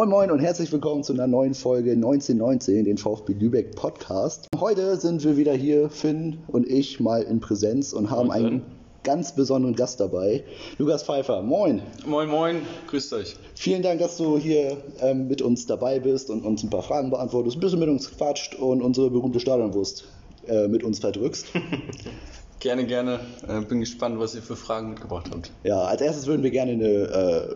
Moin 0.00 0.08
Moin 0.08 0.30
und 0.30 0.38
herzlich 0.38 0.72
willkommen 0.72 1.04
zu 1.04 1.12
einer 1.12 1.26
neuen 1.26 1.52
Folge 1.52 1.92
1919, 1.92 2.86
den 2.86 2.96
VfB 2.96 3.34
Lübeck 3.34 3.76
Podcast. 3.76 4.46
Heute 4.58 4.96
sind 4.96 5.22
wir 5.24 5.36
wieder 5.36 5.52
hier, 5.52 5.90
Finn 5.90 6.38
und 6.48 6.66
ich, 6.66 7.00
mal 7.00 7.20
in 7.22 7.40
Präsenz 7.40 7.92
und 7.92 8.10
haben 8.10 8.28
Moin, 8.28 8.46
einen 8.46 8.62
ganz 9.02 9.34
besonderen 9.34 9.76
Gast 9.76 10.00
dabei. 10.00 10.42
Lukas 10.78 11.02
Pfeiffer, 11.02 11.42
moin. 11.42 11.82
Moin, 12.06 12.30
moin, 12.30 12.62
grüßt 12.86 13.12
euch. 13.12 13.36
Vielen 13.54 13.82
Dank, 13.82 14.00
dass 14.00 14.16
du 14.16 14.38
hier 14.38 14.78
ähm, 15.02 15.28
mit 15.28 15.42
uns 15.42 15.66
dabei 15.66 16.00
bist 16.00 16.30
und 16.30 16.46
uns 16.46 16.62
ein 16.62 16.70
paar 16.70 16.82
Fragen 16.82 17.10
beantwortest, 17.10 17.58
ein 17.58 17.60
bisschen 17.60 17.80
mit 17.80 17.90
uns 17.90 18.10
quatscht 18.10 18.54
und 18.54 18.80
unsere 18.80 19.10
berühmte 19.10 19.38
Stadionwurst 19.38 20.06
äh, 20.46 20.66
mit 20.66 20.82
uns 20.82 21.00
verdrückst. 21.00 21.48
Gerne, 22.60 22.84
gerne. 22.84 23.20
Äh, 23.48 23.62
bin 23.62 23.80
gespannt, 23.80 24.18
was 24.20 24.34
ihr 24.34 24.42
für 24.42 24.54
Fragen 24.54 24.90
mitgebracht 24.90 25.30
habt. 25.32 25.50
Ja, 25.64 25.80
als 25.80 26.02
erstes 26.02 26.26
würden 26.26 26.42
wir 26.42 26.50
gerne 26.50 26.72
eine 26.72 26.84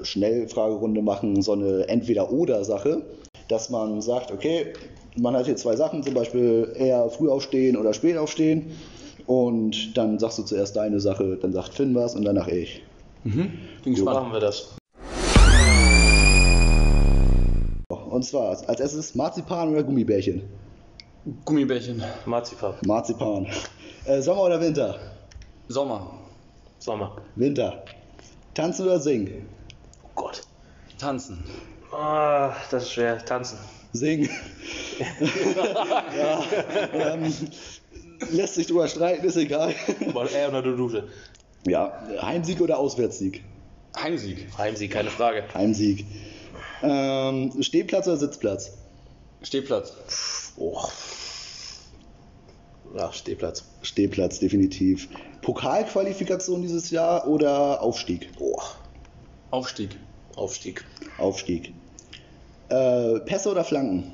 äh, 0.01 0.05
Schnellfragerunde 0.05 1.03
machen, 1.03 1.43
so 1.43 1.53
eine 1.53 1.87
Entweder-Oder-Sache, 1.89 3.03
dass 3.49 3.69
man 3.69 4.01
sagt, 4.01 4.33
okay, 4.33 4.73
man 5.17 5.37
hat 5.37 5.45
hier 5.45 5.57
zwei 5.57 5.77
Sachen, 5.77 6.03
zum 6.03 6.15
Beispiel 6.15 6.73
eher 6.75 7.11
früh 7.11 7.29
aufstehen 7.29 7.77
oder 7.77 7.93
spät 7.93 8.17
aufstehen 8.17 8.73
und 9.27 9.97
dann 9.97 10.19
sagst 10.19 10.39
du 10.39 10.43
zuerst 10.43 10.75
deine 10.75 10.99
Sache, 11.01 11.37
dann 11.37 11.53
sagt 11.53 11.75
Finn 11.75 11.95
was 11.95 12.17
und 12.17 12.25
danach 12.25 12.49
ich. 12.49 12.83
Bin 13.25 13.53
So 13.85 13.91
gespannt. 13.91 14.21
machen 14.21 14.33
wir 14.33 14.41
das. 14.41 14.75
Und 17.89 18.25
zwar 18.25 18.57
als 18.69 18.81
erstes 18.81 19.15
Marzipan 19.15 19.69
oder 19.71 19.83
Gummibärchen? 19.83 20.43
Gummibärchen. 21.45 22.03
Marzipan. 22.27 22.75
Marzipan. 22.85 23.47
Äh, 24.05 24.21
Sommer 24.21 24.43
oder 24.43 24.61
Winter? 24.61 24.99
Sommer. 25.69 26.19
Sommer. 26.79 27.17
Winter. 27.37 27.83
Tanzen 28.53 28.85
oder 28.87 29.01
singen? 29.01 29.47
Oh 30.03 30.09
Gott. 30.15 30.43
Tanzen. 30.99 31.43
Ah, 31.93 32.53
das 32.71 32.85
ist 32.85 32.93
schwer. 32.93 33.25
Tanzen. 33.25 33.59
Singen. 33.93 34.29
ja, 36.19 36.45
ähm, 36.93 37.33
lässt 38.31 38.57
sich 38.57 38.67
drüber 38.67 38.87
streiten, 38.87 39.25
ist 39.25 39.37
egal. 39.37 39.75
Mal 40.13 40.29
er 40.29 40.49
unter 40.49 40.63
der 40.63 40.73
Dusche. 40.73 41.09
Ja, 41.67 42.07
Heimsieg 42.21 42.61
oder 42.61 42.79
Auswärtssieg? 42.79 43.43
Heimsieg. 43.97 44.47
Heimsieg, 44.59 44.91
keine 44.91 45.09
Frage. 45.09 45.45
Heimsieg. 45.55 46.05
Ähm, 46.83 47.51
Stehplatz 47.63 48.07
oder 48.09 48.19
Sitzplatz? 48.19 48.73
Stehplatz. 49.45 50.53
Oh. 50.57 50.81
Ja, 52.97 53.13
Stehplatz. 53.13 53.65
Stehplatz, 53.83 54.39
definitiv. 54.39 55.09
Pokalqualifikation 55.43 56.63
dieses 56.63 56.91
Jahr 56.91 57.27
oder 57.29 57.83
Aufstieg? 57.83 58.31
Oh. 58.39 58.61
Aufstieg. 59.51 59.99
Aufstieg. 60.37 60.85
Aufstieg. 61.19 61.75
Äh, 62.71 63.21
Pässe 63.21 63.51
oder 63.51 63.65
Flanken? 63.65 64.13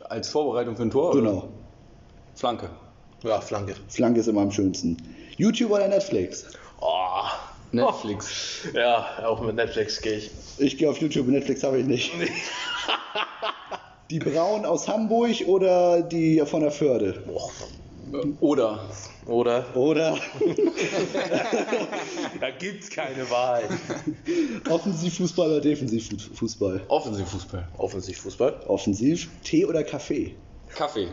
Als 0.00 0.28
Vorbereitung 0.28 0.76
für 0.76 0.82
ein 0.82 0.90
Tor? 0.90 1.12
Genau. 1.12 1.30
Oder? 1.30 1.48
Flanke. 2.34 2.70
Ja, 3.22 3.40
Flanke. 3.40 3.74
Flanke 3.88 4.20
ist 4.20 4.26
immer 4.28 4.42
am 4.42 4.50
schönsten. 4.50 4.96
YouTube 5.36 5.72
oder 5.72 5.88
Netflix? 5.88 6.46
Oh. 6.80 7.22
Netflix. 7.76 8.68
Ja, 8.74 9.24
auch 9.24 9.40
mit 9.40 9.56
Netflix 9.56 10.00
gehe 10.00 10.18
ich. 10.18 10.30
Ich 10.58 10.76
gehe 10.76 10.90
auf 10.90 10.98
YouTube, 10.98 11.28
Netflix 11.28 11.62
habe 11.62 11.78
ich 11.78 11.86
nicht. 11.86 12.12
Die 14.10 14.18
Braun 14.18 14.64
aus 14.64 14.86
Hamburg 14.86 15.34
oder 15.46 16.02
die 16.02 16.40
von 16.46 16.60
der 16.60 16.70
Förde? 16.70 17.24
Boah. 17.26 17.50
Oder. 18.38 18.88
Oder? 19.26 19.64
Oder 19.74 20.16
Da 22.40 22.50
gibt's 22.50 22.88
keine 22.88 23.28
Wahl. 23.28 23.64
Offensivfußball 24.70 25.50
oder 25.50 25.60
Defensivfußball? 25.60 26.82
Offensivfußball. 26.86 27.68
Offensivfußball. 27.78 28.60
Offensiv. 28.68 29.28
Tee 29.42 29.64
oder 29.64 29.82
Kaffee? 29.82 30.36
Kaffee. 30.72 31.08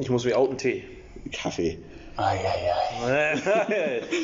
Ich 0.00 0.10
muss 0.10 0.24
mich 0.24 0.34
outen 0.34 0.58
Tee. 0.58 0.82
Kaffee. 1.30 1.78
Eieiei. 2.16 3.36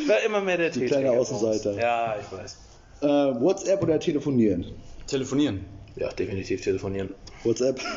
War 0.06 0.20
immer 0.26 0.40
mehr 0.40 0.58
der 0.58 0.72
Tee. 0.72 0.86
kleiner 0.86 1.12
Außenseiter. 1.12 1.72
Ja, 1.74 2.16
ich 2.20 2.36
weiß. 2.36 2.56
Äh, 3.00 3.06
WhatsApp 3.40 3.82
oder 3.82 3.98
telefonieren? 3.98 4.66
Telefonieren. 5.06 5.64
Ja, 5.96 6.08
definitiv 6.10 6.62
telefonieren. 6.62 7.14
WhatsApp. 7.44 7.80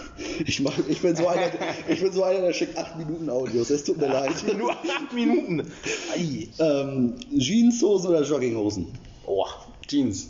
Ich, 0.45 0.59
mach, 0.59 0.73
ich, 0.87 1.01
bin 1.01 1.15
so 1.15 1.27
einer, 1.27 1.51
ich 1.87 2.01
bin 2.01 2.11
so 2.11 2.23
einer, 2.23 2.41
der 2.41 2.53
schickt 2.53 2.75
8 2.75 2.97
Minuten 2.97 3.29
Audios. 3.29 3.69
Es 3.69 3.83
tut 3.83 3.97
mir 3.97 4.07
leid. 4.07 4.33
Nur 4.57 4.71
acht 4.71 5.13
Minuten. 5.13 5.71
Ei. 6.15 6.47
Ähm, 6.57 7.15
Jeanshosen 7.31 8.09
oder 8.09 8.23
Jogginghosen? 8.23 8.87
Oh. 9.27 9.45
Jeans. 9.87 10.29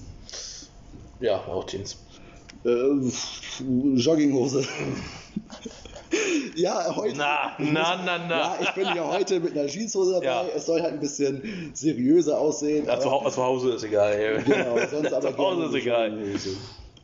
Ja, 1.22 1.38
auch 1.38 1.66
Jeans. 1.66 1.98
Äh, 2.66 2.70
Jogginghose. 3.96 4.68
Ja, 6.56 6.96
heute. 6.96 7.18
Na, 7.18 7.56
na, 7.58 7.96
na, 8.04 8.18
na. 8.18 8.30
Ja, 8.30 8.58
ich 8.62 8.72
bin 8.72 8.86
ja 8.86 9.08
heute 9.08 9.40
mit 9.40 9.58
einer 9.58 9.68
Jeanshose 9.68 10.14
dabei. 10.14 10.26
Ja. 10.26 10.46
Es 10.56 10.66
soll 10.66 10.82
halt 10.82 10.94
ein 10.94 11.00
bisschen 11.00 11.72
seriöser 11.74 12.40
aussehen. 12.40 12.86
Ja, 12.86 13.00
zu, 13.00 13.10
zu 13.10 13.44
Hause 13.44 13.72
ist 13.72 13.84
egal. 13.84 14.14
ey. 14.14 14.44
Genau, 14.44 14.78
sonst 14.90 15.14
aber 15.14 15.32
zu 15.32 15.38
Hause 15.38 15.66
ist 15.66 15.74
egal. 15.76 16.18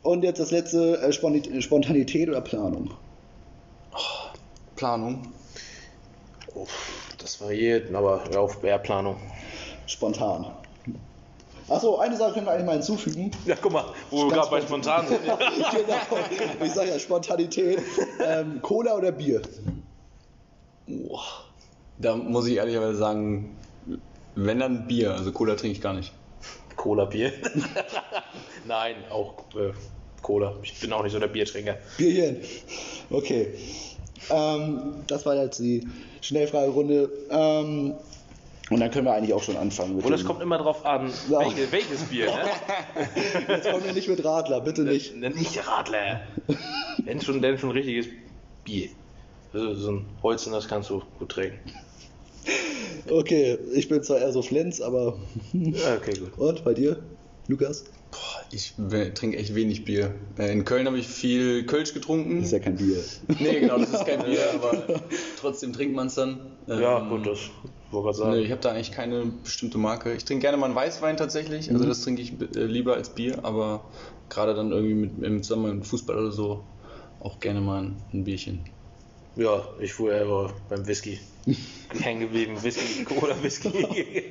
Und 0.02 0.24
jetzt 0.24 0.40
das 0.40 0.50
letzte, 0.50 1.00
äh, 1.00 1.12
Spontanität 1.12 2.28
oder 2.28 2.40
Planung? 2.40 2.90
Planung. 4.76 5.32
Oh, 6.54 6.66
das 7.18 7.40
variiert, 7.40 7.92
aber 7.94 8.22
auf 8.36 8.60
Bärplanung. 8.60 9.16
Spontan. 9.86 10.46
Achso, 11.68 11.98
eine 11.98 12.16
Sache 12.16 12.34
können 12.34 12.46
wir 12.46 12.52
eigentlich 12.52 12.66
mal 12.66 12.72
hinzufügen. 12.72 13.30
Ja, 13.44 13.54
guck 13.60 13.72
mal, 13.72 13.84
wo 14.10 14.24
wir 14.24 14.32
gerade 14.32 14.50
bei 14.50 14.60
spontan 14.60 15.06
sind. 15.06 15.22
genau. 15.24 15.38
Ich 16.64 16.72
sage 16.72 16.90
ja 16.90 16.98
Spontanität. 16.98 17.80
Ähm, 18.24 18.62
Cola 18.62 18.94
oder 18.96 19.12
Bier? 19.12 19.42
Boah. 20.86 21.22
Da 21.98 22.16
muss 22.16 22.46
ich 22.46 22.56
ehrlicherweise 22.56 22.96
sagen, 22.96 23.56
wenn 24.34 24.60
dann 24.60 24.86
Bier. 24.86 25.12
Also 25.12 25.32
Cola 25.32 25.56
trinke 25.56 25.76
ich 25.76 25.82
gar 25.82 25.92
nicht. 25.92 26.12
Cola, 26.76 27.04
Bier. 27.04 27.32
Nein, 28.66 28.94
auch 29.10 29.34
äh, 29.54 29.72
Cola. 30.22 30.54
Ich 30.62 30.78
bin 30.80 30.92
auch 30.92 31.02
nicht 31.02 31.12
so 31.12 31.18
der 31.18 31.26
Biertrinker. 31.26 31.76
Bierchen. 31.98 32.38
Okay. 33.10 33.54
Ähm, 34.30 35.04
das 35.06 35.26
war 35.26 35.36
jetzt 35.36 35.58
die 35.58 35.86
Schnellfragerunde. 36.20 37.10
Ähm, 37.30 37.94
und 38.70 38.80
dann 38.80 38.90
können 38.90 39.06
wir 39.06 39.14
eigentlich 39.14 39.32
auch 39.34 39.42
schon 39.42 39.56
anfangen. 39.56 39.96
Mit 39.96 40.04
Und 40.04 40.12
es 40.12 40.24
kommt 40.24 40.42
immer 40.42 40.58
drauf 40.58 40.84
an, 40.84 41.10
Ja. 41.30 41.40
welche, 41.40 41.70
welches 41.72 42.02
Bier. 42.04 42.26
Ne? 42.26 42.32
Jetzt 43.48 43.70
kommen 43.70 43.84
wir 43.84 43.92
nicht 43.92 44.08
mit 44.08 44.24
Radler, 44.24 44.60
bitte 44.60 44.82
nicht. 44.82 45.16
Nicht, 45.16 45.36
nicht 45.36 45.66
Radler. 45.68 46.20
Wenn 47.04 47.20
schon, 47.20 47.40
denn 47.42 47.58
schon 47.58 47.70
richtiges 47.70 48.06
Bier. 48.64 48.88
Also 49.52 49.74
so 49.74 49.90
ein 49.92 50.04
Holzen, 50.22 50.52
das 50.52 50.68
kannst 50.68 50.90
du 50.90 51.02
gut 51.18 51.30
trinken. 51.30 51.58
Okay, 53.10 53.58
ich 53.74 53.88
bin 53.88 54.02
zwar 54.02 54.18
eher 54.18 54.32
so 54.32 54.42
Flens, 54.42 54.80
aber. 54.80 55.18
Okay, 55.54 56.18
gut. 56.18 56.32
Und 56.36 56.64
bei 56.64 56.74
dir, 56.74 56.98
Lukas? 57.46 57.84
Boah, 58.10 58.42
ich 58.52 58.74
trinke 59.14 59.36
echt 59.38 59.54
wenig 59.54 59.84
Bier. 59.84 60.14
Äh, 60.38 60.52
In 60.52 60.64
Köln 60.64 60.86
habe 60.86 60.98
ich 60.98 61.06
viel 61.06 61.64
Kölsch 61.64 61.92
getrunken. 61.94 62.42
Ist 62.42 62.52
ja 62.52 62.58
kein 62.58 62.76
Bier. 62.76 63.02
Nee, 63.38 63.60
genau, 63.60 63.78
das 63.78 63.90
ist 63.90 64.06
kein 64.06 64.22
Bier, 64.24 64.40
aber 64.54 65.00
trotzdem 65.40 65.72
trinkt 65.72 65.94
man 65.94 66.06
es 66.08 66.14
dann. 66.14 66.40
Ja, 66.66 66.98
Ähm, 67.00 67.08
gut, 67.10 67.26
das 67.26 67.38
wollte 67.90 68.18
sagen. 68.18 68.32
Nee, 68.32 68.40
ich 68.42 68.50
habe 68.50 68.60
da 68.60 68.70
eigentlich 68.72 68.92
keine 68.92 69.24
bestimmte 69.42 69.78
Marke. 69.78 70.12
Ich 70.14 70.24
trinke 70.24 70.42
gerne 70.42 70.56
mal 70.56 70.66
einen 70.66 70.74
Weißwein 70.74 71.16
tatsächlich, 71.16 71.70
also 71.70 71.86
das 71.86 72.02
trinke 72.02 72.22
ich 72.22 72.32
äh, 72.56 72.64
lieber 72.64 72.94
als 72.94 73.10
Bier, 73.10 73.38
aber 73.44 73.84
gerade 74.28 74.54
dann 74.54 74.72
irgendwie 74.72 74.94
mit, 74.94 75.22
im 75.22 75.42
Zusammenhang 75.42 75.76
mit 75.78 75.86
Fußball 75.86 76.16
oder 76.18 76.30
so 76.32 76.62
auch 77.20 77.40
gerne 77.40 77.60
mal 77.60 77.82
ein, 77.82 77.96
ein 78.12 78.24
Bierchen. 78.24 78.60
Ja, 79.36 79.62
ich 79.80 79.92
fuhr 79.92 80.12
eher 80.12 80.50
beim 80.68 80.86
Whisky. 80.86 81.20
Hängen 82.00 82.20
geblieben. 82.20 82.60
Whisky, 82.62 83.04
Cola, 83.04 83.34
Whisky. 83.42 83.70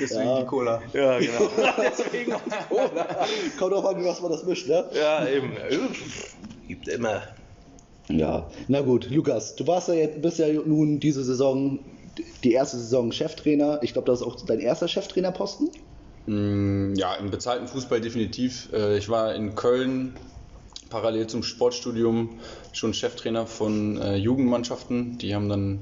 Deswegen 0.00 0.24
Ja. 0.24 0.40
die 0.40 0.46
Cola. 0.46 0.82
ja, 0.92 1.18
genau. 1.18 1.50
Deswegen 1.78 2.32
auch 2.32 2.40
Cola. 2.68 3.26
Kommt 3.58 3.72
drauf 3.72 3.84
an, 3.86 4.04
was 4.04 4.20
man 4.22 4.30
das 4.32 4.44
mischt, 4.44 4.68
ne? 4.68 4.84
Ja, 4.94 5.26
eben. 5.28 5.52
Gibt 6.68 6.88
immer. 6.88 7.22
Ja, 8.08 8.48
na 8.68 8.80
gut, 8.82 9.10
Lukas, 9.10 9.56
du 9.56 9.66
warst 9.66 9.88
ja 9.88 9.94
jetzt, 9.94 10.22
bist 10.22 10.38
ja 10.38 10.46
nun 10.52 11.00
diese 11.00 11.24
Saison, 11.24 11.80
die 12.44 12.52
erste 12.52 12.76
Saison 12.78 13.12
Cheftrainer. 13.12 13.80
Ich 13.82 13.92
glaube, 13.92 14.06
das 14.06 14.20
ist 14.20 14.26
auch 14.26 14.36
dein 14.44 14.60
erster 14.60 14.88
Cheftrainerposten. 14.88 15.70
Mm, 16.26 16.94
Ja, 16.96 17.14
im 17.14 17.30
bezahlten 17.30 17.68
Fußball 17.68 18.00
definitiv. 18.00 18.68
Äh, 18.72 18.98
Ich 18.98 19.08
war 19.08 19.34
in 19.34 19.54
Köln 19.54 20.14
parallel 20.90 21.26
zum 21.26 21.42
Sportstudium 21.42 22.38
schon 22.72 22.94
Cheftrainer 22.94 23.46
von 23.46 24.00
äh, 24.00 24.16
Jugendmannschaften. 24.16 25.18
Die 25.18 25.34
haben 25.34 25.48
dann 25.48 25.80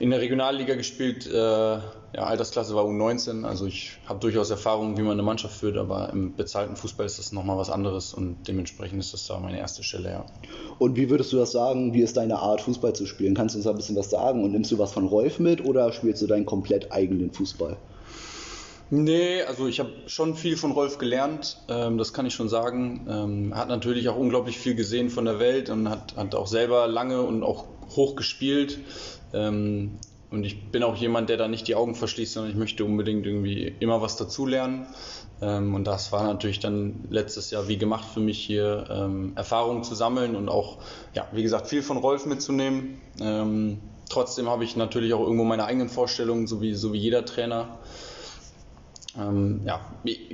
in 0.00 0.10
der 0.10 0.20
Regionalliga 0.20 0.74
gespielt. 0.74 1.26
Äh, 1.26 1.32
ja, 1.32 2.24
Altersklasse 2.24 2.74
war 2.74 2.84
U19. 2.84 3.44
Also 3.44 3.66
ich 3.66 3.98
habe 4.06 4.18
durchaus 4.18 4.50
Erfahrung, 4.50 4.96
wie 4.96 5.02
man 5.02 5.12
eine 5.12 5.22
Mannschaft 5.22 5.54
führt, 5.56 5.76
aber 5.76 6.10
im 6.10 6.34
bezahlten 6.34 6.74
Fußball 6.74 7.06
ist 7.06 7.18
das 7.18 7.32
nochmal 7.32 7.58
was 7.58 7.70
anderes 7.70 8.14
und 8.14 8.48
dementsprechend 8.48 8.98
ist 8.98 9.12
das 9.12 9.26
da 9.26 9.38
meine 9.38 9.58
erste 9.58 9.84
Stelle, 9.84 10.10
ja. 10.10 10.26
Und 10.78 10.96
wie 10.96 11.10
würdest 11.10 11.32
du 11.32 11.36
das 11.36 11.52
sagen? 11.52 11.94
Wie 11.94 12.00
ist 12.00 12.16
deine 12.16 12.38
Art, 12.38 12.62
Fußball 12.62 12.94
zu 12.94 13.06
spielen? 13.06 13.34
Kannst 13.34 13.54
du 13.54 13.58
uns 13.58 13.64
da 13.64 13.70
ein 13.70 13.76
bisschen 13.76 13.96
was 13.96 14.10
sagen? 14.10 14.42
Und 14.42 14.52
nimmst 14.52 14.72
du 14.72 14.78
was 14.78 14.92
von 14.92 15.06
Rolf 15.06 15.38
mit 15.38 15.64
oder 15.64 15.92
spielst 15.92 16.22
du 16.22 16.26
deinen 16.26 16.46
komplett 16.46 16.90
eigenen 16.90 17.30
Fußball? 17.30 17.76
Nee, 18.92 19.42
also 19.42 19.68
ich 19.68 19.78
habe 19.78 19.90
schon 20.06 20.34
viel 20.34 20.56
von 20.56 20.72
Rolf 20.72 20.98
gelernt, 20.98 21.58
ähm, 21.68 21.96
das 21.96 22.12
kann 22.12 22.26
ich 22.26 22.34
schon 22.34 22.48
sagen. 22.48 23.06
Ähm, 23.08 23.54
hat 23.54 23.68
natürlich 23.68 24.08
auch 24.08 24.16
unglaublich 24.16 24.58
viel 24.58 24.74
gesehen 24.74 25.10
von 25.10 25.26
der 25.26 25.38
Welt 25.38 25.70
und 25.70 25.88
hat, 25.88 26.16
hat 26.16 26.34
auch 26.34 26.48
selber 26.48 26.88
lange 26.88 27.22
und 27.22 27.44
auch 27.44 27.66
hoch 27.94 28.16
gespielt. 28.16 28.80
Ähm, 29.32 29.98
und 30.30 30.44
ich 30.44 30.70
bin 30.70 30.84
auch 30.84 30.94
jemand, 30.94 31.28
der 31.28 31.36
da 31.36 31.48
nicht 31.48 31.66
die 31.66 31.74
Augen 31.74 31.96
verschließt, 31.96 32.34
sondern 32.34 32.52
ich 32.52 32.56
möchte 32.56 32.84
unbedingt 32.84 33.26
irgendwie 33.26 33.74
immer 33.80 34.00
was 34.00 34.16
dazulernen. 34.16 34.86
Ähm, 35.42 35.74
und 35.74 35.84
das 35.84 36.12
war 36.12 36.24
natürlich 36.24 36.60
dann 36.60 37.04
letztes 37.10 37.50
Jahr 37.50 37.66
wie 37.66 37.78
gemacht 37.78 38.06
für 38.12 38.20
mich 38.20 38.38
hier, 38.38 38.86
ähm, 38.90 39.32
Erfahrungen 39.34 39.82
zu 39.82 39.94
sammeln 39.94 40.36
und 40.36 40.48
auch, 40.48 40.78
ja, 41.14 41.26
wie 41.32 41.42
gesagt, 41.42 41.66
viel 41.66 41.82
von 41.82 41.96
Rolf 41.96 42.26
mitzunehmen. 42.26 43.00
Ähm, 43.20 43.80
trotzdem 44.08 44.48
habe 44.48 44.62
ich 44.62 44.76
natürlich 44.76 45.14
auch 45.14 45.20
irgendwo 45.20 45.44
meine 45.44 45.64
eigenen 45.64 45.88
Vorstellungen, 45.88 46.46
so 46.46 46.60
wie, 46.60 46.74
so 46.74 46.92
wie 46.92 46.98
jeder 46.98 47.24
Trainer. 47.24 47.78
Ähm, 49.18 49.62
ja, 49.64 49.80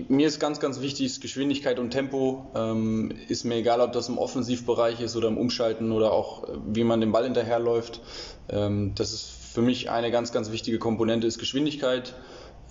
mir 0.09 0.27
ist 0.27 0.39
ganz, 0.39 0.61
ganz 0.61 0.81
wichtig, 0.81 1.21
Geschwindigkeit 1.21 1.79
und 1.79 1.91
Tempo. 1.91 2.51
Ähm, 2.55 3.13
ist 3.29 3.45
mir 3.45 3.57
egal, 3.57 3.81
ob 3.81 3.93
das 3.93 4.09
im 4.09 4.19
Offensivbereich 4.19 5.01
ist 5.01 5.17
oder 5.17 5.29
im 5.29 5.39
Umschalten 5.39 5.93
oder 5.93 6.13
auch, 6.13 6.45
äh, 6.45 6.53
wie 6.67 6.85
man 6.85 7.01
den 7.01 7.13
Ball 7.13 7.25
hinterherläuft. 7.25 8.01
Ähm, 8.49 8.93
das 8.95 9.13
ist 9.13 9.31
für 9.55 9.63
mich 9.63 9.91
eine 9.91 10.11
ganz, 10.11 10.33
ganz 10.33 10.53
wichtige 10.53 10.79
Komponente, 10.79 11.27
ist 11.27 11.39
Geschwindigkeit. 11.39 12.15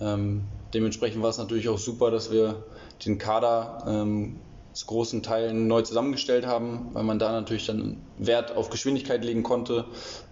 Ähm, 0.00 0.44
dementsprechend 0.74 1.22
war 1.22 1.30
es 1.30 1.38
natürlich 1.38 1.68
auch 1.68 1.78
super, 1.78 2.10
dass 2.10 2.30
wir 2.30 2.62
den 3.04 3.18
Kader 3.18 3.84
ähm, 3.88 4.36
zu 4.72 4.86
großen 4.86 5.22
Teilen 5.22 5.66
neu 5.66 5.82
zusammengestellt 5.82 6.46
haben, 6.46 6.90
weil 6.92 7.02
man 7.02 7.18
da 7.18 7.32
natürlich 7.32 7.66
dann 7.66 7.96
Wert 8.18 8.54
auf 8.54 8.70
Geschwindigkeit 8.70 9.24
legen 9.24 9.42
konnte. 9.42 9.86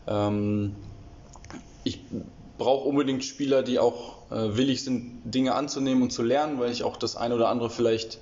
Ähm, 0.06 0.76
ich 1.82 2.00
brauche 2.58 2.88
unbedingt 2.88 3.24
Spieler, 3.24 3.62
die 3.62 3.78
auch 3.78 4.30
äh, 4.30 4.56
willig 4.56 4.84
sind, 4.84 5.22
Dinge 5.24 5.54
anzunehmen 5.54 6.02
und 6.02 6.10
zu 6.10 6.22
lernen, 6.22 6.58
weil 6.60 6.70
ich 6.70 6.84
auch 6.84 6.96
das 6.96 7.16
eine 7.16 7.34
oder 7.34 7.48
andere 7.48 7.70
vielleicht 7.70 8.18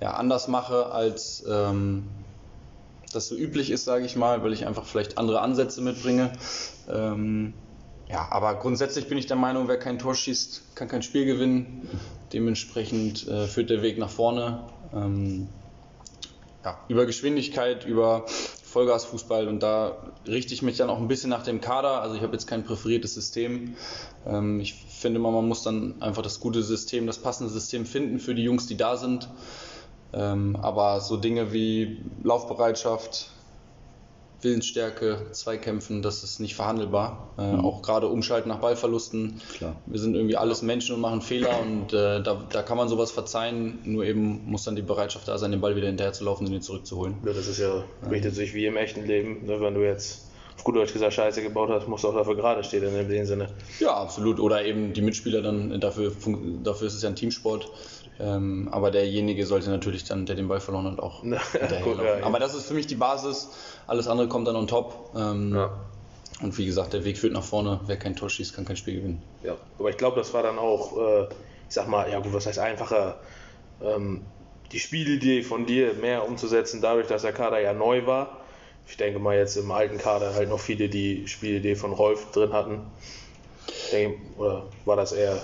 ja, 0.00 0.14
anders 0.14 0.48
mache, 0.48 0.86
als 0.92 1.44
ähm, 1.48 2.08
das 3.12 3.28
so 3.28 3.36
üblich 3.36 3.70
ist, 3.70 3.84
sage 3.84 4.04
ich 4.04 4.16
mal, 4.16 4.42
weil 4.42 4.52
ich 4.52 4.66
einfach 4.66 4.84
vielleicht 4.84 5.18
andere 5.18 5.40
Ansätze 5.40 5.80
mitbringe. 5.80 6.32
Ähm, 6.90 7.54
ja, 8.08 8.28
aber 8.30 8.54
grundsätzlich 8.56 9.08
bin 9.08 9.16
ich 9.16 9.26
der 9.26 9.36
Meinung, 9.36 9.68
wer 9.68 9.78
kein 9.78 9.98
Tor 9.98 10.14
schießt, 10.14 10.74
kann 10.74 10.88
kein 10.88 11.02
Spiel 11.02 11.24
gewinnen. 11.24 11.88
Dementsprechend 12.32 13.26
äh, 13.28 13.46
führt 13.46 13.70
der 13.70 13.82
Weg 13.82 13.98
nach 13.98 14.10
vorne. 14.10 14.64
Ähm, 14.94 15.48
ja, 16.64 16.78
über 16.88 17.06
Geschwindigkeit, 17.06 17.86
über 17.86 18.26
Vollgasfußball 18.72 19.48
und 19.48 19.62
da 19.62 19.96
richte 20.26 20.54
ich 20.54 20.62
mich 20.62 20.78
dann 20.78 20.88
auch 20.88 20.98
ein 20.98 21.08
bisschen 21.08 21.30
nach 21.30 21.42
dem 21.42 21.60
Kader. 21.60 22.00
Also 22.00 22.16
ich 22.16 22.22
habe 22.22 22.32
jetzt 22.32 22.46
kein 22.46 22.64
präferiertes 22.64 23.14
System. 23.14 23.76
Ähm, 24.26 24.60
ich 24.60 24.74
finde 24.74 25.20
immer, 25.20 25.30
man 25.30 25.46
muss 25.46 25.62
dann 25.62 26.00
einfach 26.00 26.22
das 26.22 26.40
gute 26.40 26.62
System, 26.62 27.06
das 27.06 27.18
passende 27.18 27.52
System 27.52 27.84
finden 27.84 28.18
für 28.18 28.34
die 28.34 28.42
Jungs, 28.42 28.66
die 28.66 28.76
da 28.76 28.96
sind. 28.96 29.28
Ähm, 30.14 30.56
aber 30.56 31.00
so 31.00 31.16
Dinge 31.16 31.52
wie 31.52 32.02
Laufbereitschaft, 32.22 33.31
Willensstärke, 34.42 35.26
Zweikämpfen, 35.32 36.02
das 36.02 36.24
ist 36.24 36.40
nicht 36.40 36.54
verhandelbar. 36.54 37.30
Äh, 37.38 37.52
mhm. 37.52 37.64
Auch 37.64 37.82
gerade 37.82 38.08
Umschalten 38.08 38.48
nach 38.48 38.58
Ballverlusten. 38.58 39.40
Klar. 39.54 39.76
Wir 39.86 40.00
sind 40.00 40.14
irgendwie 40.14 40.36
alles 40.36 40.62
Menschen 40.62 40.94
und 40.94 41.00
machen 41.00 41.22
Fehler 41.22 41.60
und 41.60 41.92
äh, 41.92 42.22
da, 42.22 42.42
da, 42.50 42.62
kann 42.62 42.76
man 42.76 42.88
sowas 42.88 43.10
verzeihen. 43.10 43.78
Nur 43.84 44.04
eben 44.04 44.44
muss 44.46 44.64
dann 44.64 44.76
die 44.76 44.82
Bereitschaft 44.82 45.28
da 45.28 45.38
sein, 45.38 45.52
den 45.52 45.60
Ball 45.60 45.76
wieder 45.76 45.86
hinterher 45.86 46.12
zu 46.12 46.24
laufen 46.24 46.46
und 46.46 46.52
ihn 46.52 46.62
zurückzuholen. 46.62 47.16
Ja, 47.24 47.32
das 47.32 47.46
ist 47.46 47.58
ja, 47.58 47.84
richtet 48.10 48.34
sich 48.34 48.54
wie 48.54 48.66
im 48.66 48.76
echten 48.76 49.06
Leben. 49.06 49.46
Ne? 49.46 49.60
Wenn 49.60 49.74
du 49.74 49.80
jetzt 49.82 50.28
auf 50.56 50.64
gut 50.64 50.76
Deutsch 50.76 50.92
gesagt 50.92 51.14
Scheiße 51.14 51.42
gebaut 51.42 51.70
hast, 51.70 51.88
musst 51.88 52.04
du 52.04 52.08
auch 52.08 52.14
dafür 52.14 52.36
gerade 52.36 52.62
stehen 52.64 52.84
in 52.84 53.08
dem 53.08 53.26
Sinne. 53.26 53.48
Ja, 53.80 53.94
absolut. 53.94 54.40
Oder 54.40 54.64
eben 54.64 54.92
die 54.92 55.02
Mitspieler 55.02 55.42
dann, 55.42 55.80
dafür, 55.80 56.12
dafür 56.62 56.86
ist 56.86 56.94
es 56.94 57.02
ja 57.02 57.08
ein 57.08 57.16
Teamsport. 57.16 57.70
Ähm, 58.22 58.68
aber 58.70 58.92
derjenige 58.92 59.44
sollte 59.46 59.70
natürlich 59.70 60.04
dann, 60.04 60.26
der 60.26 60.36
den 60.36 60.46
Ball 60.46 60.60
verloren 60.60 60.86
hat, 60.92 61.00
auch 61.00 61.22
hinterherlaufen. 61.22 62.04
Ja, 62.04 62.24
aber 62.24 62.38
das 62.38 62.54
ist 62.54 62.66
für 62.66 62.74
mich 62.74 62.86
die 62.86 62.94
Basis. 62.94 63.48
Alles 63.88 64.06
andere 64.06 64.28
kommt 64.28 64.46
dann 64.46 64.54
on 64.54 64.68
top. 64.68 65.10
Ähm, 65.16 65.54
ja. 65.54 65.72
Und 66.40 66.56
wie 66.56 66.66
gesagt, 66.66 66.92
der 66.92 67.04
Weg 67.04 67.18
führt 67.18 67.32
nach 67.32 67.42
vorne. 67.42 67.80
Wer 67.86 67.96
kein 67.96 68.14
Tor 68.14 68.30
schießt, 68.30 68.54
kann 68.54 68.64
kein 68.64 68.76
Spiel 68.76 68.94
gewinnen. 68.94 69.22
Ja, 69.42 69.56
aber 69.78 69.90
ich 69.90 69.96
glaube, 69.96 70.16
das 70.16 70.32
war 70.34 70.42
dann 70.42 70.58
auch, 70.58 70.96
äh, 70.96 71.22
ich 71.68 71.74
sag 71.74 71.88
mal, 71.88 72.10
ja 72.10 72.20
gut, 72.20 72.32
was 72.32 72.46
heißt 72.46 72.60
einfacher, 72.60 73.18
ähm, 73.82 74.22
die 74.70 74.78
Spielidee 74.78 75.42
von 75.42 75.66
dir 75.66 75.94
mehr 75.94 76.26
umzusetzen, 76.26 76.80
dadurch, 76.80 77.08
dass 77.08 77.22
der 77.22 77.32
Kader 77.32 77.60
ja 77.60 77.72
neu 77.72 78.06
war. 78.06 78.38
Ich 78.86 78.96
denke 78.96 79.18
mal 79.18 79.36
jetzt 79.36 79.56
im 79.56 79.70
alten 79.70 79.98
Kader 79.98 80.34
halt 80.34 80.48
noch 80.48 80.60
viele, 80.60 80.88
die 80.88 81.26
Spielidee 81.26 81.74
von 81.74 81.92
Rolf 81.92 82.30
drin 82.32 82.52
hatten. 82.52 82.80
Denke, 83.92 84.18
oder 84.38 84.64
war 84.84 84.96
das 84.96 85.12
eher 85.12 85.40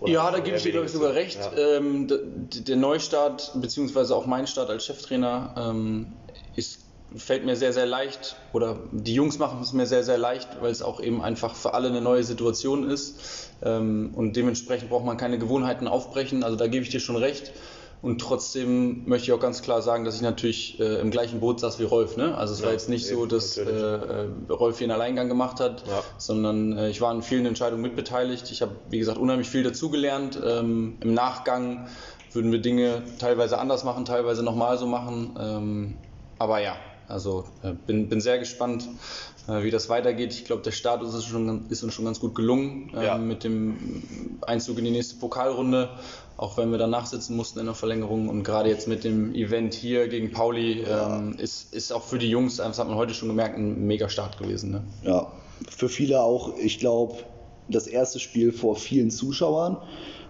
oder 0.00 0.12
ja, 0.12 0.30
da 0.30 0.38
gebe 0.38 0.56
ich 0.56 0.62
dir, 0.62 0.72
glaube 0.72 0.86
ich, 0.86 0.92
sogar 0.92 1.14
recht. 1.14 1.38
Ja. 1.38 1.76
Ähm, 1.76 2.06
der 2.08 2.76
Neustart, 2.76 3.52
beziehungsweise 3.56 4.16
auch 4.16 4.26
mein 4.26 4.46
Start 4.46 4.70
als 4.70 4.86
Cheftrainer, 4.86 5.54
ähm, 5.58 6.14
ist, 6.56 6.86
fällt 7.14 7.44
mir 7.44 7.54
sehr, 7.54 7.74
sehr 7.74 7.84
leicht. 7.84 8.36
Oder 8.54 8.78
die 8.92 9.14
Jungs 9.14 9.38
machen 9.38 9.60
es 9.60 9.74
mir 9.74 9.86
sehr, 9.86 10.02
sehr 10.02 10.16
leicht, 10.16 10.48
weil 10.62 10.70
es 10.70 10.80
auch 10.80 11.00
eben 11.00 11.20
einfach 11.20 11.54
für 11.54 11.74
alle 11.74 11.88
eine 11.88 12.00
neue 12.00 12.24
Situation 12.24 12.88
ist. 12.88 13.50
Ähm, 13.62 14.12
und 14.14 14.36
dementsprechend 14.36 14.88
braucht 14.88 15.04
man 15.04 15.18
keine 15.18 15.38
Gewohnheiten 15.38 15.86
aufbrechen. 15.86 16.44
Also 16.44 16.56
da 16.56 16.66
gebe 16.66 16.82
ich 16.82 16.90
dir 16.90 17.00
schon 17.00 17.16
recht. 17.16 17.52
Und 18.02 18.20
trotzdem 18.20 19.06
möchte 19.06 19.26
ich 19.26 19.32
auch 19.32 19.40
ganz 19.40 19.60
klar 19.60 19.82
sagen, 19.82 20.04
dass 20.04 20.16
ich 20.16 20.22
natürlich 20.22 20.80
äh, 20.80 21.00
im 21.00 21.10
gleichen 21.10 21.40
Boot 21.40 21.60
saß 21.60 21.78
wie 21.78 21.84
Rolf. 21.84 22.16
Ne? 22.16 22.34
Also 22.34 22.54
es 22.54 22.60
ja, 22.60 22.66
war 22.66 22.72
jetzt 22.72 22.88
nicht 22.88 23.06
so, 23.06 23.26
dass 23.26 23.58
äh, 23.58 23.62
äh, 23.62 24.28
Rolf 24.48 24.78
hier 24.78 24.86
einen 24.86 24.92
Alleingang 24.92 25.28
gemacht 25.28 25.60
hat, 25.60 25.84
ja. 25.86 26.02
sondern 26.16 26.76
äh, 26.78 26.88
ich 26.88 27.02
war 27.02 27.12
in 27.14 27.22
vielen 27.22 27.44
Entscheidungen 27.44 27.82
mitbeteiligt. 27.82 28.50
Ich 28.50 28.62
habe, 28.62 28.72
wie 28.88 28.98
gesagt, 28.98 29.18
unheimlich 29.18 29.48
viel 29.48 29.62
dazugelernt. 29.62 30.40
Ähm, 30.42 30.96
Im 31.00 31.12
Nachgang 31.12 31.88
würden 32.32 32.52
wir 32.52 32.60
Dinge 32.60 33.02
teilweise 33.18 33.58
anders 33.58 33.84
machen, 33.84 34.06
teilweise 34.06 34.42
nochmal 34.42 34.78
so 34.78 34.86
machen. 34.86 35.36
Ähm, 35.38 35.96
aber 36.38 36.60
ja, 36.60 36.76
also 37.06 37.44
äh, 37.62 37.74
bin, 37.86 38.08
bin 38.08 38.20
sehr 38.22 38.38
gespannt, 38.38 38.88
äh, 39.48 39.62
wie 39.62 39.70
das 39.70 39.88
weitergeht. 39.88 40.32
Ich 40.32 40.44
glaube, 40.44 40.62
der 40.62 40.70
Start 40.70 41.02
ist, 41.02 41.24
schon, 41.24 41.66
ist, 41.68 41.82
uns 41.82 41.92
schon 41.92 42.04
ganz 42.04 42.20
gut 42.20 42.34
gelungen 42.34 42.90
ja. 42.94 43.18
mit 43.18 43.44
dem 43.44 44.38
Einzug 44.42 44.78
in 44.78 44.84
die 44.84 44.90
nächste 44.90 45.16
Pokalrunde 45.16 45.90
auch 46.40 46.56
wenn 46.56 46.70
wir 46.70 46.78
danach 46.78 47.04
sitzen 47.04 47.36
mussten 47.36 47.58
in 47.58 47.66
der 47.66 47.74
Verlängerung. 47.74 48.30
Und 48.30 48.44
gerade 48.44 48.70
jetzt 48.70 48.88
mit 48.88 49.04
dem 49.04 49.34
Event 49.34 49.74
hier 49.74 50.08
gegen 50.08 50.32
Pauli 50.32 50.82
ähm, 50.88 51.34
ist, 51.36 51.74
ist 51.74 51.92
auch 51.92 52.02
für 52.02 52.18
die 52.18 52.30
Jungs, 52.30 52.56
das 52.56 52.78
hat 52.78 52.88
man 52.88 52.96
heute 52.96 53.12
schon 53.12 53.28
gemerkt, 53.28 53.58
ein 53.58 53.86
mega 53.86 54.08
Start 54.08 54.38
gewesen. 54.38 54.70
Ne? 54.70 54.82
Ja, 55.04 55.30
für 55.68 55.90
viele 55.90 56.22
auch, 56.22 56.56
ich 56.56 56.78
glaube, 56.78 57.16
das 57.68 57.86
erste 57.86 58.18
Spiel 58.20 58.52
vor 58.52 58.76
vielen 58.76 59.10
Zuschauern. 59.10 59.76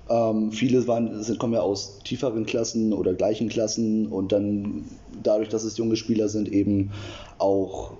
Ähm, 0.08 0.50
viele 0.50 0.88
waren, 0.88 1.22
sind, 1.22 1.38
kommen 1.38 1.52
ja 1.52 1.60
aus 1.60 2.00
tieferen 2.02 2.44
Klassen 2.44 2.92
oder 2.92 3.14
gleichen 3.14 3.48
Klassen 3.48 4.08
und 4.08 4.32
dann 4.32 4.86
dadurch, 5.22 5.48
dass 5.48 5.62
es 5.62 5.76
junge 5.76 5.94
Spieler 5.94 6.28
sind, 6.28 6.48
eben 6.48 6.90
auch 7.38 7.92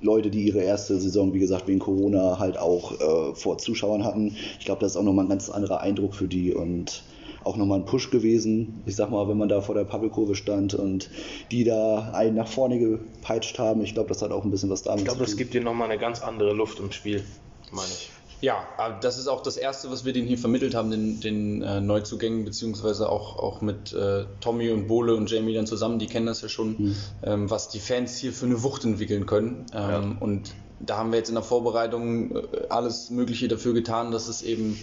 Leute, 0.00 0.30
die 0.30 0.44
ihre 0.44 0.62
erste 0.62 0.98
Saison, 0.98 1.34
wie 1.34 1.38
gesagt, 1.38 1.68
wegen 1.68 1.80
Corona 1.80 2.38
halt 2.38 2.56
auch 2.56 2.92
äh, 2.98 3.34
vor 3.34 3.58
Zuschauern 3.58 4.04
hatten. 4.04 4.36
Ich 4.58 4.64
glaube, 4.64 4.80
das 4.80 4.92
ist 4.92 4.96
auch 4.96 5.02
nochmal 5.02 5.26
ein 5.26 5.28
ganz 5.28 5.50
anderer 5.50 5.80
Eindruck 5.80 6.14
für 6.14 6.28
die 6.28 6.54
und 6.54 7.02
auch 7.48 7.56
nochmal 7.56 7.80
ein 7.80 7.86
Push 7.86 8.10
gewesen. 8.10 8.82
Ich 8.86 8.96
sag 8.96 9.10
mal, 9.10 9.26
wenn 9.28 9.38
man 9.38 9.48
da 9.48 9.60
vor 9.60 9.74
der 9.74 9.84
Publikurve 9.84 10.34
stand 10.34 10.74
und 10.74 11.10
die 11.50 11.64
da 11.64 12.12
einen 12.12 12.36
nach 12.36 12.48
vorne 12.48 12.78
gepeitscht 12.78 13.58
haben, 13.58 13.82
ich 13.82 13.94
glaube, 13.94 14.10
das 14.10 14.22
hat 14.22 14.30
auch 14.30 14.44
ein 14.44 14.50
bisschen 14.50 14.70
was 14.70 14.82
damit 14.82 15.04
glaub, 15.04 15.14
zu 15.14 15.18
tun. 15.18 15.24
Ich 15.24 15.26
glaube, 15.26 15.30
das 15.30 15.36
gibt 15.36 15.54
dir 15.54 15.62
nochmal 15.62 15.90
eine 15.90 15.98
ganz 15.98 16.20
andere 16.20 16.52
Luft 16.52 16.78
im 16.78 16.92
Spiel, 16.92 17.24
meine 17.72 17.88
ich. 17.88 18.10
Ja, 18.40 18.68
das 19.00 19.18
ist 19.18 19.26
auch 19.26 19.42
das 19.42 19.56
Erste, 19.56 19.90
was 19.90 20.04
wir 20.04 20.12
denen 20.12 20.28
hier 20.28 20.38
vermittelt 20.38 20.74
haben, 20.76 20.90
den, 20.90 21.18
den 21.18 21.62
äh, 21.62 21.80
Neuzugängen, 21.80 22.44
beziehungsweise 22.44 23.08
auch, 23.08 23.36
auch 23.36 23.62
mit 23.62 23.92
äh, 23.92 24.26
Tommy 24.40 24.70
und 24.70 24.86
Bole 24.86 25.16
und 25.16 25.28
Jamie 25.28 25.54
dann 25.54 25.66
zusammen, 25.66 25.98
die 25.98 26.06
kennen 26.06 26.26
das 26.26 26.42
ja 26.42 26.48
schon, 26.48 26.76
mhm. 26.78 26.96
ähm, 27.24 27.50
was 27.50 27.68
die 27.68 27.80
Fans 27.80 28.16
hier 28.16 28.32
für 28.32 28.46
eine 28.46 28.62
Wucht 28.62 28.84
entwickeln 28.84 29.26
können. 29.26 29.66
Ähm, 29.74 29.80
ja. 29.80 30.16
Und 30.20 30.54
da 30.78 30.98
haben 30.98 31.10
wir 31.10 31.18
jetzt 31.18 31.30
in 31.30 31.34
der 31.34 31.42
Vorbereitung 31.42 32.36
äh, 32.36 32.42
alles 32.68 33.10
Mögliche 33.10 33.48
dafür 33.48 33.74
getan, 33.74 34.12
dass 34.12 34.28
es 34.28 34.42
eben 34.42 34.80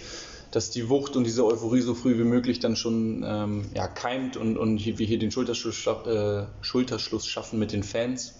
dass 0.56 0.70
die 0.70 0.88
Wucht 0.88 1.16
und 1.16 1.24
diese 1.24 1.44
Euphorie 1.44 1.82
so 1.82 1.92
früh 1.92 2.16
wie 2.16 2.24
möglich 2.24 2.60
dann 2.60 2.76
schon 2.76 3.22
ähm, 3.28 3.66
ja, 3.74 3.86
keimt 3.86 4.38
und, 4.38 4.56
und 4.56 4.82
wir 4.82 5.06
hier 5.06 5.18
den 5.18 5.30
Schulterschluss, 5.30 5.86
äh, 5.86 6.46
Schulterschluss 6.62 7.26
schaffen 7.26 7.58
mit 7.58 7.72
den 7.72 7.82
Fans. 7.82 8.36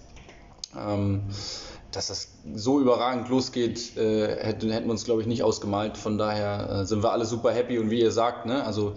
Ähm, 0.75 1.25
dass 1.93 2.07
das 2.07 2.29
so 2.55 2.81
überragend 2.81 3.29
losgeht, 3.29 3.99
äh, 3.99 4.35
hätten, 4.43 4.71
hätten 4.71 4.87
wir 4.87 4.93
uns, 4.93 5.05
glaube 5.05 5.21
ich, 5.21 5.27
nicht 5.27 5.43
ausgemalt. 5.43 5.99
Von 5.99 6.17
daher 6.17 6.71
äh, 6.71 6.87
sind 6.87 7.03
wir 7.03 7.13
alle 7.13 7.27
super 7.27 7.53
happy 7.53 7.79
und 7.79 7.91
wie 7.91 8.01
ihr 8.01 8.13
sagt, 8.13 8.47
ne, 8.47 8.65
also 8.65 8.95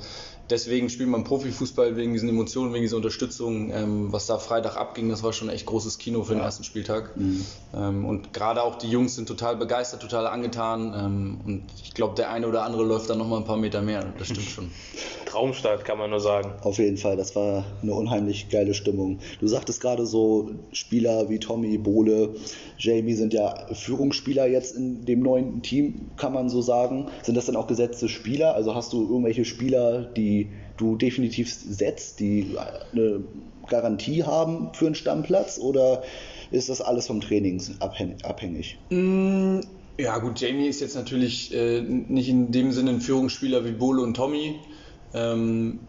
deswegen 0.50 0.90
spielt 0.90 1.10
man 1.10 1.24
Profifußball 1.24 1.96
wegen 1.96 2.14
diesen 2.14 2.30
Emotionen, 2.30 2.74
wegen 2.74 2.84
dieser 2.84 2.98
Unterstützung. 2.98 3.72
Ähm, 3.72 4.12
was 4.12 4.26
da 4.26 4.38
Freitag 4.38 4.78
abging, 4.78 5.10
das 5.10 5.24
war 5.24 5.34
schon 5.34 5.50
echt 5.50 5.66
großes 5.66 5.98
Kino 5.98 6.24
für 6.24 6.34
den 6.34 6.42
ersten 6.42 6.64
Spieltag. 6.64 7.16
Mhm. 7.16 7.46
Ähm, 7.76 8.06
und 8.06 8.34
gerade 8.34 8.64
auch 8.64 8.76
die 8.76 8.90
Jungs 8.90 9.16
sind 9.16 9.28
total 9.28 9.56
begeistert, 9.56 10.02
total 10.02 10.28
angetan. 10.28 10.94
Ähm, 10.96 11.38
und 11.46 11.64
ich 11.84 11.94
glaube, 11.94 12.16
der 12.16 12.32
eine 12.32 12.48
oder 12.48 12.64
andere 12.64 12.84
läuft 12.84 13.10
dann 13.10 13.18
noch 13.18 13.28
mal 13.28 13.38
ein 13.38 13.46
paar 13.46 13.58
Meter 13.58 13.82
mehr. 13.82 14.14
Das 14.18 14.28
stimmt 14.28 14.48
schon. 14.48 14.72
Traumstart, 15.26 15.86
kann 15.86 16.00
man 16.00 16.10
nur 16.10 16.20
sagen. 16.20 16.54
Auf 16.62 16.80
jeden 16.80 16.98
Fall, 16.98 17.16
das 17.16 17.36
war 17.36 17.64
eine 17.84 17.94
unheimlich 17.94 18.50
geile 18.50 18.74
Stimmung. 18.74 19.20
Du 19.40 19.48
sagtest 19.48 19.80
gerade 19.80 20.08
so, 20.08 20.50
Spieler 20.72 21.30
wie 21.30 21.40
Tommy, 21.40 21.78
Bohle, 21.78 22.34
Jamie 22.80 23.14
sind 23.14 23.34
ja 23.34 23.68
Führungsspieler 23.74 24.48
jetzt 24.48 24.76
in 24.76 25.06
dem 25.06 25.22
neuen 25.22 25.62
Team, 25.62 26.10
kann 26.18 26.34
man 26.34 26.50
so 26.50 26.62
sagen. 26.62 27.10
Sind 27.22 27.36
das 27.36 27.46
dann 27.46 27.56
auch 27.56 27.68
gesetzte 27.68 28.10
Spieler? 28.10 28.56
Also 28.56 28.74
hast 28.74 28.92
du 28.94 29.04
irgendwelche 29.04 29.46
Spieler, 29.46 30.02
die 30.02 30.39
du 30.80 30.96
definitiv 30.96 31.54
setzt, 31.54 32.20
die 32.20 32.56
eine 32.94 33.24
Garantie 33.68 34.24
haben 34.24 34.74
für 34.74 34.88
einen 34.88 34.96
Stammplatz? 34.96 35.60
Oder 35.60 36.04
ist 36.52 36.70
das 36.70 36.82
alles 36.82 37.08
vom 37.08 37.22
Training 37.22 37.62
abhängig? 37.80 38.78
Mm. 38.90 39.60
Ja 40.00 40.18
gut, 40.20 40.40
Jamie 40.40 40.68
ist 40.68 40.80
jetzt 40.80 40.96
natürlich 40.96 41.54
äh, 41.54 41.82
nicht 41.82 42.30
in 42.30 42.54
dem 42.54 42.72
Sinne 42.72 42.92
ein 42.92 43.02
Führungsspieler 43.02 43.66
wie 43.66 43.74
Bolo 43.74 44.02
und 44.02 44.14
Tommy. 44.14 44.56
Ähm, 45.14 45.80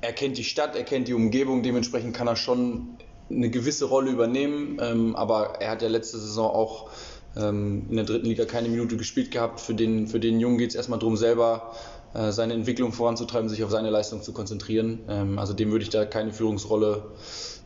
er 0.00 0.12
kennt 0.12 0.36
die 0.36 0.42
Stadt, 0.42 0.74
er 0.74 0.82
kennt 0.82 1.06
die 1.06 1.14
Umgebung, 1.14 1.62
dementsprechend 1.62 2.12
kann 2.12 2.26
er 2.26 2.34
schon 2.34 2.96
eine 3.30 3.48
gewisse 3.50 3.84
Rolle 3.84 4.10
übernehmen. 4.10 4.78
Ähm, 4.82 5.14
aber 5.14 5.60
er 5.60 5.70
hat 5.70 5.82
ja 5.82 5.88
letzte 5.88 6.18
Saison 6.18 6.50
auch 6.50 6.90
ähm, 7.36 7.86
in 7.88 7.96
der 7.96 8.04
dritten 8.04 8.26
Liga 8.26 8.46
keine 8.46 8.68
Minute 8.68 8.96
gespielt 8.96 9.30
gehabt. 9.30 9.60
Für 9.60 9.74
den, 9.74 10.08
für 10.08 10.18
den 10.18 10.40
Jungen 10.40 10.58
geht 10.58 10.70
es 10.70 10.74
erstmal 10.74 10.98
darum, 10.98 11.16
selber 11.16 11.72
äh, 11.72 11.99
seine 12.12 12.54
Entwicklung 12.54 12.92
voranzutreiben, 12.92 13.48
sich 13.48 13.62
auf 13.62 13.70
seine 13.70 13.90
Leistung 13.90 14.22
zu 14.22 14.32
konzentrieren. 14.32 15.00
Ähm, 15.08 15.38
also 15.38 15.52
dem 15.54 15.70
würde 15.70 15.84
ich 15.84 15.90
da 15.90 16.04
keine 16.04 16.32
Führungsrolle 16.32 17.04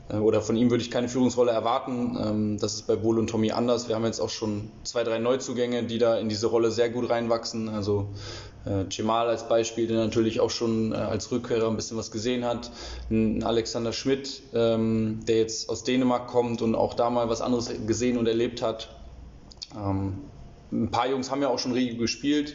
äh, 0.08 0.16
oder 0.16 0.42
von 0.42 0.56
ihm 0.56 0.70
würde 0.70 0.82
ich 0.82 0.90
keine 0.90 1.08
Führungsrolle 1.08 1.52
erwarten. 1.52 2.16
Ähm, 2.20 2.58
das 2.58 2.74
ist 2.74 2.86
bei 2.86 2.96
Bohl 2.96 3.18
und 3.18 3.28
Tommy 3.28 3.52
anders. 3.52 3.88
Wir 3.88 3.94
haben 3.94 4.04
jetzt 4.04 4.20
auch 4.20 4.30
schon 4.30 4.70
zwei, 4.84 5.04
drei 5.04 5.18
Neuzugänge, 5.18 5.84
die 5.84 5.98
da 5.98 6.18
in 6.18 6.28
diese 6.28 6.46
Rolle 6.46 6.70
sehr 6.70 6.90
gut 6.90 7.10
reinwachsen. 7.10 7.68
Also 7.68 8.08
äh, 8.64 8.88
Cemal 8.90 9.28
als 9.28 9.48
Beispiel, 9.48 9.86
der 9.86 9.98
natürlich 9.98 10.40
auch 10.40 10.50
schon 10.50 10.92
äh, 10.92 10.96
als 10.96 11.30
Rückkehrer 11.30 11.68
ein 11.68 11.76
bisschen 11.76 11.96
was 11.96 12.10
gesehen 12.10 12.44
hat. 12.44 12.70
Ein 13.10 13.42
Alexander 13.42 13.92
Schmidt, 13.92 14.42
ähm, 14.52 15.20
der 15.26 15.38
jetzt 15.38 15.68
aus 15.68 15.84
Dänemark 15.84 16.28
kommt 16.28 16.62
und 16.62 16.74
auch 16.74 16.94
da 16.94 17.10
mal 17.10 17.28
was 17.28 17.40
anderes 17.40 17.70
gesehen 17.86 18.18
und 18.18 18.26
erlebt 18.26 18.62
hat. 18.62 18.90
Ein 19.76 20.90
paar 20.92 21.08
Jungs 21.08 21.32
haben 21.32 21.42
ja 21.42 21.48
auch 21.48 21.58
schon 21.58 21.72
Regio 21.72 21.98
gespielt. 21.98 22.54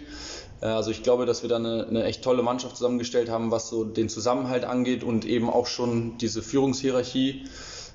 Äh, 0.61 0.67
also 0.67 0.91
ich 0.91 1.03
glaube, 1.03 1.25
dass 1.25 1.41
wir 1.41 1.49
da 1.49 1.57
eine, 1.57 1.87
eine, 1.87 2.03
echt 2.03 2.23
tolle 2.23 2.43
Mannschaft 2.43 2.77
zusammengestellt 2.77 3.29
haben, 3.29 3.51
was 3.51 3.69
so 3.69 3.83
den 3.83 4.09
Zusammenhalt 4.09 4.65
angeht 4.65 5.03
und 5.03 5.25
eben 5.25 5.49
auch 5.49 5.67
schon 5.67 6.17
diese 6.17 6.41
Führungshierarchie. 6.41 7.45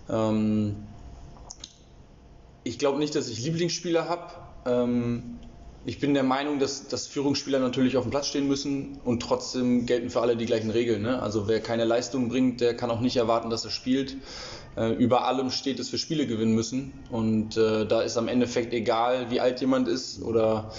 Ähm, 0.08 0.76
ich 2.64 2.78
glaube 2.78 2.98
nicht, 2.98 3.14
dass 3.14 3.28
ich 3.28 3.44
Lieblingsspieler 3.44 4.08
habe. 4.08 4.32
Ähm, 4.66 5.38
ich 5.86 6.00
bin 6.00 6.14
der 6.14 6.22
Meinung, 6.22 6.58
dass, 6.58 6.88
dass 6.88 7.06
Führungsspieler 7.06 7.58
natürlich 7.58 7.98
auf 7.98 8.04
dem 8.04 8.10
Platz 8.10 8.28
stehen 8.28 8.48
müssen 8.48 8.98
und 9.04 9.20
trotzdem 9.20 9.84
gelten 9.84 10.08
für 10.08 10.22
alle 10.22 10.34
die 10.34 10.46
gleichen 10.46 10.70
Regeln. 10.70 11.02
Ne? 11.02 11.20
Also 11.20 11.46
wer 11.46 11.60
keine 11.60 11.84
Leistung 11.84 12.30
bringt, 12.30 12.62
der 12.62 12.74
kann 12.74 12.90
auch 12.90 13.00
nicht 13.00 13.16
erwarten, 13.16 13.50
dass 13.50 13.66
er 13.66 13.70
spielt. 13.70 14.16
Äh, 14.76 14.92
über 14.94 15.26
allem 15.26 15.50
steht 15.50 15.78
es 15.78 15.90
für 15.90 15.98
Spiele 15.98 16.26
gewinnen 16.26 16.54
müssen. 16.54 16.94
Und 17.10 17.58
äh, 17.58 17.84
da 17.84 18.00
ist 18.00 18.16
am 18.16 18.28
Endeffekt 18.28 18.72
egal, 18.72 19.30
wie 19.30 19.40
alt 19.40 19.60
jemand 19.60 19.86
ist 19.86 20.22
oder 20.22 20.72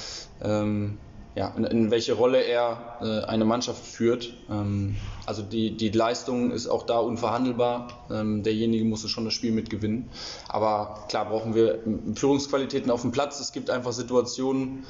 ähm, 0.44 0.98
ja, 1.36 1.50
in, 1.58 1.66
in, 1.66 1.92
welche 1.92 2.14
Rolle 2.14 2.42
er 2.42 2.98
äh, 3.02 3.26
eine 3.26 3.44
Mannschaft 3.44 3.86
führt. 3.86 4.34
Ähm, 4.50 4.96
also 5.26 5.42
die, 5.42 5.76
die 5.76 5.90
Leistung 5.90 6.52
ist 6.52 6.68
auch 6.68 6.84
da 6.84 6.98
unverhandelbar. 7.00 8.08
Ähm, 8.10 8.42
derjenige 8.42 8.86
muss 8.86 9.08
schon 9.10 9.26
das 9.26 9.34
Spiel 9.34 9.52
mitgewinnen. 9.52 10.10
Aber 10.48 11.06
klar 11.10 11.26
brauchen 11.26 11.54
wir 11.54 11.80
Führungsqualitäten 12.16 12.90
auf 12.90 13.02
dem 13.02 13.12
Platz. 13.12 13.40
Es 13.42 13.52
gibt 13.52 13.70
einfach 13.70 13.92
Situationen, 13.92 14.86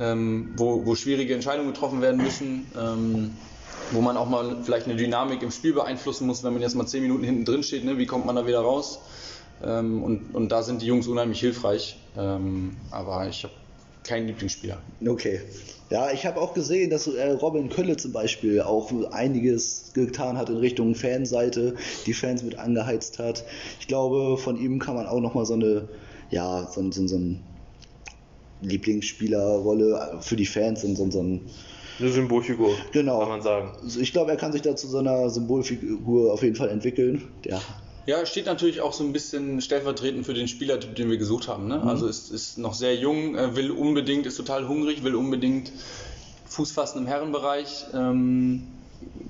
ähm, 0.00 0.54
wo, 0.56 0.84
wo 0.84 0.96
schwierige 0.96 1.34
Entscheidungen 1.34 1.72
getroffen 1.72 2.02
werden 2.02 2.22
müssen. 2.22 2.66
Ähm, 2.76 3.36
wo 3.92 4.00
man 4.00 4.16
auch 4.16 4.28
mal 4.28 4.56
vielleicht 4.64 4.86
eine 4.86 4.96
Dynamik 4.96 5.42
im 5.42 5.52
Spiel 5.52 5.72
beeinflussen 5.72 6.26
muss, 6.26 6.42
wenn 6.42 6.52
man 6.52 6.60
jetzt 6.60 6.74
mal 6.74 6.86
zehn 6.86 7.02
Minuten 7.02 7.22
hinten 7.22 7.44
drin 7.44 7.62
steht, 7.62 7.84
ne? 7.84 7.98
wie 7.98 8.06
kommt 8.06 8.26
man 8.26 8.34
da 8.34 8.44
wieder 8.44 8.58
raus? 8.58 8.98
Ähm, 9.62 10.02
und, 10.02 10.34
und 10.34 10.50
da 10.50 10.64
sind 10.64 10.82
die 10.82 10.86
Jungs 10.86 11.06
unheimlich 11.06 11.38
hilfreich. 11.38 11.96
Ähm, 12.16 12.76
aber 12.90 13.28
ich 13.28 13.44
habe 13.44 13.54
keinen 14.06 14.26
Lieblingsspieler. 14.26 14.78
Okay. 15.06 15.40
Ja, 15.90 16.10
ich 16.10 16.26
habe 16.26 16.40
auch 16.40 16.52
gesehen, 16.52 16.90
dass 16.90 17.06
äh, 17.06 17.30
Robin 17.30 17.68
Kölle 17.68 17.96
zum 17.96 18.12
Beispiel 18.12 18.60
auch 18.60 18.90
einiges 19.12 19.92
getan 19.94 20.36
hat 20.36 20.48
in 20.48 20.56
Richtung 20.56 20.94
Fanseite, 20.94 21.76
die 22.06 22.12
Fans 22.12 22.42
mit 22.42 22.58
angeheizt 22.58 23.20
hat. 23.20 23.44
Ich 23.80 23.86
glaube, 23.86 24.36
von 24.36 24.58
ihm 24.58 24.80
kann 24.80 24.96
man 24.96 25.06
auch 25.06 25.20
nochmal 25.20 25.46
so 25.46 25.54
eine, 25.54 25.88
ja, 26.30 26.68
so, 26.72 26.90
so, 26.90 27.06
so 27.06 27.16
eine 27.16 27.40
Lieblingsspielerrolle 28.62 30.18
für 30.20 30.34
die 30.34 30.46
Fans 30.46 30.82
in 30.82 30.96
so, 30.96 31.08
so 31.10 31.22
ein 31.22 31.50
eine 31.98 32.10
Symbolfigur, 32.10 32.74
genau. 32.92 33.20
kann 33.20 33.28
man 33.28 33.40
sagen. 33.42 33.72
Ich 33.98 34.12
glaube, 34.12 34.30
er 34.30 34.36
kann 34.36 34.52
sich 34.52 34.60
da 34.60 34.76
zu 34.76 34.86
so 34.86 34.98
einer 34.98 35.30
Symbolfigur 35.30 36.30
auf 36.30 36.42
jeden 36.42 36.54
Fall 36.54 36.68
entwickeln. 36.68 37.22
Ja, 37.46 37.58
ja, 38.06 38.24
steht 38.24 38.46
natürlich 38.46 38.80
auch 38.80 38.92
so 38.92 39.04
ein 39.04 39.12
bisschen 39.12 39.60
stellvertretend 39.60 40.24
für 40.24 40.34
den 40.34 40.48
Spielertyp, 40.48 40.94
den 40.94 41.10
wir 41.10 41.18
gesucht 41.18 41.48
haben. 41.48 41.66
Ne? 41.66 41.78
Mhm. 41.78 41.88
Also 41.88 42.06
ist, 42.06 42.30
ist 42.30 42.58
noch 42.58 42.74
sehr 42.74 42.94
jung, 42.94 43.34
will 43.56 43.70
unbedingt, 43.70 44.26
ist 44.26 44.36
total 44.36 44.68
hungrig, 44.68 45.02
will 45.02 45.14
unbedingt 45.14 45.72
Fuß 46.46 46.72
fassen 46.72 46.98
im 46.98 47.06
Herrenbereich. 47.06 47.86
Ähm, 47.92 48.68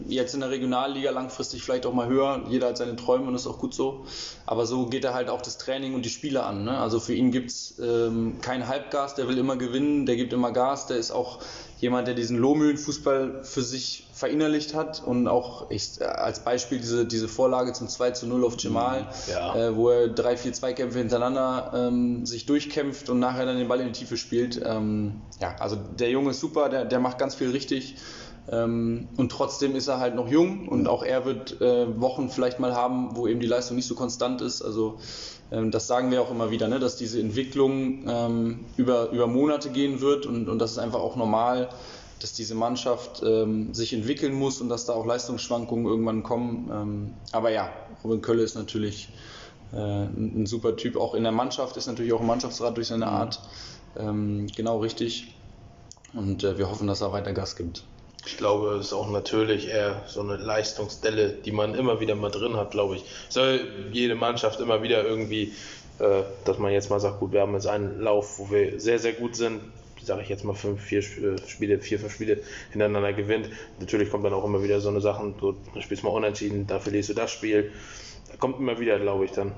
jetzt 0.09 0.35
in 0.35 0.40
der 0.40 0.50
Regionalliga 0.50 1.11
langfristig 1.11 1.62
vielleicht 1.62 1.87
auch 1.87 1.92
mal 1.92 2.06
höher. 2.06 2.42
Jeder 2.49 2.68
hat 2.68 2.76
seine 2.76 2.97
Träume 2.97 3.26
und 3.26 3.35
ist 3.35 3.47
auch 3.47 3.59
gut 3.59 3.75
so. 3.75 4.06
Aber 4.45 4.66
so 4.66 4.87
geht 4.87 5.04
er 5.04 5.14
halt 5.14 5.28
auch 5.28 5.42
das 5.42 5.59
Training 5.59 5.95
und 5.95 6.04
die 6.04 6.11
Spiele 6.11 6.45
an. 6.45 6.64
Ne? 6.64 6.78
Also 6.78 7.00
für 7.00 7.14
ihn 7.14 7.33
gibt 7.33 7.50
es 7.50 7.78
ähm, 7.78 8.38
kein 8.40 8.68
Halbgas, 8.68 9.14
der 9.14 9.28
will 9.28 9.38
immer 9.38 9.56
gewinnen, 9.56 10.06
der 10.06 10.16
gibt 10.16 10.33
immer 10.33 10.52
Gas, 10.52 10.87
der 10.87 10.99
ist 10.99 11.11
auch 11.11 11.40
jemand, 11.78 12.09
der 12.09 12.14
diesen 12.14 12.38
Lohmühlenfußball 12.38 13.45
für 13.45 13.62
sich 13.62 14.06
verinnerlicht 14.12 14.75
hat 14.75 15.02
und 15.04 15.28
auch 15.28 15.71
ich, 15.71 16.00
als 16.00 16.40
Beispiel 16.40 16.78
diese, 16.78 17.04
diese 17.04 17.28
Vorlage 17.28 17.75
zum 17.75 17.88
2 17.88 18.12
zu 18.12 18.26
0 18.26 18.45
auf 18.45 18.59
Jamal, 18.59 19.02
mhm. 19.02 19.06
ja. 19.30 19.56
äh, 19.56 19.76
wo 19.76 19.90
er 19.90 20.09
drei, 20.09 20.37
vier 20.37 20.52
Zweikämpfe 20.52 20.99
hintereinander 20.99 21.73
ähm, 21.75 22.25
sich 22.25 22.47
durchkämpft 22.47 23.11
und 23.11 23.18
nachher 23.18 23.45
dann 23.45 23.59
den 23.59 23.68
Ball 23.68 23.80
in 23.80 23.88
die 23.88 23.92
Tiefe 23.92 24.16
spielt. 24.16 24.61
Ähm, 24.64 25.21
ja, 25.40 25.54
also 25.59 25.76
der 25.76 26.11
Junge 26.11 26.30
ist 26.30 26.40
super, 26.40 26.71
der, 26.71 26.87
der 26.87 26.99
macht 26.99 27.18
ganz 27.18 27.35
viel 27.35 27.50
richtig. 27.50 27.97
Ähm, 28.49 29.09
und 29.16 29.33
trotzdem 29.33 29.75
ist 29.75 29.88
er 29.88 29.99
halt 29.99 30.14
noch 30.14 30.28
jung 30.28 30.68
und 30.68 30.87
auch 30.87 31.02
er 31.02 31.25
wird 31.25 31.61
äh, 31.61 32.00
Wochen 32.00 32.30
vielleicht 32.30 32.61
mal 32.61 32.75
haben, 32.75 33.16
wo 33.16 33.26
eben 33.26 33.40
die 33.40 33.47
Leistung 33.47 33.76
nicht 33.76 33.88
so 33.88 33.95
konstant 33.97 34.40
ist. 34.40 34.62
Also 34.62 34.99
das 35.50 35.87
sagen 35.87 36.11
wir 36.11 36.23
auch 36.23 36.31
immer 36.31 36.50
wieder, 36.50 36.67
ne, 36.67 36.81
dass 36.81 36.97
diese 36.97 37.21
Entwicklung 37.21 38.05
ähm, 38.09 38.65
über, 38.76 39.11
über 39.11 39.26
Monate 39.26 39.71
gehen 39.71 40.00
wird 40.00 40.26
und, 40.26 40.49
und 40.49 40.59
das 40.59 40.73
ist 40.73 40.79
einfach 40.79 41.00
auch 41.00 41.17
normal, 41.17 41.69
dass 42.21 42.33
diese 42.33 42.55
Mannschaft 42.55 43.23
ähm, 43.23 43.73
sich 43.75 43.93
entwickeln 43.93 44.35
muss 44.35 44.61
und 44.61 44.69
dass 44.69 44.87
da 44.87 44.95
auch 44.95 45.07
Leistungsschwankungen 45.07 45.87
irgendwann 45.87 46.23
kommen. 46.23 46.71
Ähm, 46.73 47.15
aber 47.33 47.50
ja, 47.50 47.71
Robin 48.03 48.23
Kölle 48.23 48.43
ist 48.43 48.55
natürlich 48.55 49.11
äh, 49.73 49.76
ein, 49.76 50.33
ein, 50.43 50.47
super 50.47 50.76
Typ. 50.76 50.97
Auch 50.97 51.15
in 51.15 51.23
der 51.23 51.33
Mannschaft 51.33 51.76
ist 51.76 51.87
natürlich 51.87 52.12
auch 52.12 52.21
ein 52.21 52.26
Mannschaftsrat 52.26 52.76
durch 52.76 52.88
seine 52.88 53.07
Art 53.07 53.41
ähm, 53.99 54.47
genau 54.57 54.79
richtig. 54.79 55.37
Und 56.15 56.43
äh, 56.45 56.59
wir 56.59 56.71
hoffen, 56.71 56.87
dass 56.87 57.03
er 57.03 57.12
weiter 57.12 57.33
Gas 57.33 57.57
gibt. 57.57 57.85
Ich 58.26 58.37
glaube, 58.37 58.75
es 58.75 58.87
ist 58.87 58.92
auch 58.92 59.09
natürlich 59.09 59.68
eher 59.68 60.02
so 60.06 60.21
eine 60.21 60.37
Leistungsdelle, 60.37 61.28
die 61.28 61.52
man 61.52 61.75
immer 61.75 62.00
wieder 62.00 62.16
mal 62.16 62.30
drin 62.30 62.56
hat, 62.56 62.73
glaube 62.73 62.97
ich. 62.97 63.04
Soll 63.28 63.61
jede 63.92 64.16
Mannschaft 64.16 64.59
immer 64.61 64.83
wieder 64.83 65.04
irgendwie, 65.04 65.52
äh, 66.00 66.23
dass 66.45 66.59
man 66.59 66.73
jetzt 66.73 66.90
mal 66.90 66.99
sagt, 66.99 67.21
gut, 67.21 67.33
wir 67.33 67.40
haben 67.40 67.54
jetzt 67.54 67.68
einen 67.68 68.00
Lauf, 68.00 68.38
wo 68.38 68.50
wir 68.50 68.80
sehr, 68.80 68.99
sehr 68.99 69.12
gut 69.12 69.37
sind, 69.37 69.61
sage 70.02 70.23
ich 70.23 70.28
jetzt 70.28 70.45
mal 70.45 70.54
fünf, 70.54 70.83
vier 70.83 70.99
äh, 70.99 71.38
Spiele, 71.47 71.78
vier, 71.78 72.00
fünf 72.00 72.14
Spiele 72.14 72.40
hintereinander 72.73 73.12
gewinnt. 73.12 73.49
Natürlich 73.78 74.11
kommt 74.11 74.25
dann 74.25 74.35
auch 74.35 74.45
immer 74.45 74.62
wieder 74.62 74.80
so 74.80 74.88
eine 74.88 75.00
Sachen, 75.00 75.37
du 75.38 75.54
spielst 75.80 76.02
mal 76.02 76.11
unentschieden, 76.11 76.66
da 76.66 76.80
verlierst 76.80 77.11
du 77.11 77.14
das 77.14 77.30
Spiel. 77.30 77.71
Da 78.28 78.37
kommt 78.38 78.59
immer 78.59 78.80
wieder, 78.80 78.99
glaube 78.99 79.25
ich, 79.25 79.30
dann. 79.30 79.52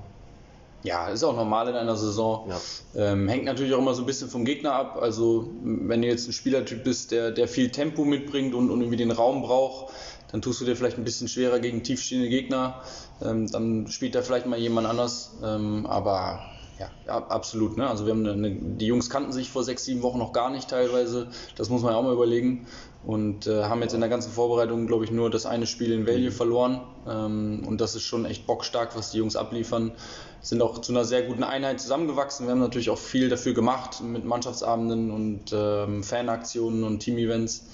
Ja, 0.85 1.09
ist 1.09 1.25
auch 1.25 1.35
normal 1.35 1.69
in 1.69 1.75
einer 1.75 1.97
Saison. 1.97 2.49
Ja. 2.49 3.13
Ähm, 3.13 3.29
hängt 3.29 3.45
natürlich 3.45 3.75
auch 3.75 3.79
immer 3.79 3.95
so 3.95 4.03
ein 4.03 4.07
bisschen 4.07 4.29
vom 4.29 4.45
Gegner 4.45 4.73
ab. 4.73 4.99
Also, 5.01 5.51
wenn 5.63 6.03
du 6.03 6.09
jetzt 6.09 6.29
ein 6.29 6.33
Spielertyp 6.33 6.85
bist, 6.85 7.11
der, 7.11 7.33
der 7.33 7.49
viel 7.49 7.71
Tempo 7.71 8.05
mitbringt 8.05 8.55
und, 8.55 8.71
und 8.71 8.81
irgendwie 8.81 8.97
den 8.97 9.11
Raum 9.11 9.43
braucht, 9.43 9.93
dann 10.31 10.41
tust 10.41 10.61
du 10.61 10.65
dir 10.65 10.77
vielleicht 10.77 10.99
ein 10.99 11.05
bisschen 11.05 11.27
schwerer 11.27 11.59
gegen 11.59 11.83
tiefstehende 11.83 12.29
Gegner. 12.29 12.83
Ähm, 13.21 13.51
dann 13.51 13.89
spielt 13.89 14.15
da 14.15 14.23
vielleicht 14.23 14.47
mal 14.47 14.59
jemand 14.59 14.87
anders. 14.87 15.39
Ähm, 15.43 15.85
aber 15.87 16.43
ja, 16.79 16.91
absolut. 17.07 17.77
Ne? 17.77 17.89
Also 17.89 18.07
wir 18.07 18.13
haben 18.13 18.27
eine, 18.27 18.51
die 18.51 18.87
Jungs 18.87 19.11
kannten 19.11 19.33
sich 19.33 19.51
vor 19.51 19.65
sechs, 19.65 19.85
sieben 19.85 20.03
Wochen 20.03 20.19
noch 20.19 20.33
gar 20.33 20.51
nicht 20.51 20.71
teilweise. 20.71 21.29
Das 21.57 21.71
muss 21.71 21.83
man 21.83 21.93
ja 21.93 21.99
auch 21.99 22.03
mal 22.03 22.13
überlegen. 22.13 22.67
Und 23.05 23.47
äh, 23.47 23.65
haben 23.65 23.81
jetzt 23.83 23.95
in 23.95 24.01
der 24.01 24.09
ganzen 24.09 24.33
Vorbereitung, 24.33 24.87
glaube 24.87 25.05
ich, 25.05 25.11
nur 25.11 25.31
das 25.31 25.47
eine 25.47 25.67
Spiel 25.67 25.93
in 25.93 26.07
Value 26.07 26.31
verloren. 26.31 26.81
Ähm, 27.09 27.65
und 27.67 27.81
das 27.81 27.95
ist 27.95 28.03
schon 28.03 28.25
echt 28.25 28.47
bockstark, 28.47 28.97
was 28.97 29.11
die 29.11 29.19
Jungs 29.19 29.37
abliefern. 29.37 29.93
Sind 30.41 30.63
auch 30.63 30.79
zu 30.79 30.93
einer 30.93 31.05
sehr 31.05 31.23
guten 31.23 31.43
Einheit 31.43 31.81
zusammengewachsen. 31.81 32.47
Wir 32.47 32.53
haben 32.53 32.61
natürlich 32.61 32.91
auch 32.91 32.99
viel 32.99 33.29
dafür 33.29 33.55
gemacht 33.55 34.03
mit 34.03 34.25
Mannschaftsabenden 34.25 35.11
und 35.11 35.53
ähm, 35.53 36.03
Fanaktionen 36.05 36.85
und 36.85 37.01
Team-Events. 37.01 37.67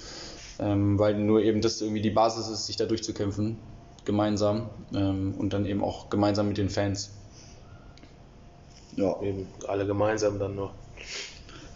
ähm, 0.58 0.99
weil 0.99 1.14
nur 1.14 1.42
eben 1.42 1.61
das 1.61 1.80
irgendwie 1.80 2.02
die 2.02 2.11
Basis 2.11 2.49
ist, 2.49 2.66
sich 2.66 2.76
da 2.76 2.87
durchzukämpfen, 2.87 3.58
gemeinsam 4.04 4.70
ähm, 4.94 5.34
und 5.37 5.52
dann 5.52 5.66
eben 5.66 5.82
auch 5.82 6.11
gemeinsam 6.11 6.49
mit 6.49 6.58
den 6.58 6.68
Fans. 6.70 7.11
Ja. 8.96 9.20
Eben 9.22 9.46
alle 9.66 9.86
gemeinsam 9.86 10.38
dann 10.38 10.54
noch. 10.54 10.72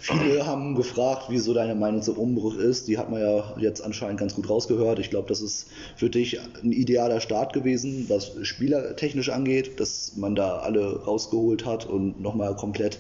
Viele 0.01 0.47
haben 0.47 0.77
gefragt, 0.77 1.25
wieso 1.29 1.53
deine 1.53 1.75
Meinung 1.75 2.03
zum 2.03 2.17
Umbruch 2.17 2.55
ist. 2.55 2.87
Die 2.87 2.99
hat 2.99 3.11
man 3.11 3.21
ja 3.21 3.57
jetzt 3.59 3.81
anscheinend 3.81 4.21
ganz 4.21 4.35
gut 4.35 4.49
rausgehört. 4.49 5.01
Ich 5.01 5.11
glaube, 5.11 5.29
das 5.29 5.41
ist 5.41 5.67
für 5.97 6.09
dich 6.09 6.39
ein 6.63 6.71
idealer 6.71 7.21
Start 7.21 7.53
gewesen, 7.53 8.07
was 8.09 8.31
spielertechnisch 8.43 9.29
angeht, 9.29 9.81
dass 9.81 10.13
man 10.17 10.37
da 10.37 10.59
alle 10.59 11.03
rausgeholt 11.03 11.67
hat 11.67 11.85
und 11.85 12.21
nochmal 12.21 12.55
komplett 12.55 12.99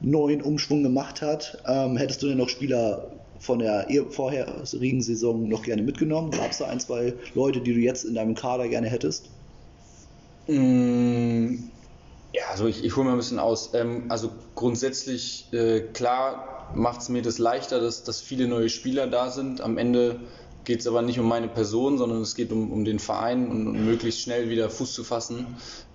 neuen 0.00 0.42
Umschwung 0.42 0.82
gemacht 0.82 1.22
hat. 1.22 1.62
Ähm, 1.66 1.96
hättest 1.96 2.22
du 2.22 2.28
denn 2.28 2.36
noch 2.36 2.50
Spieler 2.50 3.10
von 3.38 3.58
der 3.58 3.86
vorherigen 4.10 5.00
Saison 5.00 5.48
noch 5.48 5.62
gerne 5.62 5.82
mitgenommen? 5.82 6.32
Gab 6.32 6.50
es 6.50 6.58
da 6.58 6.66
ein, 6.66 6.80
zwei 6.80 7.14
Leute, 7.34 7.62
die 7.62 7.72
du 7.72 7.80
jetzt 7.80 8.04
in 8.04 8.14
deinem 8.14 8.34
Kader 8.34 8.68
gerne 8.68 8.88
hättest? 8.88 9.30
Mmh 10.48 11.75
ja, 12.32 12.42
also 12.50 12.66
ich, 12.66 12.84
ich 12.84 12.96
hole 12.96 13.06
mal 13.06 13.12
ein 13.12 13.18
bisschen 13.18 13.38
aus. 13.38 13.74
Ähm, 13.74 14.06
also 14.08 14.30
grundsätzlich, 14.54 15.52
äh, 15.52 15.80
klar 15.80 16.72
macht 16.74 17.00
es 17.00 17.08
mir 17.08 17.22
das 17.22 17.38
leichter, 17.38 17.80
dass, 17.80 18.04
dass 18.04 18.20
viele 18.20 18.48
neue 18.48 18.68
Spieler 18.68 19.06
da 19.06 19.30
sind. 19.30 19.60
Am 19.60 19.78
Ende 19.78 20.20
geht 20.64 20.80
es 20.80 20.86
aber 20.86 21.00
nicht 21.00 21.18
um 21.18 21.28
meine 21.28 21.48
Person, 21.48 21.96
sondern 21.96 22.20
es 22.20 22.34
geht 22.34 22.52
um, 22.52 22.72
um 22.72 22.84
den 22.84 22.98
Verein 22.98 23.48
und, 23.48 23.68
und 23.68 23.86
möglichst 23.86 24.20
schnell 24.20 24.50
wieder 24.50 24.68
Fuß 24.68 24.92
zu 24.92 25.04
fassen 25.04 25.46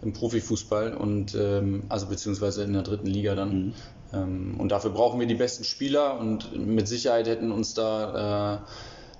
im 0.02 0.14
Profifußball 0.14 0.96
und 0.96 1.36
ähm, 1.36 1.84
also 1.90 2.08
beziehungsweise 2.08 2.64
in 2.64 2.74
der 2.74 2.84
dritten 2.84 3.08
Liga 3.08 3.36
dann. 3.36 3.54
Mhm. 3.54 3.74
Ähm, 4.14 4.56
und 4.58 4.72
dafür 4.72 4.92
brauchen 4.92 5.20
wir 5.20 5.28
die 5.28 5.36
besten 5.36 5.66
Spieler 5.66 6.20
und 6.20 6.56
mit 6.56 6.88
Sicherheit 6.88 7.28
hätten 7.28 7.52
uns 7.52 7.74
da 7.74 8.62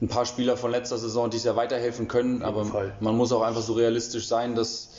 äh, 0.02 0.04
ein 0.04 0.08
paar 0.08 0.26
Spieler 0.26 0.58
von 0.58 0.72
letzter 0.72 0.98
Saison 0.98 1.30
dieses 1.30 1.46
Jahr 1.46 1.58
weiterhelfen 1.58 2.08
können, 2.08 2.42
aber 2.42 2.66
man 3.00 3.16
muss 3.16 3.32
auch 3.32 3.44
einfach 3.44 3.62
so 3.62 3.74
realistisch 3.74 4.28
sein, 4.28 4.56
dass 4.56 4.90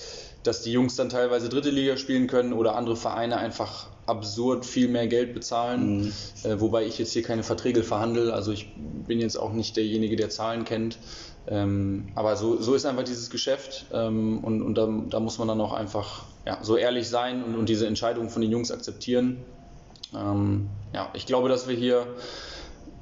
dass 0.43 0.63
die 0.63 0.73
Jungs 0.73 0.97
dann 0.97 1.09
teilweise 1.09 1.49
dritte 1.49 1.71
Liga 1.71 1.97
spielen 1.97 2.27
können 2.27 2.53
oder 2.53 2.77
andere 2.77 2.97
Vereine 2.97 3.37
einfach 3.37 3.87
absurd 4.07 4.67
viel 4.67 4.89
mehr 4.89 5.07
Geld 5.07 5.35
bezahlen, 5.35 6.01
mhm. 6.01 6.13
äh, 6.43 6.61
wobei 6.61 6.85
ich 6.85 6.99
jetzt 6.99 7.13
hier 7.13 7.23
keine 7.23 7.43
Verträge 7.43 7.83
verhandle, 7.83 8.33
also 8.33 8.51
ich 8.53 8.69
bin 9.07 9.21
jetzt 9.21 9.37
auch 9.37 9.53
nicht 9.53 9.77
derjenige, 9.77 10.17
der 10.17 10.31
Zahlen 10.31 10.65
kennt. 10.65 10.99
Ähm, 11.47 12.09
aber 12.15 12.37
so, 12.37 12.61
so 12.61 12.75
ist 12.75 12.87
einfach 12.87 13.03
dieses 13.03 13.29
Geschäft 13.29 13.87
ähm, 13.93 14.45
und, 14.45 14.63
und 14.63 14.77
da, 14.77 14.89
da, 15.11 15.19
muss 15.19 15.39
man 15.39 15.49
dann 15.49 15.61
auch 15.61 15.73
einfach 15.73 16.25
ja, 16.47 16.59
so 16.63 16.77
ehrlich 16.77 17.09
sein 17.09 17.43
und, 17.43 17.57
und 17.57 17.69
diese 17.69 17.89
Entscheidung 17.89 18.31
von 18.31 18.43
den 18.43 18.53
Jungs 18.53 18.71
akzeptieren. 18.71 19.39
Ähm, 20.15 20.69
ja, 20.93 21.11
ich 21.15 21.27
glaube, 21.27 21.49
dass 21.49 21.67
wir 21.67 21.75
hier 21.75 22.07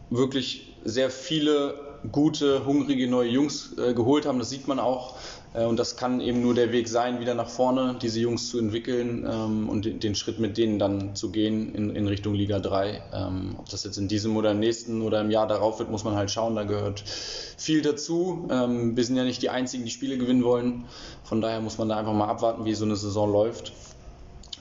wirklich 0.08 0.74
sehr 0.84 1.10
viele 1.10 1.74
gute, 2.10 2.64
hungrige 2.64 3.08
neue 3.08 3.28
Jungs 3.28 3.76
äh, 3.78 3.92
geholt 3.94 4.24
haben. 4.26 4.38
Das 4.38 4.48
sieht 4.48 4.66
man 4.66 4.78
auch. 4.78 5.16
Äh, 5.54 5.64
und 5.64 5.78
das 5.78 5.96
kann 5.96 6.20
eben 6.20 6.42
nur 6.42 6.54
der 6.54 6.72
Weg 6.72 6.88
sein, 6.88 7.20
wieder 7.20 7.34
nach 7.34 7.48
vorne 7.48 7.96
diese 8.00 8.20
Jungs 8.20 8.48
zu 8.50 8.58
entwickeln 8.58 9.26
ähm, 9.30 9.68
und 9.68 10.02
den, 10.02 10.14
Schritt 10.14 10.38
mit 10.38 10.56
denen 10.58 10.78
dann 10.78 11.14
zu 11.14 11.30
gehen 11.30 11.74
in, 11.74 11.94
in 11.94 12.06
Richtung 12.06 12.34
Liga 12.34 12.58
3. 12.58 13.02
Ähm, 13.12 13.56
ob 13.58 13.68
das 13.68 13.84
jetzt 13.84 13.96
in 13.96 14.08
diesem 14.08 14.36
oder 14.36 14.52
im 14.52 14.60
nächsten 14.60 15.02
oder 15.02 15.20
im 15.20 15.30
Jahr 15.30 15.46
darauf 15.46 15.78
wird, 15.78 15.90
muss 15.90 16.04
man 16.04 16.14
halt 16.14 16.30
schauen. 16.30 16.54
Da 16.54 16.64
gehört 16.64 17.00
viel 17.00 17.82
dazu. 17.82 18.48
Ähm, 18.50 18.96
wir 18.96 19.04
sind 19.04 19.16
ja 19.16 19.24
nicht 19.24 19.42
die 19.42 19.50
Einzigen, 19.50 19.84
die 19.84 19.90
Spiele 19.90 20.18
gewinnen 20.18 20.44
wollen. 20.44 20.84
Von 21.24 21.40
daher 21.40 21.60
muss 21.60 21.78
man 21.78 21.88
da 21.88 21.96
einfach 21.96 22.14
mal 22.14 22.28
abwarten, 22.28 22.64
wie 22.64 22.74
so 22.74 22.84
eine 22.84 22.96
Saison 22.96 23.30
läuft. 23.30 23.72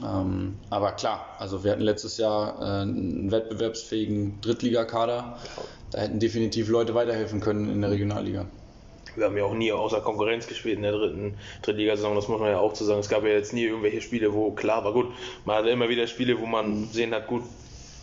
Ähm, 0.01 0.55
aber 0.69 0.93
klar, 0.93 1.25
also 1.39 1.63
wir 1.63 1.71
hatten 1.73 1.81
letztes 1.81 2.17
Jahr 2.17 2.61
äh, 2.61 2.81
einen 2.83 3.31
wettbewerbsfähigen 3.31 4.39
Drittligakader. 4.41 5.37
Da 5.91 5.99
hätten 5.99 6.19
definitiv 6.19 6.69
Leute 6.69 6.95
weiterhelfen 6.95 7.41
können 7.41 7.69
in 7.69 7.81
der 7.81 7.91
Regionalliga 7.91 8.45
wir 9.15 9.25
haben 9.25 9.37
ja 9.37 9.43
auch 9.43 9.53
nie 9.53 9.71
außer 9.71 10.01
Konkurrenz 10.01 10.47
gespielt 10.47 10.77
in 10.77 10.83
der 10.83 10.93
dritten 10.93 11.37
Drittligasaison, 11.61 12.15
das 12.15 12.27
muss 12.27 12.39
man 12.39 12.51
ja 12.51 12.59
auch 12.59 12.73
zu 12.73 12.85
sagen. 12.85 12.99
Es 12.99 13.09
gab 13.09 13.23
ja 13.23 13.29
jetzt 13.29 13.53
nie 13.53 13.65
irgendwelche 13.65 14.01
Spiele, 14.01 14.33
wo 14.33 14.51
klar 14.51 14.83
war, 14.83 14.93
gut, 14.93 15.07
man 15.45 15.57
hatte 15.57 15.69
immer 15.69 15.89
wieder 15.89 16.07
Spiele, 16.07 16.39
wo 16.39 16.45
man 16.45 16.87
sehen 16.91 17.13
hat, 17.13 17.27
gut, 17.27 17.43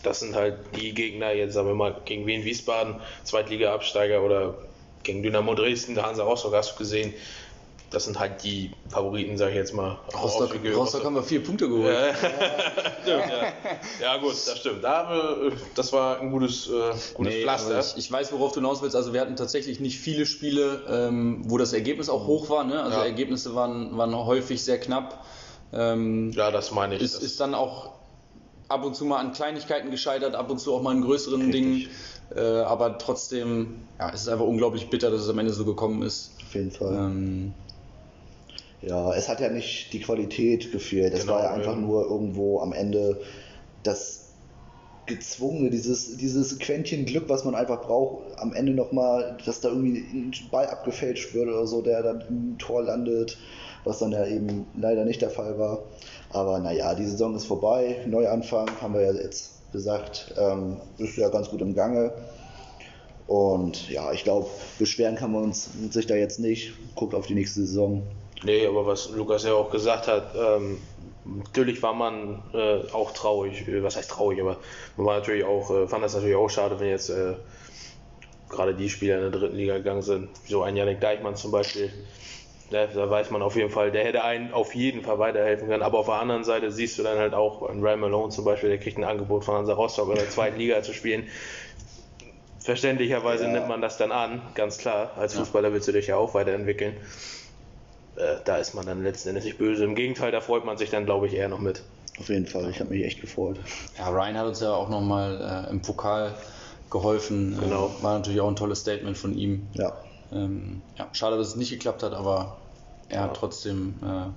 das 0.02 0.20
sind 0.20 0.36
halt 0.36 0.58
die 0.76 0.94
Gegner, 0.94 1.32
jetzt 1.32 1.54
sagen 1.54 1.68
wir 1.68 1.74
mal, 1.74 2.00
gegen 2.04 2.26
Wien 2.26 2.44
Wiesbaden, 2.44 2.96
Zweitliga-Absteiger 3.24 4.22
oder 4.22 4.54
gegen 5.02 5.22
Dynamo 5.22 5.54
Dresden, 5.54 6.00
Hansa 6.00 6.24
Rostock 6.24 6.54
hast 6.54 6.74
du 6.74 6.78
gesehen, 6.78 7.14
das 7.96 8.04
sind 8.04 8.18
halt 8.18 8.44
die 8.44 8.72
Favoriten, 8.90 9.38
sag 9.38 9.48
ich 9.48 9.54
jetzt 9.54 9.72
mal. 9.72 9.98
Rostock, 10.22 10.54
Rostock 10.74 11.02
haben 11.02 11.14
wir 11.14 11.22
vier 11.22 11.42
Punkte 11.42 11.66
geholt. 11.66 11.94
Ja, 11.94 12.14
stimmt, 13.02 13.32
ja. 13.32 13.52
ja, 14.02 14.16
gut, 14.18 14.32
das 14.32 14.58
stimmt. 14.58 14.84
Da 14.84 15.08
wir, 15.08 15.52
das 15.74 15.94
war 15.94 16.20
ein 16.20 16.30
gutes, 16.30 16.68
äh, 16.68 16.92
gutes 17.14 17.32
nee, 17.32 17.42
Pflaster. 17.42 17.80
Ich, 17.80 17.96
ich, 17.96 18.12
weiß, 18.12 18.32
worauf 18.34 18.52
du 18.52 18.60
hinaus 18.60 18.82
willst. 18.82 18.94
Also 18.94 19.14
wir 19.14 19.22
hatten 19.22 19.34
tatsächlich 19.34 19.80
nicht 19.80 19.98
viele 19.98 20.26
Spiele, 20.26 20.82
ähm, 20.90 21.40
wo 21.46 21.56
das 21.56 21.72
Ergebnis 21.72 22.10
auch 22.10 22.26
hoch 22.26 22.50
war. 22.50 22.64
Ne? 22.64 22.82
Also 22.82 22.98
ja. 22.98 23.04
Ergebnisse 23.06 23.54
waren, 23.54 23.96
waren 23.96 24.14
häufig 24.14 24.62
sehr 24.62 24.78
knapp. 24.78 25.24
Ähm, 25.72 26.32
ja, 26.32 26.50
das 26.50 26.72
meine 26.72 26.96
ich. 26.96 27.02
Ist, 27.02 27.22
ist 27.22 27.40
dann 27.40 27.54
auch 27.54 27.92
ab 28.68 28.84
und 28.84 28.94
zu 28.94 29.06
mal 29.06 29.20
an 29.20 29.32
Kleinigkeiten 29.32 29.90
gescheitert, 29.90 30.34
ab 30.34 30.50
und 30.50 30.58
zu 30.58 30.74
auch 30.74 30.82
mal 30.82 30.94
in 30.94 31.00
größeren 31.00 31.40
Richtig. 31.40 31.62
Dingen. 31.62 31.88
Äh, 32.34 32.40
aber 32.40 32.98
trotzdem, 32.98 33.76
ja, 33.98 34.10
es 34.12 34.20
ist 34.20 34.28
einfach 34.28 34.44
unglaublich 34.44 34.90
bitter, 34.90 35.10
dass 35.10 35.22
es 35.22 35.30
am 35.30 35.38
Ende 35.38 35.54
so 35.54 35.64
gekommen 35.64 36.02
ist. 36.02 36.32
Auf 36.46 36.54
jeden 36.54 36.72
Fall. 36.72 36.94
Ähm, 36.94 37.54
ja, 38.82 39.14
es 39.14 39.28
hat 39.28 39.40
ja 39.40 39.48
nicht 39.48 39.92
die 39.92 40.00
Qualität 40.00 40.72
gefehlt. 40.72 41.14
Es 41.14 41.22
genau, 41.22 41.34
war 41.34 41.44
ja 41.44 41.50
einfach 41.52 41.74
ja. 41.74 41.80
nur 41.80 42.04
irgendwo 42.04 42.60
am 42.60 42.72
Ende 42.72 43.20
das 43.82 44.26
gezwungene, 45.06 45.70
dieses, 45.70 46.16
dieses 46.16 46.58
Quäntchen 46.58 47.06
Glück, 47.06 47.28
was 47.28 47.44
man 47.44 47.54
einfach 47.54 47.82
braucht, 47.82 48.38
am 48.38 48.52
Ende 48.52 48.72
nochmal, 48.72 49.36
dass 49.46 49.60
da 49.60 49.68
irgendwie 49.68 49.98
ein 49.98 50.32
Ball 50.50 50.66
abgefälscht 50.66 51.32
wird 51.32 51.48
oder 51.48 51.66
so, 51.66 51.80
der 51.80 52.02
dann 52.02 52.24
im 52.28 52.58
Tor 52.58 52.82
landet, 52.82 53.38
was 53.84 54.00
dann 54.00 54.12
ja 54.12 54.26
eben 54.26 54.66
leider 54.76 55.04
nicht 55.04 55.22
der 55.22 55.30
Fall 55.30 55.58
war. 55.58 55.84
Aber 56.30 56.58
naja, 56.58 56.94
die 56.94 57.06
Saison 57.06 57.34
ist 57.36 57.44
vorbei, 57.44 58.04
Neuanfang, 58.06 58.68
haben 58.80 58.94
wir 58.94 59.02
ja 59.02 59.12
jetzt 59.12 59.72
gesagt, 59.72 60.34
ähm, 60.38 60.78
ist 60.98 61.16
ja 61.16 61.28
ganz 61.28 61.48
gut 61.48 61.60
im 61.60 61.74
Gange. 61.74 62.12
Und 63.26 63.90
ja, 63.90 64.12
ich 64.12 64.24
glaube, 64.24 64.48
beschweren 64.78 65.16
kann 65.16 65.32
man 65.32 65.44
uns 65.44 65.68
sich 65.90 66.06
da 66.06 66.14
jetzt 66.14 66.38
nicht. 66.38 66.72
Guckt 66.94 67.14
auf 67.14 67.26
die 67.26 67.34
nächste 67.34 67.60
Saison. 67.60 68.02
Nee, 68.42 68.66
aber 68.66 68.86
was 68.86 69.10
Lukas 69.10 69.44
ja 69.44 69.54
auch 69.54 69.70
gesagt 69.70 70.08
hat, 70.08 70.34
ähm, 70.36 70.78
natürlich 71.24 71.82
war 71.82 71.94
man 71.94 72.42
äh, 72.52 72.92
auch 72.92 73.12
traurig, 73.12 73.66
äh, 73.66 73.82
was 73.82 73.96
heißt 73.96 74.10
traurig, 74.10 74.40
aber 74.40 74.58
man 74.96 75.06
war 75.06 75.18
natürlich 75.18 75.44
auch, 75.44 75.70
äh, 75.70 75.88
fand 75.88 76.04
das 76.04 76.14
natürlich 76.14 76.36
auch 76.36 76.48
schade, 76.48 76.78
wenn 76.78 76.88
jetzt 76.88 77.08
äh, 77.08 77.34
gerade 78.50 78.74
die 78.74 78.88
Spieler 78.88 79.16
in 79.16 79.30
der 79.30 79.40
dritten 79.40 79.56
Liga 79.56 79.78
gegangen 79.78 80.02
sind, 80.02 80.28
so 80.46 80.62
ein 80.62 80.76
Janik 80.76 81.00
Deichmann 81.00 81.36
zum 81.36 81.50
Beispiel. 81.50 81.92
Da, 82.70 82.86
da, 82.86 83.08
weiß 83.08 83.30
man 83.30 83.42
auf 83.42 83.54
jeden 83.54 83.70
Fall, 83.70 83.92
der 83.92 84.04
hätte 84.04 84.24
einen 84.24 84.52
auf 84.52 84.74
jeden 84.74 85.02
Fall 85.02 85.20
weiterhelfen 85.20 85.68
können. 85.68 85.84
Aber 85.84 86.00
auf 86.00 86.06
der 86.06 86.16
anderen 86.16 86.42
Seite 86.42 86.72
siehst 86.72 86.98
du 86.98 87.04
dann 87.04 87.16
halt 87.16 87.32
auch, 87.32 87.62
ein 87.68 87.80
Ryan 87.80 88.00
Malone 88.00 88.30
zum 88.30 88.44
Beispiel, 88.44 88.70
der 88.70 88.78
kriegt 88.78 88.98
ein 88.98 89.04
Angebot 89.04 89.44
von 89.44 89.54
Hansa 89.54 89.74
Rostock 89.74 90.08
in 90.10 90.16
der 90.16 90.28
zweiten 90.30 90.58
Liga 90.58 90.82
zu 90.82 90.92
spielen. 90.92 91.28
Verständlicherweise 92.58 93.44
ja. 93.44 93.50
nimmt 93.50 93.68
man 93.68 93.80
das 93.80 93.98
dann 93.98 94.10
an, 94.10 94.42
ganz 94.54 94.78
klar. 94.78 95.12
Als 95.16 95.34
Fußballer 95.34 95.72
willst 95.72 95.86
du 95.86 95.92
dich 95.92 96.08
ja 96.08 96.16
auch 96.16 96.34
weiterentwickeln 96.34 96.96
äh, 98.16 98.36
da 98.44 98.56
ist 98.56 98.74
man 98.74 98.86
dann 98.86 99.02
letzten 99.02 99.30
Endes 99.30 99.44
nicht 99.44 99.58
böse. 99.58 99.84
Im 99.84 99.94
Gegenteil, 99.94 100.32
da 100.32 100.40
freut 100.40 100.64
man 100.64 100.76
sich 100.76 100.90
dann, 100.90 101.04
glaube 101.04 101.26
ich, 101.26 101.34
eher 101.34 101.48
noch 101.48 101.60
mit. 101.60 101.82
Auf 102.18 102.28
jeden 102.28 102.46
Fall, 102.46 102.70
ich 102.70 102.80
habe 102.80 102.90
mich 102.90 103.04
echt 103.04 103.20
gefreut. 103.20 103.58
Ja, 103.98 104.08
Ryan 104.08 104.38
hat 104.38 104.46
uns 104.46 104.60
ja 104.60 104.72
auch 104.72 104.88
nochmal 104.88 105.66
äh, 105.68 105.70
im 105.70 105.82
Pokal 105.82 106.34
geholfen. 106.90 107.58
Genau. 107.60 107.94
Äh, 107.98 108.02
war 108.02 108.14
natürlich 108.18 108.40
auch 108.40 108.48
ein 108.48 108.56
tolles 108.56 108.80
Statement 108.80 109.18
von 109.18 109.36
ihm. 109.36 109.68
Ja. 109.74 109.92
Ähm, 110.32 110.82
ja 110.96 111.08
schade, 111.12 111.36
dass 111.36 111.48
es 111.48 111.56
nicht 111.56 111.70
geklappt 111.70 112.02
hat, 112.02 112.14
aber 112.14 112.56
er 113.08 113.16
ja. 113.16 113.22
hat 113.24 113.36
trotzdem 113.36 113.94
äh, 114.02 114.30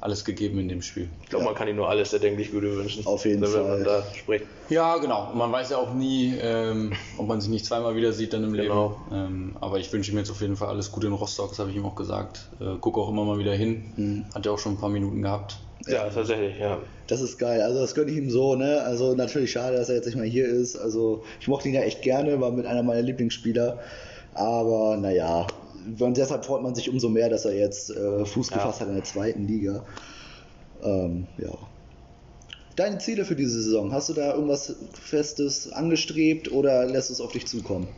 alles 0.00 0.24
gegeben 0.24 0.58
in 0.58 0.68
dem 0.68 0.82
Spiel. 0.82 1.08
Ich 1.22 1.28
glaube, 1.28 1.44
ja. 1.44 1.50
man 1.50 1.58
kann 1.58 1.68
ihm 1.68 1.76
nur 1.76 1.88
alles 1.88 2.12
erdenklich 2.12 2.52
Gute 2.52 2.76
wünschen. 2.76 3.06
Auf 3.06 3.24
jeden 3.24 3.44
Fall. 3.44 3.64
Man 3.64 3.84
da 3.84 4.02
spricht. 4.14 4.46
Ja, 4.68 4.96
genau. 4.96 5.30
Und 5.30 5.38
man 5.38 5.52
weiß 5.52 5.70
ja 5.70 5.78
auch 5.78 5.92
nie, 5.94 6.34
ähm, 6.40 6.92
ob 7.18 7.26
man 7.26 7.40
sich 7.40 7.50
nicht 7.50 7.66
zweimal 7.66 7.96
wieder 7.96 8.12
sieht 8.12 8.32
dann 8.32 8.44
im 8.44 8.52
genau. 8.52 9.00
Leben. 9.10 9.26
Ähm, 9.26 9.56
aber 9.60 9.78
ich 9.78 9.92
wünsche 9.92 10.12
ihm 10.12 10.18
jetzt 10.18 10.30
auf 10.30 10.40
jeden 10.40 10.56
Fall 10.56 10.68
alles 10.68 10.90
Gute 10.90 11.06
in 11.06 11.12
Rostock, 11.12 11.50
das 11.50 11.58
habe 11.58 11.70
ich 11.70 11.76
ihm 11.76 11.84
auch 11.84 11.96
gesagt. 11.96 12.48
Äh, 12.60 12.76
guck 12.80 12.98
auch 12.98 13.08
immer 13.08 13.24
mal 13.24 13.38
wieder 13.38 13.54
hin. 13.54 13.92
Mhm. 13.96 14.24
Hat 14.34 14.46
ja 14.46 14.52
auch 14.52 14.58
schon 14.58 14.72
ein 14.72 14.78
paar 14.78 14.90
Minuten 14.90 15.22
gehabt. 15.22 15.58
Ja, 15.86 16.06
ja, 16.06 16.10
tatsächlich, 16.10 16.58
ja. 16.58 16.78
Das 17.06 17.20
ist 17.20 17.38
geil. 17.38 17.62
Also 17.62 17.80
das 17.80 17.94
gönne 17.94 18.10
ich 18.10 18.18
ihm 18.18 18.30
so, 18.30 18.54
ne? 18.54 18.82
Also 18.82 19.14
natürlich 19.14 19.52
schade, 19.52 19.76
dass 19.76 19.88
er 19.88 19.96
jetzt 19.96 20.06
nicht 20.06 20.16
mehr 20.16 20.26
hier 20.26 20.46
ist. 20.46 20.76
Also 20.76 21.24
ich 21.40 21.48
mochte 21.48 21.68
ihn 21.68 21.74
ja 21.74 21.80
echt 21.80 22.02
gerne, 22.02 22.40
war 22.40 22.50
mit 22.50 22.66
einer 22.66 22.82
meiner 22.82 23.02
Lieblingsspieler. 23.02 23.78
Aber 24.34 24.96
naja, 24.96 25.46
und 25.98 26.16
deshalb 26.16 26.44
freut 26.44 26.62
man 26.62 26.74
sich 26.74 26.90
umso 26.90 27.08
mehr, 27.08 27.28
dass 27.28 27.44
er 27.44 27.54
jetzt 27.54 27.90
äh, 27.90 28.24
Fuß 28.24 28.48
gefasst 28.48 28.80
ja. 28.80 28.86
hat 28.86 28.88
in 28.88 28.94
der 28.96 29.04
zweiten 29.04 29.46
Liga. 29.46 29.84
Ähm, 30.82 31.26
ja. 31.38 31.50
Deine 32.76 32.98
Ziele 32.98 33.24
für 33.24 33.36
diese 33.36 33.60
Saison, 33.62 33.92
hast 33.92 34.08
du 34.08 34.14
da 34.14 34.34
irgendwas 34.34 34.74
Festes 34.92 35.70
angestrebt 35.72 36.50
oder 36.50 36.86
lässt 36.86 37.10
es 37.10 37.20
auf 37.20 37.32
dich 37.32 37.46
zukommen? 37.46 37.88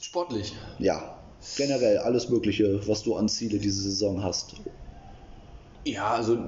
Sportlich. 0.00 0.54
Ja, 0.78 1.18
generell 1.56 1.98
alles 1.98 2.28
Mögliche, 2.28 2.86
was 2.86 3.02
du 3.02 3.16
an 3.16 3.28
Ziele 3.28 3.58
diese 3.58 3.82
Saison 3.82 4.22
hast. 4.22 4.54
Ja, 5.84 6.10
also 6.10 6.38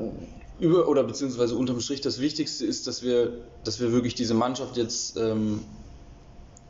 über 0.58 0.88
oder 0.88 1.04
beziehungsweise 1.04 1.56
unterm 1.56 1.80
Strich 1.80 2.00
das 2.00 2.20
Wichtigste 2.20 2.64
ist, 2.64 2.86
dass 2.86 3.02
wir, 3.02 3.44
dass 3.64 3.80
wir 3.80 3.92
wirklich 3.92 4.14
diese 4.14 4.34
Mannschaft 4.34 4.76
jetzt 4.76 5.16
ähm, 5.16 5.64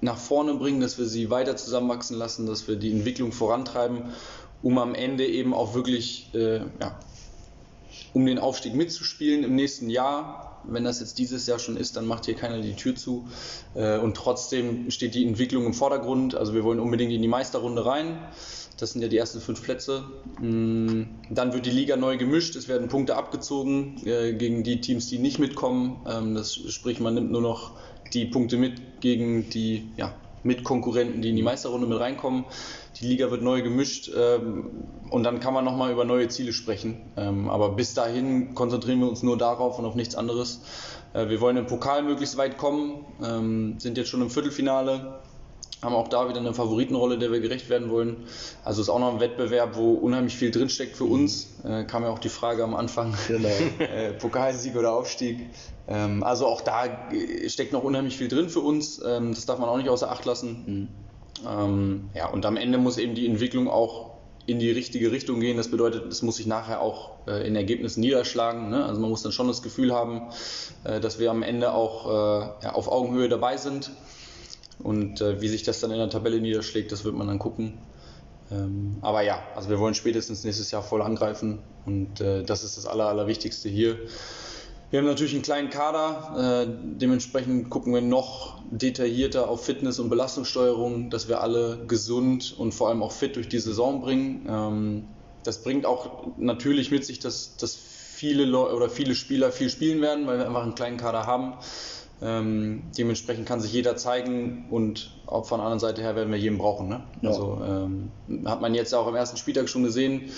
nach 0.00 0.18
vorne 0.18 0.54
bringen, 0.54 0.80
dass 0.80 0.98
wir 0.98 1.06
sie 1.06 1.30
weiter 1.30 1.56
zusammenwachsen 1.56 2.16
lassen, 2.16 2.46
dass 2.46 2.68
wir 2.68 2.76
die 2.76 2.92
Entwicklung 2.92 3.32
vorantreiben, 3.32 4.04
um 4.62 4.78
am 4.78 4.94
Ende 4.94 5.26
eben 5.26 5.54
auch 5.54 5.74
wirklich 5.74 6.30
äh, 6.34 6.58
ja, 6.80 6.98
um 8.12 8.24
den 8.26 8.38
Aufstieg 8.38 8.74
mitzuspielen 8.74 9.44
im 9.44 9.54
nächsten 9.54 9.90
Jahr. 9.90 10.62
Wenn 10.64 10.84
das 10.84 11.00
jetzt 11.00 11.18
dieses 11.18 11.46
Jahr 11.46 11.58
schon 11.58 11.76
ist, 11.76 11.96
dann 11.96 12.06
macht 12.06 12.24
hier 12.24 12.34
keiner 12.34 12.60
die 12.60 12.74
Tür 12.74 12.94
zu. 12.96 13.28
Äh, 13.74 13.98
und 13.98 14.16
trotzdem 14.16 14.90
steht 14.90 15.14
die 15.14 15.26
Entwicklung 15.26 15.64
im 15.64 15.74
Vordergrund. 15.74 16.34
Also 16.34 16.54
wir 16.54 16.64
wollen 16.64 16.80
unbedingt 16.80 17.12
in 17.12 17.22
die 17.22 17.28
Meisterrunde 17.28 17.86
rein. 17.86 18.18
Das 18.78 18.92
sind 18.92 19.00
ja 19.00 19.08
die 19.08 19.16
ersten 19.16 19.40
fünf 19.40 19.62
Plätze. 19.62 20.04
Mm, 20.40 21.02
dann 21.30 21.52
wird 21.52 21.66
die 21.66 21.70
Liga 21.70 21.96
neu 21.96 22.16
gemischt. 22.16 22.56
Es 22.56 22.68
werden 22.68 22.88
Punkte 22.88 23.16
abgezogen 23.16 24.00
äh, 24.04 24.32
gegen 24.32 24.64
die 24.64 24.80
Teams, 24.80 25.08
die 25.08 25.18
nicht 25.18 25.38
mitkommen. 25.38 26.04
Ähm, 26.06 26.34
das 26.34 26.54
sprich, 26.54 27.00
man 27.00 27.14
nimmt 27.14 27.30
nur 27.30 27.42
noch 27.42 27.72
die 28.12 28.26
Punkte 28.26 28.56
mit 28.56 29.00
gegen 29.00 29.48
die 29.50 29.88
ja, 29.96 30.14
Mitkonkurrenten, 30.42 31.22
die 31.22 31.30
in 31.30 31.36
die 31.36 31.42
Meisterrunde 31.42 31.86
mit 31.86 31.98
reinkommen. 32.00 32.44
Die 33.00 33.06
Liga 33.06 33.30
wird 33.30 33.42
neu 33.42 33.60
gemischt 33.62 34.10
ähm, 34.16 34.70
und 35.10 35.22
dann 35.24 35.40
kann 35.40 35.52
man 35.52 35.64
nochmal 35.64 35.92
über 35.92 36.04
neue 36.04 36.28
Ziele 36.28 36.52
sprechen. 36.52 36.96
Ähm, 37.16 37.50
aber 37.50 37.70
bis 37.70 37.92
dahin 37.94 38.54
konzentrieren 38.54 39.00
wir 39.00 39.08
uns 39.08 39.22
nur 39.22 39.36
darauf 39.36 39.78
und 39.78 39.84
auf 39.84 39.94
nichts 39.94 40.14
anderes. 40.14 40.62
Äh, 41.12 41.28
wir 41.28 41.40
wollen 41.40 41.58
im 41.58 41.66
Pokal 41.66 42.02
möglichst 42.02 42.38
weit 42.38 42.56
kommen, 42.56 43.04
ähm, 43.22 43.78
sind 43.78 43.98
jetzt 43.98 44.08
schon 44.08 44.22
im 44.22 44.30
Viertelfinale, 44.30 45.20
haben 45.86 45.94
auch 45.94 46.08
da 46.08 46.28
wieder 46.28 46.40
eine 46.40 46.52
Favoritenrolle, 46.52 47.16
der 47.16 47.32
wir 47.32 47.40
gerecht 47.40 47.70
werden 47.70 47.88
wollen. 47.90 48.16
Also 48.64 48.82
ist 48.82 48.90
auch 48.90 48.98
noch 48.98 49.14
ein 49.14 49.20
Wettbewerb, 49.20 49.76
wo 49.76 49.94
unheimlich 49.94 50.36
viel 50.36 50.50
drinsteckt 50.50 50.96
für 50.96 51.04
uns. 51.04 51.54
Äh, 51.64 51.84
kam 51.84 52.02
ja 52.02 52.10
auch 52.10 52.18
die 52.18 52.28
Frage 52.28 52.62
am 52.62 52.74
Anfang, 52.74 53.14
genau. 53.28 53.48
äh, 53.78 54.12
Pokalsieg 54.12 54.76
oder 54.76 54.92
Aufstieg. 54.92 55.46
Ähm, 55.88 56.22
also 56.22 56.46
auch 56.46 56.60
da 56.60 56.84
steckt 57.46 57.72
noch 57.72 57.84
unheimlich 57.84 58.18
viel 58.18 58.28
drin 58.28 58.50
für 58.50 58.60
uns. 58.60 59.00
Ähm, 59.06 59.32
das 59.32 59.46
darf 59.46 59.58
man 59.58 59.68
auch 59.68 59.78
nicht 59.78 59.88
außer 59.88 60.10
Acht 60.10 60.26
lassen. 60.26 60.64
Mhm. 60.66 60.88
Ähm, 61.48 62.10
ja, 62.14 62.28
und 62.28 62.44
am 62.44 62.56
Ende 62.56 62.78
muss 62.78 62.98
eben 62.98 63.14
die 63.14 63.26
Entwicklung 63.26 63.68
auch 63.68 64.16
in 64.46 64.58
die 64.58 64.70
richtige 64.70 65.10
Richtung 65.12 65.40
gehen. 65.40 65.56
Das 65.56 65.70
bedeutet, 65.70 66.10
es 66.10 66.22
muss 66.22 66.36
sich 66.36 66.46
nachher 66.46 66.80
auch 66.80 67.10
äh, 67.26 67.46
in 67.46 67.56
Ergebnissen 67.56 68.00
niederschlagen. 68.00 68.70
Ne? 68.70 68.84
Also 68.84 69.00
man 69.00 69.10
muss 69.10 69.22
dann 69.22 69.32
schon 69.32 69.48
das 69.48 69.62
Gefühl 69.62 69.92
haben, 69.92 70.22
äh, 70.84 71.00
dass 71.00 71.18
wir 71.18 71.30
am 71.30 71.42
Ende 71.42 71.72
auch 71.72 72.06
äh, 72.06 72.64
ja, 72.64 72.72
auf 72.72 72.90
Augenhöhe 72.90 73.28
dabei 73.28 73.56
sind. 73.56 73.90
Und 74.82 75.20
äh, 75.20 75.40
wie 75.40 75.48
sich 75.48 75.62
das 75.62 75.80
dann 75.80 75.90
in 75.90 75.98
der 75.98 76.10
Tabelle 76.10 76.40
niederschlägt, 76.40 76.92
das 76.92 77.04
wird 77.04 77.14
man 77.14 77.26
dann 77.26 77.38
gucken. 77.38 77.78
Ähm, 78.50 78.98
aber 79.00 79.22
ja, 79.22 79.42
also 79.54 79.68
wir 79.68 79.78
wollen 79.78 79.94
spätestens 79.94 80.44
nächstes 80.44 80.70
Jahr 80.70 80.82
voll 80.82 81.02
angreifen 81.02 81.58
und 81.84 82.20
äh, 82.20 82.44
das 82.44 82.62
ist 82.62 82.76
das 82.76 82.86
Aller, 82.86 83.08
Allerwichtigste 83.08 83.68
hier. 83.68 83.98
Wir 84.90 85.00
haben 85.00 85.06
natürlich 85.06 85.34
einen 85.34 85.42
kleinen 85.42 85.68
Kader, 85.68 86.64
äh, 86.64 86.96
dementsprechend 86.96 87.70
gucken 87.70 87.92
wir 87.92 88.02
noch 88.02 88.62
detaillierter 88.70 89.48
auf 89.48 89.64
Fitness 89.64 89.98
und 89.98 90.10
Belastungssteuerung, 90.10 91.10
dass 91.10 91.28
wir 91.28 91.40
alle 91.40 91.84
gesund 91.88 92.54
und 92.56 92.72
vor 92.72 92.88
allem 92.88 93.02
auch 93.02 93.10
fit 93.10 93.34
durch 93.34 93.48
die 93.48 93.58
Saison 93.58 94.00
bringen. 94.00 94.46
Ähm, 94.48 95.04
das 95.42 95.62
bringt 95.62 95.86
auch 95.86 96.28
natürlich 96.36 96.92
mit 96.92 97.04
sich, 97.04 97.18
dass, 97.18 97.56
dass 97.56 97.74
viele 97.74 98.44
Leute 98.44 98.74
oder 98.76 98.88
viele 98.88 99.16
Spieler 99.16 99.50
viel 99.50 99.70
spielen 99.70 100.00
werden, 100.00 100.26
weil 100.28 100.38
wir 100.38 100.46
einfach 100.46 100.62
einen 100.62 100.76
kleinen 100.76 100.96
Kader 100.98 101.26
haben. 101.26 101.54
Ähm, 102.22 102.84
dementsprechend 102.96 103.46
kann 103.46 103.60
sich 103.60 103.72
jeder 103.72 103.96
zeigen 103.96 104.66
und 104.70 105.10
auch 105.26 105.44
von 105.44 105.58
der 105.58 105.66
anderen 105.66 105.80
Seite 105.80 106.00
her 106.00 106.16
werden 106.16 106.30
wir 106.30 106.38
jeden 106.38 106.56
brauchen. 106.56 106.88
Ne? 106.88 107.02
Ja. 107.20 107.28
Also 107.28 107.60
ähm, 107.62 108.10
hat 108.46 108.60
man 108.62 108.74
jetzt 108.74 108.94
auch 108.94 109.06
am 109.06 109.14
ersten 109.14 109.36
Spieltag 109.36 109.68
schon 109.68 109.82
gesehen. 109.82 110.30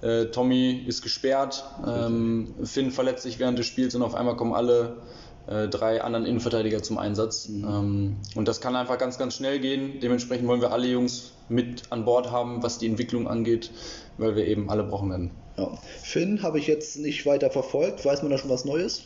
Äh, 0.00 0.26
Tommy 0.26 0.84
ist 0.86 1.02
gesperrt, 1.02 1.64
ähm, 1.86 2.54
Finn 2.64 2.90
verletzt 2.90 3.22
sich 3.22 3.38
während 3.38 3.58
des 3.58 3.66
Spiels 3.66 3.94
und 3.94 4.02
auf 4.02 4.14
einmal 4.14 4.36
kommen 4.36 4.54
alle 4.54 4.96
äh, 5.46 5.68
drei 5.68 6.02
anderen 6.02 6.26
Innenverteidiger 6.26 6.82
zum 6.82 6.98
Einsatz. 6.98 7.48
Mhm. 7.48 7.64
Ähm, 7.64 8.16
und 8.34 8.48
das 8.48 8.60
kann 8.60 8.74
einfach 8.74 8.98
ganz, 8.98 9.18
ganz 9.18 9.34
schnell 9.34 9.58
gehen. 9.58 10.00
Dementsprechend 10.00 10.48
wollen 10.48 10.60
wir 10.60 10.72
alle 10.72 10.86
Jungs 10.88 11.32
mit 11.48 11.84
an 11.90 12.04
Bord 12.04 12.30
haben, 12.30 12.62
was 12.62 12.78
die 12.78 12.86
Entwicklung 12.86 13.28
angeht, 13.28 13.70
weil 14.18 14.36
wir 14.36 14.46
eben 14.46 14.70
alle 14.70 14.84
brauchen 14.84 15.10
werden. 15.10 15.30
Ja. 15.56 15.70
Finn 16.02 16.42
habe 16.42 16.58
ich 16.58 16.66
jetzt 16.66 16.98
nicht 16.98 17.24
weiter 17.26 17.50
verfolgt. 17.50 18.04
Weiß 18.04 18.22
man 18.22 18.30
da 18.30 18.38
schon 18.38 18.50
was 18.50 18.64
Neues? 18.64 19.02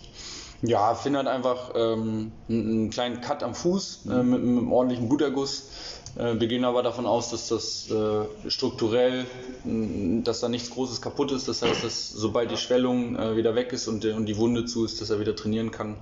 Ja, 0.63 0.95
Finn 0.95 1.17
hat 1.17 1.27
einfach 1.27 1.73
ähm, 1.75 2.33
einen 2.49 2.91
kleinen 2.91 3.21
Cut 3.21 3.43
am 3.43 3.55
Fuß 3.55 4.01
äh, 4.07 4.23
mit, 4.23 4.43
mit 4.43 4.59
einem 4.59 4.73
ordentlichen 4.73 5.09
Bluterguss. 5.09 5.71
Äh, 6.17 6.39
wir 6.39 6.49
gehen 6.49 6.65
aber 6.65 6.83
davon 6.83 7.07
aus, 7.07 7.31
dass 7.31 7.49
das 7.49 7.91
äh, 7.91 8.51
strukturell, 8.51 9.25
dass 9.65 10.41
da 10.41 10.49
nichts 10.49 10.71
Großes 10.71 11.01
kaputt 11.01 11.33
ist. 11.33 11.49
Das 11.49 11.63
heißt, 11.63 11.83
dass 11.83 12.11
sobald 12.11 12.51
die 12.51 12.59
Schwellung 12.59 13.17
äh, 13.17 13.37
wieder 13.37 13.55
weg 13.55 13.73
ist 13.73 13.89
und, 13.89 14.05
und 14.05 14.27
die 14.27 14.37
Wunde 14.37 14.67
zu 14.67 14.85
ist, 14.85 15.01
dass 15.01 15.09
er 15.11 15.19
wieder 15.19 15.35
trainieren 15.35 15.71
kann. 15.71 15.97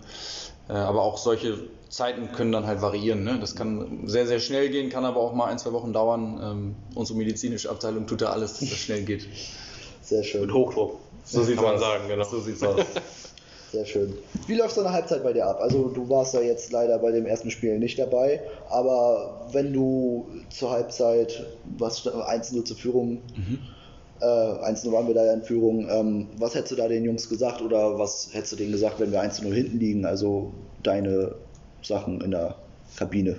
aber 0.68 1.02
auch 1.02 1.18
solche 1.18 1.58
Zeiten 1.88 2.32
können 2.32 2.52
dann 2.52 2.66
halt 2.66 2.82
variieren. 2.82 3.24
Ne? 3.24 3.38
Das 3.40 3.54
kann 3.54 4.06
sehr, 4.06 4.26
sehr 4.26 4.40
schnell 4.40 4.68
gehen, 4.70 4.90
kann 4.90 5.04
aber 5.04 5.20
auch 5.20 5.32
mal 5.32 5.46
ein, 5.46 5.58
zwei 5.58 5.72
Wochen 5.72 5.92
dauern. 5.92 6.40
Ähm, 6.42 6.76
unsere 6.94 7.18
medizinische 7.18 7.70
Abteilung 7.70 8.06
tut 8.06 8.20
da 8.20 8.30
alles, 8.30 8.58
dass 8.58 8.68
das 8.68 8.78
schnell 8.78 9.02
geht. 9.04 9.26
Sehr 10.02 10.22
schön. 10.24 10.42
Mit 10.42 10.52
Hochdruck. 10.52 10.98
So 11.24 11.42
sieht 11.42 11.60
man 11.60 11.78
sagen, 11.78 12.08
genau. 12.08 12.24
So 12.24 12.40
sieht's 12.40 12.62
aus. 12.62 12.80
Sehr 13.72 13.84
schön. 13.84 14.14
Wie 14.46 14.54
läuft 14.54 14.74
so 14.74 14.80
eine 14.80 14.92
Halbzeit 14.92 15.22
bei 15.22 15.34
dir 15.34 15.46
ab? 15.46 15.60
Also 15.60 15.88
du 15.88 16.08
warst 16.08 16.32
ja 16.32 16.40
jetzt 16.40 16.72
leider 16.72 16.98
bei 16.98 17.12
dem 17.12 17.26
ersten 17.26 17.50
Spiel 17.50 17.78
nicht 17.78 17.98
dabei, 17.98 18.40
aber 18.70 19.46
wenn 19.52 19.74
du 19.74 20.26
zur 20.48 20.70
Halbzeit, 20.70 21.44
was 21.76 22.06
1-0 22.06 22.64
zur 22.64 22.76
Führung, 22.76 23.20
mhm. 23.36 23.58
äh, 24.20 24.24
1-0 24.24 24.90
waren 24.90 25.06
wir 25.06 25.14
da 25.14 25.26
ja 25.26 25.34
in 25.34 25.42
Führung, 25.42 25.86
ähm, 25.90 26.28
was 26.38 26.54
hättest 26.54 26.72
du 26.72 26.76
da 26.76 26.88
den 26.88 27.04
Jungs 27.04 27.28
gesagt 27.28 27.60
oder 27.60 27.98
was 27.98 28.30
hättest 28.32 28.52
du 28.52 28.56
denen 28.56 28.72
gesagt, 28.72 29.00
wenn 29.00 29.12
wir 29.12 29.22
1-0 29.22 29.52
hinten 29.52 29.78
liegen? 29.78 30.06
Also 30.06 30.50
deine 30.82 31.34
Sachen 31.82 32.22
in 32.22 32.30
der 32.30 32.54
Kabine. 32.96 33.36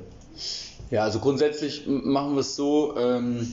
Ja, 0.91 1.03
also 1.03 1.19
grundsätzlich 1.19 1.85
machen 1.87 2.35
wir 2.35 2.41
es 2.41 2.55
so, 2.55 2.95
ähm, 2.97 3.47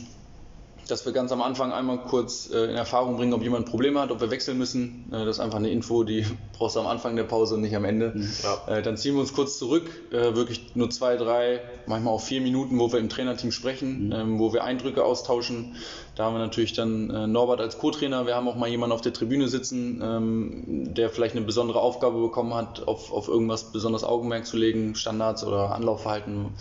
dass 0.88 1.05
wir 1.05 1.12
ganz 1.12 1.33
am 1.33 1.42
Anfang 1.42 1.72
einmal 1.72 1.99
kurz 1.99 2.51
äh, 2.53 2.64
in 2.64 2.77
Erfahrung 2.77 3.16
bringen, 3.16 3.33
ob 3.33 3.42
jemand 3.42 3.66
Probleme 3.66 4.01
hat, 4.01 4.11
ob 4.11 4.20
wir 4.20 4.31
wechseln 4.31 4.59
müssen. 4.59 5.07
Äh, 5.12 5.25
das 5.25 5.37
ist 5.37 5.40
einfach 5.40 5.59
eine 5.59 5.70
Info, 5.70 6.05
die 6.05 6.25
brauchst 6.59 6.77
du 6.77 6.81
am 6.81 6.87
Anfang 6.87 7.16
der 7.16 7.25
Pause 7.25 7.57
und 7.57 7.62
nicht 7.62 7.75
am 7.75 7.85
Ende. 7.85 8.12
Mhm. 8.14 8.31
Ja. 8.42 8.77
Äh, 8.77 8.83
dann 8.83 8.96
ziehen 8.96 9.14
wir 9.14 9.20
uns 9.20 9.33
kurz 9.33 9.59
zurück, 9.59 9.85
äh, 10.11 10.35
wirklich 10.35 10.75
nur 10.75 10.90
zwei, 10.90 11.16
drei, 11.16 11.61
manchmal 11.87 12.14
auch 12.14 12.20
vier 12.20 12.40
Minuten, 12.40 12.79
wo 12.79 12.92
wir 12.92 12.99
im 12.99 13.09
Trainerteam 13.09 13.53
sprechen, 13.53 14.07
mhm. 14.07 14.12
ähm, 14.12 14.38
wo 14.38 14.53
wir 14.53 14.64
Eindrücke 14.64 15.05
austauschen. 15.05 15.77
Da 16.14 16.25
haben 16.25 16.35
wir 16.35 16.38
natürlich 16.38 16.72
dann 16.72 17.11
äh, 17.11 17.27
Norbert 17.27 17.61
als 17.61 17.79
Co-Trainer. 17.79 18.27
Wir 18.27 18.37
haben 18.37 18.49
auch 18.49 18.57
mal 18.57 18.68
jemanden 18.68 18.94
auf 18.94 19.03
der 19.03 19.12
Tribüne 19.12 19.49
sitzen, 19.49 20.01
ähm, 20.03 20.94
der 20.94 21.11
vielleicht 21.11 21.37
eine 21.37 21.44
besondere 21.44 21.81
Aufgabe 21.81 22.20
bekommen 22.20 22.55
hat, 22.55 22.87
auf, 22.87 23.12
auf 23.12 23.29
irgendwas 23.29 23.72
besonders 23.72 24.03
Augenmerk 24.03 24.46
zu 24.46 24.57
legen, 24.57 24.94
Standards 24.94 25.44
oder 25.44 25.75
Anlaufverhalten. 25.75 26.55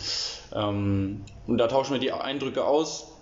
Ähm, 0.52 1.22
und 1.46 1.58
da 1.58 1.68
tauschen 1.68 1.94
wir 1.94 2.00
die 2.00 2.12
Eindrücke 2.12 2.64
aus 2.64 3.15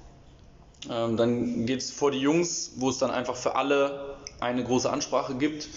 ähm, 0.90 1.16
dann 1.16 1.66
geht 1.66 1.80
es 1.80 1.90
vor 1.90 2.10
die 2.10 2.18
Jungs, 2.18 2.72
wo 2.76 2.90
es 2.90 2.98
dann 2.98 3.10
einfach 3.10 3.36
für 3.36 3.56
alle 3.56 4.16
eine 4.40 4.64
große 4.64 4.90
Ansprache 4.90 5.34
gibt. 5.34 5.68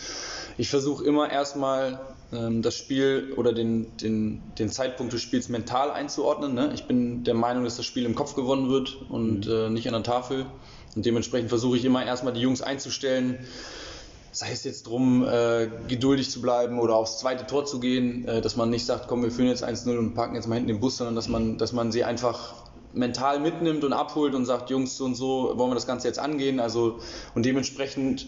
Ich 0.58 0.70
versuche 0.70 1.06
immer 1.06 1.30
erstmal 1.30 2.00
ähm, 2.34 2.62
das 2.62 2.76
Spiel 2.76 3.34
oder 3.38 3.54
den, 3.54 3.96
den, 3.98 4.41
den 4.58 4.70
Zeitpunkt 4.70 5.13
des 5.13 5.22
Spiels 5.22 5.50
mental 5.50 5.91
einzuordnen. 5.91 6.54
Ne? 6.54 6.72
Ich 6.74 6.86
bin 6.86 7.24
der 7.24 7.36
Meinung, 7.36 7.63
dass 7.63 7.78
das 7.78 7.86
Spiel 7.86 8.06
im 8.06 8.15
Kopf 8.15 8.36
gewonnen 8.36 8.70
wird 8.70 8.98
und 9.10 9.48
mhm. 9.48 9.52
äh, 9.52 9.70
nicht 9.70 9.88
an 9.88 9.93
der 9.93 10.04
Tafel. 10.04 10.46
Und 10.96 11.06
dementsprechend 11.06 11.50
versuche 11.50 11.78
ich 11.78 11.86
immer 11.86 12.04
erstmal 12.06 12.34
die 12.34 12.41
Jungs 12.41 12.62
einzustellen, 12.62 13.39
sei 14.32 14.52
es 14.52 14.63
jetzt 14.63 14.88
darum, 14.88 15.26
äh, 15.28 15.70
geduldig 15.88 16.30
zu 16.30 16.41
bleiben 16.41 16.80
oder 16.80 16.96
aufs 16.96 17.20
zweite 17.20 17.46
Tor 17.48 17.65
zu 17.65 17.80
gehen, 17.80 18.28
äh, 18.28 18.41
dass 18.41 18.56
man 18.56 18.70
nicht 18.70 18.86
sagt, 18.86 19.08
komm, 19.08 19.24
wir 19.24 19.32
führen 19.32 19.48
jetzt 19.48 19.63
1-0 19.63 19.98
und 19.98 20.13
parken 20.13 20.36
jetzt 20.36 20.48
mal 20.48 20.56
hinten 20.56 20.70
den 20.70 20.80
Bus, 20.80 20.98
sondern 20.98 21.15
dass 21.15 21.28
man, 21.28 21.58
dass 21.58 21.72
man 21.72 21.91
sie 21.91 22.04
einfach 22.04 22.56
mental 22.93 23.39
mitnimmt 23.39 23.84
und 23.84 23.93
abholt 23.93 24.36
und 24.36 24.45
sagt, 24.45 24.69
Jungs, 24.69 24.97
so 24.97 25.06
und 25.06 25.15
so 25.15 25.54
wollen 25.56 25.71
wir 25.71 25.76
das 25.76 25.88
Ganze 25.88 26.08
jetzt 26.08 26.19
angehen. 26.19 26.60
Also 26.60 27.00
und 27.36 27.45
dementsprechend 27.45 28.28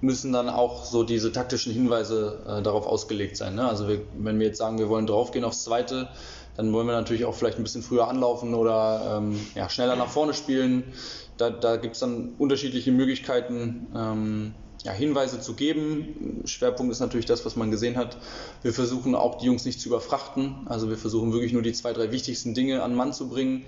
müssen 0.00 0.32
dann 0.32 0.48
auch 0.48 0.84
so 0.84 1.04
diese 1.04 1.32
taktischen 1.32 1.72
Hinweise 1.72 2.40
äh, 2.46 2.62
darauf 2.62 2.86
ausgelegt 2.86 3.36
sein. 3.36 3.54
Ne? 3.54 3.66
Also 3.66 3.88
wir, 3.88 4.00
wenn 4.18 4.38
wir 4.38 4.48
jetzt 4.48 4.58
sagen, 4.58 4.78
wir 4.78 4.88
wollen 4.88 5.06
draufgehen 5.06 5.44
aufs 5.44 5.62
Zweite, 5.62 6.08
dann 6.56 6.72
wollen 6.72 6.86
wir 6.86 6.92
natürlich 6.92 7.24
auch 7.24 7.34
vielleicht 7.34 7.58
ein 7.58 7.62
bisschen 7.62 7.82
früher 7.82 8.08
anlaufen 8.08 8.54
oder 8.54 9.18
ähm, 9.18 9.38
ja, 9.54 9.68
schneller 9.68 9.96
nach 9.96 10.08
vorne 10.08 10.34
spielen. 10.34 10.92
Da, 11.38 11.50
da 11.50 11.76
gibt 11.76 11.94
es 11.94 12.00
dann 12.00 12.34
unterschiedliche 12.38 12.92
Möglichkeiten, 12.92 13.86
ähm, 13.96 14.54
ja, 14.84 14.92
Hinweise 14.92 15.40
zu 15.40 15.54
geben. 15.54 16.42
Schwerpunkt 16.44 16.92
ist 16.92 17.00
natürlich 17.00 17.26
das, 17.26 17.44
was 17.44 17.56
man 17.56 17.70
gesehen 17.70 17.96
hat. 17.96 18.16
Wir 18.62 18.72
versuchen 18.72 19.14
auch 19.14 19.38
die 19.38 19.46
Jungs 19.46 19.64
nicht 19.64 19.80
zu 19.80 19.88
überfrachten. 19.88 20.66
Also 20.66 20.88
wir 20.88 20.96
versuchen 20.96 21.32
wirklich 21.32 21.52
nur 21.52 21.62
die 21.62 21.72
zwei, 21.72 21.92
drei 21.92 22.10
wichtigsten 22.10 22.54
Dinge 22.54 22.82
an 22.82 22.94
Mann 22.94 23.12
zu 23.12 23.28
bringen, 23.28 23.64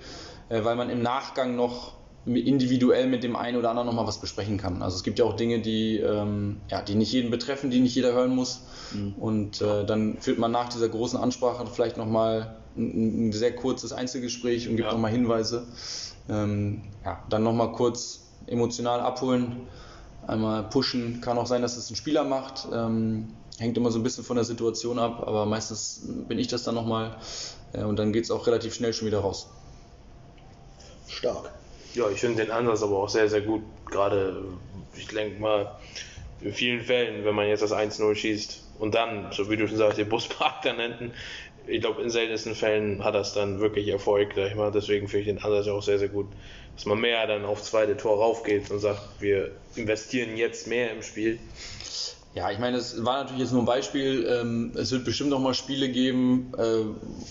äh, 0.49 0.63
weil 0.63 0.75
man 0.75 0.89
im 0.89 1.01
Nachgang 1.01 1.55
noch 1.55 1.93
individuell 2.25 3.07
mit 3.07 3.23
dem 3.23 3.35
einen 3.35 3.55
oder 3.55 3.69
anderen 3.69 3.85
nochmal 3.85 4.07
was 4.07 4.19
besprechen 4.19 4.57
kann. 4.57 4.81
Also 4.81 4.97
es 4.97 5.03
gibt 5.03 5.19
ja 5.19 5.25
auch 5.25 5.35
Dinge, 5.35 5.59
die, 5.61 5.97
ähm, 5.97 6.57
ja, 6.69 6.81
die 6.81 6.95
nicht 6.95 7.11
jeden 7.11 7.29
betreffen, 7.29 7.69
die 7.69 7.79
nicht 7.79 7.93
jeder 7.93 8.13
hören 8.13 8.33
muss. 8.33 8.61
Mhm. 8.93 9.13
Und 9.19 9.61
äh, 9.61 9.85
dann 9.85 10.17
führt 10.19 10.39
man 10.39 10.51
nach 10.51 10.69
dieser 10.69 10.89
großen 10.89 11.19
Ansprache 11.19 11.65
vielleicht 11.67 11.97
nochmal 11.97 12.57
ein, 12.75 13.29
ein 13.29 13.31
sehr 13.31 13.55
kurzes 13.55 13.93
Einzelgespräch 13.93 14.67
und 14.67 14.75
gibt 14.75 14.87
ja. 14.87 14.93
nochmal 14.93 15.11
Hinweise. 15.11 15.67
Ähm, 16.27 16.81
ja, 17.05 17.23
dann 17.29 17.43
nochmal 17.43 17.71
kurz 17.73 18.25
emotional 18.47 19.01
abholen 19.01 19.67
einmal 20.27 20.63
pushen. 20.63 21.21
Kann 21.21 21.37
auch 21.37 21.47
sein, 21.47 21.61
dass 21.61 21.77
es 21.77 21.89
ein 21.89 21.95
Spieler 21.95 22.23
macht. 22.23 22.67
Ähm, 22.73 23.27
hängt 23.57 23.77
immer 23.77 23.91
so 23.91 23.99
ein 23.99 24.03
bisschen 24.03 24.23
von 24.23 24.35
der 24.35 24.45
Situation 24.45 24.99
ab, 24.99 25.23
aber 25.25 25.45
meistens 25.45 26.01
bin 26.27 26.39
ich 26.39 26.47
das 26.47 26.63
dann 26.63 26.75
nochmal. 26.75 27.17
Äh, 27.73 27.83
und 27.83 27.97
dann 27.97 28.13
geht 28.13 28.23
es 28.25 28.31
auch 28.31 28.47
relativ 28.47 28.73
schnell 28.73 28.93
schon 28.93 29.07
wieder 29.07 29.19
raus. 29.19 29.47
Stark. 31.07 31.51
Ja, 31.93 32.09
ich 32.09 32.19
finde 32.19 32.43
den 32.43 32.51
Ansatz 32.51 32.83
aber 32.83 32.97
auch 32.97 33.09
sehr, 33.09 33.29
sehr 33.29 33.41
gut. 33.41 33.61
Gerade, 33.89 34.43
ich 34.95 35.07
denke 35.07 35.39
mal, 35.39 35.71
in 36.41 36.53
vielen 36.53 36.81
Fällen, 36.81 37.23
wenn 37.23 37.35
man 37.35 37.47
jetzt 37.47 37.61
das 37.61 37.71
1-0 37.71 38.15
schießt 38.15 38.61
und 38.79 38.93
dann, 38.93 39.31
so 39.31 39.49
wie 39.49 39.55
du 39.55 39.67
schon 39.67 39.77
sagst, 39.77 39.97
den 39.97 40.09
Buspark 40.09 40.61
dann 40.63 40.79
enden, 40.79 41.13
ich 41.67 41.81
glaube, 41.81 42.01
in 42.01 42.09
seltensten 42.09 42.53
Fällen 42.53 43.03
hat 43.03 43.15
das 43.15 43.33
dann 43.33 43.59
wirklich 43.59 43.87
Erfolg, 43.87 44.33
sag 44.35 44.49
ich 44.49 44.55
mal. 44.55 44.71
Deswegen 44.71 45.07
finde 45.07 45.21
ich 45.21 45.27
den 45.27 45.43
Ansatz 45.43 45.67
auch 45.67 45.81
sehr, 45.81 45.97
sehr 45.97 46.09
gut. 46.09 46.27
Dass 46.75 46.85
man 46.85 46.99
mehr 46.99 47.25
dann 47.27 47.45
aufs 47.45 47.65
zweite 47.71 47.95
Tor 47.97 48.17
raufgeht 48.17 48.69
und 48.69 48.79
sagt, 48.79 49.01
wir 49.19 49.51
investieren 49.75 50.35
jetzt 50.37 50.67
mehr 50.67 50.91
im 50.91 51.01
Spiel. 51.01 51.39
Ja, 52.33 52.51
ich 52.51 52.59
meine, 52.59 52.75
es 52.75 53.05
war 53.05 53.19
natürlich 53.23 53.43
jetzt 53.43 53.53
nur 53.53 53.61
ein 53.61 53.65
Beispiel. 53.65 54.27
Ähm, 54.29 54.73
es 54.75 54.91
wird 54.91 55.05
bestimmt 55.05 55.29
noch 55.29 55.39
mal 55.39 55.53
Spiele 55.53 55.87
geben, 55.87 56.51
äh, 56.57 56.79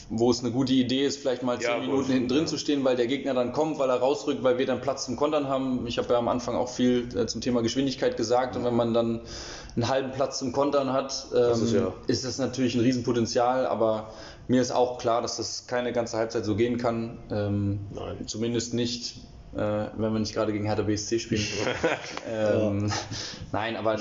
wo 0.09 0.31
es 0.31 0.41
eine 0.41 0.51
gute 0.51 0.73
Idee 0.73 1.05
ist, 1.05 1.19
vielleicht 1.19 1.43
mal 1.43 1.59
zehn 1.61 1.69
Ja, 1.73 1.79
Minuten 1.79 2.11
hinten 2.11 2.29
drin 2.29 2.47
zu 2.47 2.57
stehen, 2.57 2.83
weil 2.85 2.97
der 2.97 3.07
Gegner 3.07 3.35
dann 3.35 3.53
kommt, 3.53 3.79
weil 3.79 3.91
er 3.91 3.97
rausrückt, 3.97 4.43
weil 4.43 4.57
wir 4.57 4.65
dann 4.65 4.81
Platz 4.81 5.05
zum 5.05 5.17
Kontern 5.17 5.47
haben. 5.47 5.87
Ich 5.87 5.99
habe 5.99 6.11
ja 6.11 6.19
am 6.19 6.29
Anfang 6.29 6.57
auch 6.57 6.71
viel 6.71 7.07
äh, 7.15 7.27
zum 7.27 7.43
Thema 7.43 7.61
Geschwindigkeit 7.61 8.17
gesagt 8.17 8.57
und 8.57 8.65
wenn 8.65 8.75
man 8.75 8.95
dann 8.95 9.21
einen 9.77 9.89
halben 9.89 10.13
Platz 10.13 10.39
zum 10.39 10.53
Kontern 10.53 10.95
hat, 10.95 11.27
ähm, 11.37 11.53
ist 11.65 11.73
ja- 11.75 11.93
ist 12.07 12.25
das 12.25 12.39
natürlich 12.39 12.75
ein 12.75 12.81
Riesenpotenzial, 12.81 13.67
aber 13.67 14.11
mir 14.49 14.63
ist 14.63 14.71
auch 14.71 14.97
klar, 14.97 15.21
dass 15.21 15.37
das 15.37 15.67
keine 15.67 15.93
ganze 15.93 16.17
Halbzeit 16.17 16.47
so 16.47 16.57
gehen 16.57 16.79
kann. 16.79 17.19
Ähm, 17.31 17.81
Nein. 17.95 18.27
Zumindest 18.27 18.73
nicht, 18.73 19.17
äh, 19.57 19.87
wenn 19.97 20.13
wir 20.13 20.19
nicht 20.19 20.35
gerade 20.35 20.53
gegen 20.53 20.67
Hertha 20.67 20.83
BSC 20.83 21.19
spielen. 21.19 21.45
ähm, 22.31 22.93
Nein, 23.53 23.77
aber 23.77 23.99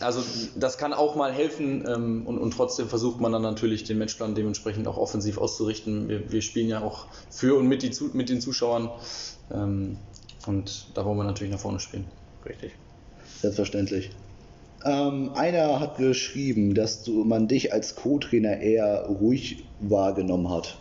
also 0.00 0.22
das 0.56 0.78
kann 0.78 0.92
auch 0.92 1.16
mal 1.16 1.32
helfen 1.32 1.84
ähm, 1.86 2.26
und, 2.26 2.38
und 2.38 2.52
trotzdem 2.52 2.88
versucht 2.88 3.20
man 3.20 3.32
dann 3.32 3.42
natürlich 3.42 3.84
den 3.84 3.98
Matchplan 3.98 4.34
dementsprechend 4.34 4.88
auch 4.88 4.96
offensiv 4.96 5.38
auszurichten. 5.38 6.08
Wir, 6.08 6.32
wir 6.32 6.42
spielen 6.42 6.68
ja 6.68 6.82
auch 6.82 7.06
für 7.30 7.56
und 7.56 7.68
mit, 7.68 7.82
die, 7.82 7.92
mit 8.14 8.28
den 8.28 8.40
Zuschauern 8.40 8.90
ähm, 9.52 9.96
und 10.46 10.88
da 10.94 11.04
wollen 11.04 11.16
wir 11.16 11.24
natürlich 11.24 11.52
nach 11.52 11.60
vorne 11.60 11.80
spielen. 11.80 12.04
Richtig. 12.44 12.72
Selbstverständlich. 13.40 14.10
Ähm, 14.84 15.30
einer 15.34 15.80
hat 15.80 15.98
geschrieben, 15.98 16.74
dass 16.74 17.02
du, 17.02 17.24
man 17.24 17.48
dich 17.48 17.72
als 17.72 17.96
Co-Trainer 17.96 18.58
eher 18.58 19.06
ruhig 19.06 19.64
wahrgenommen 19.80 20.50
hat. 20.50 20.78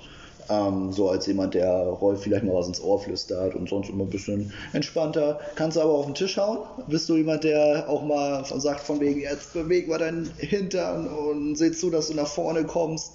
Ähm, 0.49 0.91
so 0.91 1.09
als 1.09 1.25
jemand, 1.25 1.53
der 1.55 1.71
Rolf 1.71 2.21
vielleicht 2.21 2.43
mal 2.43 2.53
was 2.53 2.67
ins 2.67 2.79
Ohr 2.81 2.99
flüstert 2.99 3.55
und 3.55 3.67
sonst 3.69 3.89
immer 3.89 4.03
ein 4.03 4.09
bisschen 4.09 4.53
entspannter. 4.73 5.39
Kannst 5.55 5.77
du 5.77 5.81
aber 5.81 5.93
auf 5.93 6.05
den 6.05 6.15
Tisch 6.15 6.37
hauen? 6.37 6.59
Bist 6.87 7.09
du 7.09 7.15
jemand, 7.15 7.43
der 7.43 7.85
auch 7.89 8.03
mal 8.05 8.45
sagt, 8.45 8.81
von 8.81 8.99
wegen, 8.99 9.21
jetzt 9.21 9.53
beweg 9.53 9.87
mal 9.87 9.97
deinen 9.97 10.29
Hintern 10.37 11.07
und 11.07 11.55
seh 11.55 11.71
zu, 11.71 11.89
dass 11.89 12.07
du 12.09 12.13
nach 12.13 12.27
vorne 12.27 12.63
kommst? 12.65 13.13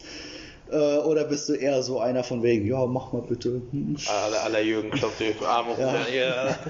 Äh, 0.70 0.98
oder 0.98 1.24
bist 1.24 1.48
du 1.48 1.54
eher 1.54 1.82
so 1.82 2.00
einer 2.00 2.24
von 2.24 2.42
wegen, 2.42 2.66
ja, 2.66 2.86
mach 2.86 3.12
mal 3.12 3.22
bitte. 3.22 3.62
Hm. 3.70 3.96
Aller, 4.08 4.42
aller 4.44 4.60
Jürgen 4.60 4.90
klopft 4.90 5.20
die 5.20 5.34
Arme 5.44 5.70
Ja. 5.78 5.86
runter. 5.92 6.12
Ja. 6.12 6.56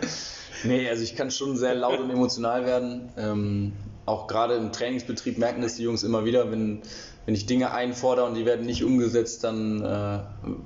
Nee, 0.63 0.87
also 0.91 1.03
ich 1.03 1.17
kann 1.17 1.31
schon 1.31 1.57
sehr 1.57 1.75
laut 1.75 2.01
und 2.01 2.11
emotional 2.11 2.67
werden. 2.67 3.11
Ähm, 3.17 3.73
auch 4.07 4.27
gerade 4.27 4.55
im 4.55 4.73
Trainingsbetrieb 4.73 5.39
merken 5.39 5.63
das 5.63 5.77
die 5.77 5.83
Jungs 5.83 6.03
immer 6.03 6.25
wieder, 6.25 6.51
wenn, 6.51 6.83
wenn 7.27 7.35
ich 7.35 7.47
Dinge 7.47 7.73
einfordere 7.73 8.27
und 8.27 8.35
die 8.35 8.45
werden 8.45 8.67
nicht 8.67 8.85
umgesetzt, 8.85 9.45
dann 9.45 9.83
äh, 9.83 10.21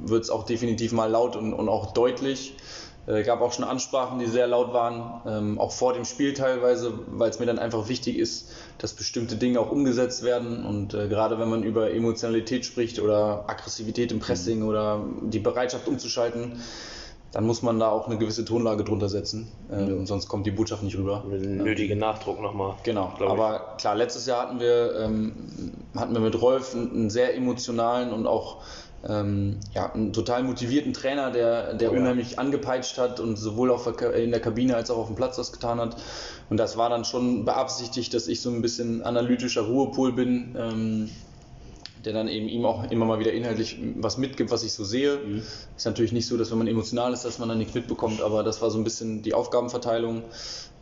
wird 0.09 0.25
es 0.25 0.31
auch 0.31 0.45
definitiv 0.45 0.93
mal 0.93 1.11
laut 1.11 1.37
und, 1.37 1.53
und 1.53 1.69
auch 1.69 1.93
deutlich. 1.93 2.57
Äh, 3.07 3.23
gab 3.23 3.43
auch 3.43 3.53
schon 3.53 3.67
Ansprachen, 3.67 4.19
die 4.19 4.27
sehr 4.27 4.47
laut 4.47 4.73
waren, 4.73 5.21
ähm, 5.27 5.59
auch 5.59 5.73
vor 5.73 5.93
dem 5.93 6.07
Spiel 6.07 6.33
teilweise, 6.33 6.95
weil 7.09 7.29
es 7.29 7.39
mir 7.39 7.45
dann 7.45 7.59
einfach 7.59 7.89
wichtig 7.89 8.19
ist, 8.19 8.51
dass 8.79 8.95
bestimmte 8.95 9.37
Dinge 9.37 9.61
auch 9.61 9.71
umgesetzt 9.71 10.23
werden. 10.23 10.65
Und 10.65 10.95
äh, 10.95 11.09
gerade 11.09 11.39
wenn 11.39 11.51
man 11.51 11.63
über 11.65 11.91
Emotionalität 11.91 12.65
spricht 12.65 13.01
oder 13.01 13.45
Aggressivität 13.47 14.11
im 14.11 14.21
Pressing 14.21 14.63
oder 14.63 15.05
die 15.23 15.39
Bereitschaft 15.39 15.87
umzuschalten, 15.87 16.63
dann 17.35 17.47
muss 17.47 17.63
man 17.63 17.81
da 17.81 17.91
auch 17.91 18.07
eine 18.07 18.17
gewisse 18.17 18.45
Tonlage 18.45 18.85
drunter 18.85 19.09
setzen, 19.09 19.49
ähm, 19.71 20.07
sonst 20.07 20.29
kommt 20.29 20.47
die 20.47 20.53
Botschaft 20.53 20.85
nicht 20.85 20.97
rüber. 20.97 21.25
Nötigen 21.29 21.99
Nachdruck 21.99 22.41
nochmal. 22.41 22.77
Genau, 22.85 23.13
glaub 23.19 23.29
ich. 23.29 23.41
aber 23.41 23.75
klar, 23.77 23.97
letztes 23.97 24.27
Jahr 24.27 24.47
hatten 24.47 24.61
wir, 24.61 25.01
ähm, 25.01 25.33
hatten 25.97 26.15
wir 26.15 26.21
mit 26.21 26.41
Rolf 26.41 26.75
einen, 26.75 26.93
einen 26.93 27.11
sehr 27.11 27.37
emotionalen 27.37 28.13
und 28.13 28.29
auch 28.29 28.63
ähm, 29.09 29.59
ja, 29.75 29.93
einen 29.93 30.13
total 30.13 30.45
motivierten 30.45 30.93
Trainer, 30.93 31.33
der, 31.33 31.75
der 31.75 31.91
Oh 31.91 31.95
ja. 31.95 32.01
unheimlich 32.01 32.39
angepeitscht 32.39 32.99
hat 32.99 33.19
und 33.19 33.37
sowohl 33.37 33.73
auf 33.73 33.85
der, 33.97 34.15
in 34.15 34.31
der 34.31 34.41
Kabine 34.41 34.77
als 34.77 34.93
auch 34.93 34.99
auf 34.99 35.09
dem 35.09 35.17
Platz 35.17 35.35
das 35.35 35.51
getan 35.53 35.81
hat. 35.81 35.97
Und 36.51 36.57
das 36.57 36.77
war 36.77 36.89
dann 36.89 37.05
schon 37.05 37.45
beabsichtigt, 37.45 38.15
dass 38.15 38.29
ich 38.29 38.43
so 38.43 38.51
ein 38.51 38.63
bisschen 38.63 39.03
analytischer 39.03 39.63
Ruhepol 39.63 40.13
bin, 40.13 40.55
ähm, 40.57 41.11
der 42.05 42.13
dann 42.13 42.29
eben 42.29 42.49
ihm 42.49 42.65
auch 42.65 42.91
immer 42.91 43.05
mal 43.05 43.19
wieder 43.19 43.33
inhaltlich 43.33 43.79
was 43.97 44.19
mitgibt, 44.19 44.51
was 44.51 44.63
ich 44.63 44.73
so 44.73 44.85
sehe. 44.85 45.19
Ist 45.77 45.87
natürlich 45.87 46.13
nicht 46.13 46.27
so, 46.27 46.37
dass 46.37 46.51
wenn 46.51 46.59
man 46.59 46.67
emotional 46.67 47.13
ist, 47.13 47.25
dass 47.25 47.39
man 47.39 47.49
dann 47.49 47.59
nichts 47.59 47.75
mitbekommt, 47.75 48.21
aber 48.21 48.43
das 48.43 48.61
war 48.63 48.71
so 48.71 48.79
ein 48.79 48.85
bisschen 48.85 49.23
die 49.23 49.35
Aufgabenverteilung. 49.35 50.23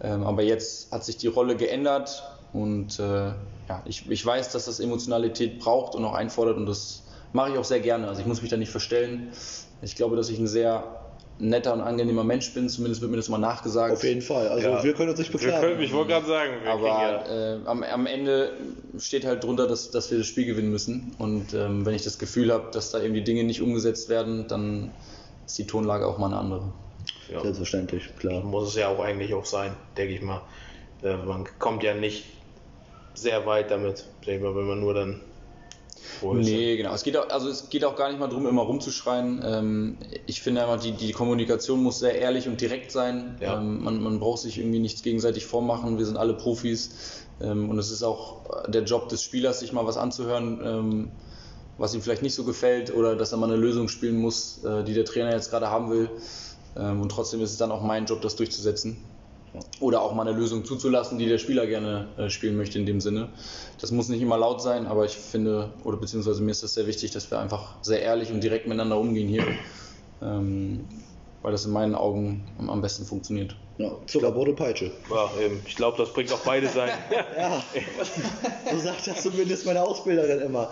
Ähm, 0.00 0.24
aber 0.24 0.42
jetzt 0.42 0.90
hat 0.92 1.04
sich 1.04 1.16
die 1.16 1.28
Rolle 1.28 1.56
geändert 1.56 2.22
und 2.52 2.98
äh, 2.98 3.32
ja, 3.68 3.82
ich, 3.84 4.10
ich 4.10 4.24
weiß, 4.24 4.50
dass 4.52 4.66
das 4.66 4.80
Emotionalität 4.80 5.60
braucht 5.60 5.94
und 5.94 6.04
auch 6.04 6.14
einfordert 6.14 6.56
und 6.56 6.66
das 6.66 7.02
mache 7.32 7.52
ich 7.52 7.58
auch 7.58 7.64
sehr 7.64 7.80
gerne. 7.80 8.08
Also 8.08 8.20
ich 8.20 8.26
muss 8.26 8.42
mich 8.42 8.50
da 8.50 8.56
nicht 8.56 8.70
verstellen. 8.70 9.32
Ich 9.80 9.96
glaube, 9.96 10.16
dass 10.16 10.28
ich 10.28 10.38
ein 10.38 10.46
sehr 10.46 11.01
netter 11.38 11.72
und 11.72 11.80
angenehmer 11.80 12.22
Mensch 12.24 12.52
bin, 12.54 12.68
zumindest 12.68 13.00
wird 13.00 13.10
mir 13.10 13.16
das 13.16 13.28
mal 13.28 13.38
nachgesagt. 13.38 13.94
Auf 13.94 14.04
jeden 14.04 14.22
Fall. 14.22 14.48
Also 14.48 14.68
Ja. 14.68 14.84
wir 14.84 14.94
können 14.94 15.10
uns 15.10 15.18
nicht 15.18 15.32
Wir 15.32 15.40
beklagen. 15.40 15.60
können, 15.66 15.82
ich 15.82 15.92
wollte 15.92 16.10
gerade 16.12 16.26
sagen, 16.26 16.52
wir 16.62 16.68
ja, 16.68 16.72
Aber 17.24 17.28
äh, 17.28 17.58
am, 17.68 17.82
am 17.82 18.06
Ende 18.06 18.52
steht 18.98 19.24
halt 19.24 19.42
drunter, 19.42 19.66
dass, 19.66 19.90
dass 19.90 20.10
wir 20.10 20.18
das 20.18 20.26
Spiel 20.26 20.44
gewinnen 20.46 20.70
müssen. 20.70 21.14
Und 21.18 21.52
ähm, 21.54 21.84
wenn 21.84 21.94
ich 21.94 22.02
das 22.04 22.18
Gefühl 22.18 22.52
habe, 22.52 22.70
dass 22.72 22.90
da 22.92 23.02
eben 23.02 23.14
die 23.14 23.24
Dinge 23.24 23.44
nicht 23.44 23.60
umgesetzt 23.60 24.08
werden, 24.08 24.46
dann 24.48 24.92
ist 25.46 25.58
die 25.58 25.66
Tonlage 25.66 26.06
auch 26.06 26.18
mal 26.18 26.26
eine 26.26 26.36
andere. 26.36 26.72
ja, 27.32 27.40
Selbstverständlich, 27.40 28.10
klar. 28.18 28.42
muss 28.44 28.68
es 28.68 28.76
ja 28.76 28.88
auch 28.88 29.00
eigentlich 29.00 29.34
auch 29.34 29.46
sein, 29.46 29.72
denke 29.96 30.14
ich 30.14 30.22
mal. 30.22 30.42
Äh, 31.02 31.16
man 31.16 31.44
kommt 31.58 31.82
ja 31.82 31.94
nicht 31.94 32.24
sehr 33.14 33.44
weit 33.46 33.70
damit, 33.70 34.04
denke 34.26 34.36
ich 34.36 34.42
mal, 34.42 34.54
wenn 34.56 34.66
man 34.68 34.80
nur 34.80 34.94
dann. 34.94 35.20
Ist 36.16 36.48
Nee, 36.48 36.76
genau. 36.76 36.94
Es 36.94 37.02
geht 37.02 37.16
auch, 37.16 37.28
also 37.30 37.48
es 37.48 37.68
geht 37.68 37.84
auch 37.84 37.96
gar 37.96 38.08
nicht 38.08 38.20
mal 38.20 38.28
darum, 38.28 38.46
immer 38.46 38.62
rumzuschreien. 38.62 39.42
Ähm, 39.44 39.98
ich 40.26 40.42
finde 40.42 40.62
einfach, 40.62 40.80
die, 40.80 40.92
die 40.92 41.12
Kommunikation 41.12 41.82
muss 41.82 41.98
sehr 41.98 42.16
ehrlich 42.16 42.48
und 42.48 42.60
direkt 42.60 42.92
sein. 42.92 43.36
Ja. 43.40 43.58
Ähm, 43.58 43.82
man, 43.82 44.02
man 44.02 44.20
braucht 44.20 44.40
sich 44.40 44.58
irgendwie 44.58 44.78
nichts 44.78 45.02
gegenseitig 45.02 45.46
vormachen. 45.46 45.98
Wir 45.98 46.06
sind 46.06 46.16
alle 46.16 46.34
Profis. 46.34 47.22
Ähm, 47.40 47.70
und 47.70 47.78
es 47.78 47.90
ist 47.90 48.02
auch 48.02 48.66
der 48.68 48.82
Job 48.82 49.08
des 49.08 49.22
Spielers, 49.22 49.60
sich 49.60 49.72
mal 49.72 49.86
was 49.86 49.96
anzuhören, 49.96 50.60
ähm, 50.64 51.10
was 51.78 51.94
ihm 51.94 52.02
vielleicht 52.02 52.22
nicht 52.22 52.34
so 52.34 52.44
gefällt 52.44 52.94
oder 52.94 53.16
dass 53.16 53.32
er 53.32 53.38
mal 53.38 53.46
eine 53.46 53.56
Lösung 53.56 53.88
spielen 53.88 54.16
muss, 54.16 54.62
äh, 54.64 54.84
die 54.84 54.94
der 54.94 55.04
Trainer 55.04 55.32
jetzt 55.32 55.50
gerade 55.50 55.70
haben 55.70 55.90
will. 55.90 56.10
Ähm, 56.76 57.00
und 57.00 57.10
trotzdem 57.10 57.40
ist 57.40 57.50
es 57.50 57.56
dann 57.58 57.70
auch 57.72 57.82
mein 57.82 58.06
Job, 58.06 58.20
das 58.22 58.36
durchzusetzen. 58.36 58.96
Oder 59.80 60.00
auch 60.00 60.14
mal 60.14 60.26
eine 60.26 60.36
Lösung 60.36 60.64
zuzulassen, 60.64 61.18
die 61.18 61.26
der 61.26 61.38
Spieler 61.38 61.66
gerne 61.66 62.08
äh, 62.16 62.30
spielen 62.30 62.56
möchte 62.56 62.78
in 62.78 62.86
dem 62.86 63.00
Sinne. 63.00 63.28
Das 63.80 63.90
muss 63.90 64.08
nicht 64.08 64.22
immer 64.22 64.38
laut 64.38 64.62
sein, 64.62 64.86
aber 64.86 65.04
ich 65.04 65.12
finde, 65.12 65.72
oder 65.84 65.98
beziehungsweise 65.98 66.42
mir 66.42 66.52
ist 66.52 66.62
das 66.62 66.74
sehr 66.74 66.86
wichtig, 66.86 67.10
dass 67.10 67.30
wir 67.30 67.38
einfach 67.38 67.74
sehr 67.82 68.00
ehrlich 68.00 68.30
und 68.30 68.42
direkt 68.42 68.66
miteinander 68.66 68.98
umgehen 68.98 69.28
hier. 69.28 69.44
Ähm, 70.22 70.86
weil 71.42 71.52
das 71.52 71.64
in 71.66 71.72
meinen 71.72 71.94
Augen 71.94 72.46
am, 72.68 72.80
besten 72.80 73.04
funktioniert. 73.04 73.56
Ja, 73.78 73.90
Zuckerbrot 74.06 74.54
Peitsche. 74.54 74.92
Ja, 75.10 75.28
eben. 75.44 75.60
Ich 75.66 75.74
glaube, 75.74 75.98
das 75.98 76.12
bringt 76.12 76.32
auch 76.32 76.40
beide 76.40 76.68
Seiten. 76.68 76.96
Ja, 77.36 77.62
so 78.70 78.78
sagt 78.78 79.06
das 79.06 79.22
zumindest 79.22 79.66
meine 79.66 79.82
Ausbilderin 79.82 80.40
immer. 80.40 80.70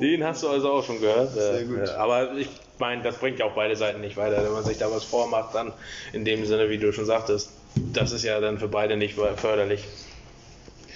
Den 0.00 0.22
hast 0.24 0.42
du 0.42 0.48
also 0.48 0.72
auch 0.72 0.84
schon 0.84 1.00
gehört. 1.00 1.32
Sehr 1.32 1.64
gut. 1.64 1.78
äh, 1.78 1.90
Aber 1.90 2.34
ich 2.36 2.48
meine, 2.78 3.02
das 3.02 3.16
bringt 3.18 3.38
ja 3.38 3.46
auch 3.46 3.54
beide 3.54 3.76
Seiten 3.76 4.00
nicht 4.00 4.16
weiter. 4.16 4.42
Wenn 4.44 4.52
man 4.52 4.64
sich 4.64 4.78
da 4.78 4.90
was 4.90 5.04
vormacht, 5.04 5.54
dann 5.54 5.72
in 6.12 6.24
dem 6.24 6.44
Sinne, 6.44 6.68
wie 6.70 6.78
du 6.78 6.92
schon 6.92 7.06
sagtest, 7.06 7.50
das 7.92 8.12
ist 8.12 8.24
ja 8.24 8.40
dann 8.40 8.58
für 8.58 8.68
beide 8.68 8.96
nicht 8.96 9.14
förderlich. 9.14 9.84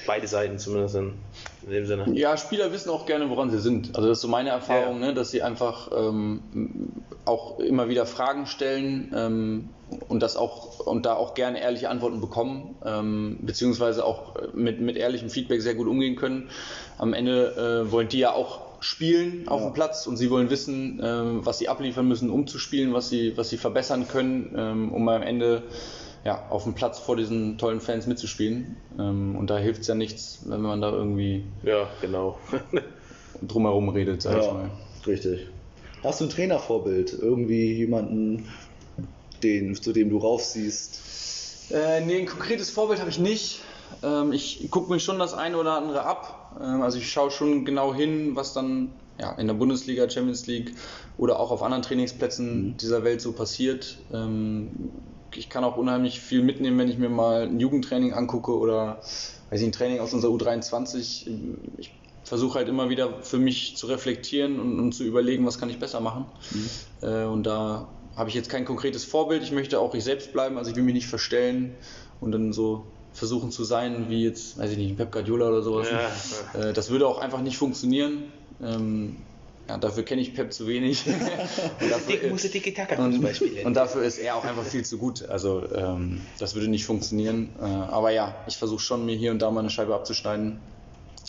Beide 0.06 0.26
Seiten 0.26 0.58
zumindest 0.58 0.94
in, 0.94 1.14
in 1.66 1.70
dem 1.70 1.86
Sinne. 1.86 2.06
Ja, 2.14 2.36
Spieler 2.36 2.72
wissen 2.72 2.88
auch 2.88 3.04
gerne, 3.04 3.28
woran 3.28 3.50
sie 3.50 3.58
sind. 3.58 3.94
Also 3.94 4.08
das 4.08 4.18
ist 4.18 4.22
so 4.22 4.28
meine 4.28 4.48
Erfahrung, 4.50 5.00
ne, 5.00 5.12
dass 5.12 5.30
sie 5.30 5.42
einfach 5.42 5.90
ähm, 5.94 6.40
auch 7.26 7.58
immer 7.58 7.88
wieder 7.88 8.06
Fragen 8.06 8.46
stellen 8.46 9.12
ähm, 9.14 9.68
und 10.08 10.22
das 10.22 10.36
auch 10.36 10.80
und 10.80 11.04
da 11.04 11.14
auch 11.14 11.34
gerne 11.34 11.60
ehrliche 11.60 11.90
Antworten 11.90 12.22
bekommen, 12.22 12.76
ähm, 12.86 13.38
beziehungsweise 13.42 14.04
auch 14.04 14.34
mit, 14.54 14.80
mit 14.80 14.96
ehrlichem 14.96 15.28
Feedback 15.28 15.60
sehr 15.60 15.74
gut 15.74 15.88
umgehen 15.88 16.16
können. 16.16 16.48
Am 16.96 17.12
Ende 17.12 17.84
äh, 17.86 17.92
wollen 17.92 18.08
die 18.08 18.20
ja 18.20 18.32
auch 18.32 18.67
spielen 18.80 19.48
auf 19.48 19.62
dem 19.62 19.72
Platz 19.72 20.06
und 20.06 20.16
sie 20.16 20.30
wollen 20.30 20.50
wissen, 20.50 21.00
ähm, 21.02 21.40
was 21.44 21.58
sie 21.58 21.68
abliefern 21.68 22.06
müssen, 22.06 22.30
um 22.30 22.46
zu 22.46 22.58
spielen, 22.58 22.92
was 22.92 23.08
sie, 23.08 23.36
was 23.36 23.48
sie 23.50 23.56
verbessern 23.56 24.06
können, 24.08 24.54
ähm, 24.56 24.92
um 24.92 25.08
am 25.08 25.22
Ende 25.22 25.64
ja, 26.24 26.46
auf 26.50 26.64
dem 26.64 26.74
Platz 26.74 26.98
vor 26.98 27.16
diesen 27.16 27.58
tollen 27.58 27.80
Fans 27.80 28.06
mitzuspielen. 28.06 28.76
Ähm, 28.98 29.36
und 29.36 29.50
da 29.50 29.58
hilft 29.58 29.80
es 29.82 29.86
ja 29.86 29.94
nichts, 29.94 30.40
wenn 30.46 30.60
man 30.60 30.80
da 30.80 30.90
irgendwie 30.92 31.44
Ja, 31.62 31.88
genau. 32.00 32.38
drumherum 33.42 33.88
redet, 33.88 34.22
sag 34.22 34.38
ich 34.38 34.44
Ja, 34.46 34.52
mal. 34.52 34.70
richtig. 35.06 35.46
Hast 36.02 36.20
du 36.20 36.24
ein 36.26 36.30
Trainervorbild? 36.30 37.12
Irgendwie 37.20 37.72
jemanden, 37.74 38.48
den, 39.42 39.74
zu 39.74 39.92
dem 39.92 40.10
du 40.10 40.18
raufsiehst? 40.18 41.70
Äh, 41.72 42.00
nee, 42.04 42.18
ein 42.18 42.26
konkretes 42.26 42.70
Vorbild 42.70 43.00
habe 43.00 43.10
ich 43.10 43.18
nicht. 43.18 43.60
Ähm, 44.02 44.32
ich 44.32 44.68
gucke 44.70 44.90
mir 44.92 45.00
schon 45.00 45.18
das 45.18 45.34
eine 45.34 45.56
oder 45.56 45.72
andere 45.72 46.04
ab. 46.04 46.47
Ähm, 46.60 46.82
also 46.82 46.98
ich 46.98 47.10
schaue 47.10 47.30
schon 47.30 47.64
genau 47.64 47.94
hin, 47.94 48.36
was 48.36 48.52
dann 48.52 48.92
ja, 49.20 49.32
in 49.32 49.46
der 49.46 49.54
Bundesliga, 49.54 50.08
Champions 50.08 50.46
League 50.46 50.74
oder 51.16 51.40
auch 51.40 51.50
auf 51.50 51.62
anderen 51.62 51.82
Trainingsplätzen 51.82 52.76
dieser 52.76 53.04
Welt 53.04 53.20
so 53.20 53.32
passiert. 53.32 53.98
Ähm, 54.12 54.70
ich 55.34 55.48
kann 55.48 55.64
auch 55.64 55.76
unheimlich 55.76 56.20
viel 56.20 56.42
mitnehmen, 56.42 56.78
wenn 56.78 56.88
ich 56.88 56.98
mir 56.98 57.08
mal 57.08 57.42
ein 57.42 57.60
Jugendtraining 57.60 58.12
angucke 58.12 58.56
oder 58.56 59.00
weiß 59.50 59.60
ich, 59.60 59.66
ein 59.66 59.72
Training 59.72 60.00
aus 60.00 60.14
unserer 60.14 60.32
U23. 60.32 61.26
Ich 61.78 61.92
versuche 62.24 62.58
halt 62.58 62.68
immer 62.68 62.90
wieder 62.90 63.22
für 63.22 63.38
mich 63.38 63.76
zu 63.76 63.86
reflektieren 63.86 64.60
und, 64.60 64.78
und 64.78 64.92
zu 64.92 65.04
überlegen, 65.04 65.46
was 65.46 65.58
kann 65.58 65.70
ich 65.70 65.78
besser 65.78 66.00
machen. 66.00 66.26
Äh, 67.02 67.24
und 67.24 67.44
da 67.44 67.88
habe 68.16 68.28
ich 68.28 68.34
jetzt 68.34 68.50
kein 68.50 68.64
konkretes 68.64 69.04
Vorbild. 69.04 69.42
Ich 69.42 69.52
möchte 69.52 69.80
auch 69.80 69.94
ich 69.94 70.04
selbst 70.04 70.32
bleiben, 70.32 70.58
also 70.58 70.70
ich 70.70 70.76
will 70.76 70.82
mich 70.82 70.94
nicht 70.94 71.06
verstellen 71.06 71.74
und 72.20 72.32
dann 72.32 72.52
so 72.52 72.84
versuchen 73.12 73.50
zu 73.50 73.64
sein, 73.64 74.06
wie 74.08 74.24
jetzt, 74.24 74.58
weiß 74.58 74.70
ich 74.72 74.78
nicht, 74.78 74.90
ein 74.90 74.96
Pep 74.96 75.12
Guardiola 75.12 75.48
oder 75.48 75.62
sowas. 75.62 75.88
Ja, 75.90 76.60
Äh, 76.60 76.72
das 76.72 76.90
würde 76.90 77.06
auch 77.06 77.18
einfach 77.18 77.40
nicht 77.40 77.56
funktionieren. 77.56 78.24
Ähm, 78.62 79.16
ja, 79.68 79.76
dafür 79.76 80.02
kenne 80.02 80.22
ich 80.22 80.34
Pep 80.34 80.52
zu 80.52 80.66
wenig. 80.66 81.04
und, 81.80 81.90
dafür, 81.90 82.30
musste 82.30 82.50
Taka 82.72 83.04
und, 83.04 83.22
und 83.64 83.74
dafür 83.74 84.02
ist 84.02 84.18
er 84.18 84.36
auch 84.36 84.44
einfach 84.44 84.64
viel 84.64 84.84
zu 84.84 84.96
gut. 84.96 85.28
Also 85.28 85.62
ähm, 85.74 86.22
das 86.38 86.54
würde 86.54 86.68
nicht 86.68 86.86
funktionieren. 86.86 87.50
Äh, 87.60 87.64
aber 87.64 88.10
ja, 88.10 88.34
ich 88.46 88.56
versuche 88.56 88.80
schon, 88.80 89.04
mir 89.04 89.14
hier 89.16 89.30
und 89.30 89.40
da 89.40 89.50
mal 89.50 89.60
eine 89.60 89.70
Scheibe 89.70 89.94
abzuschneiden. 89.94 90.58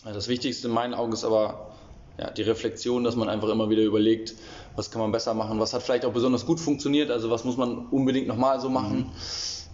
Äh, 0.06 0.13
Das 0.13 0.30
Wichtigste 0.30 0.68
in 0.68 0.74
meinen 0.74 0.94
Augen 0.94 1.12
ist 1.12 1.26
aber 1.26 1.72
ja, 2.18 2.30
die 2.32 2.44
Reflexion, 2.44 3.04
dass 3.04 3.15
man 3.15 3.30
einfach 3.30 3.50
immer 3.50 3.70
wieder 3.70 3.84
überlegt, 3.84 4.36
was 4.76 4.92
kann 4.92 5.02
man 5.02 5.12
besser 5.12 5.34
machen, 5.34 5.60
was 5.60 5.74
hat 5.74 5.84
vielleicht 5.84 6.06
auch 6.06 6.13
besonders 6.13 6.46
gut 6.46 6.60
funktioniert, 6.60 7.12
also 7.12 7.30
was 7.30 7.44
muss 7.44 7.58
man 7.58 7.88
unbedingt 7.88 8.28
nochmal 8.28 8.60
so 8.62 8.70
machen. 8.70 9.12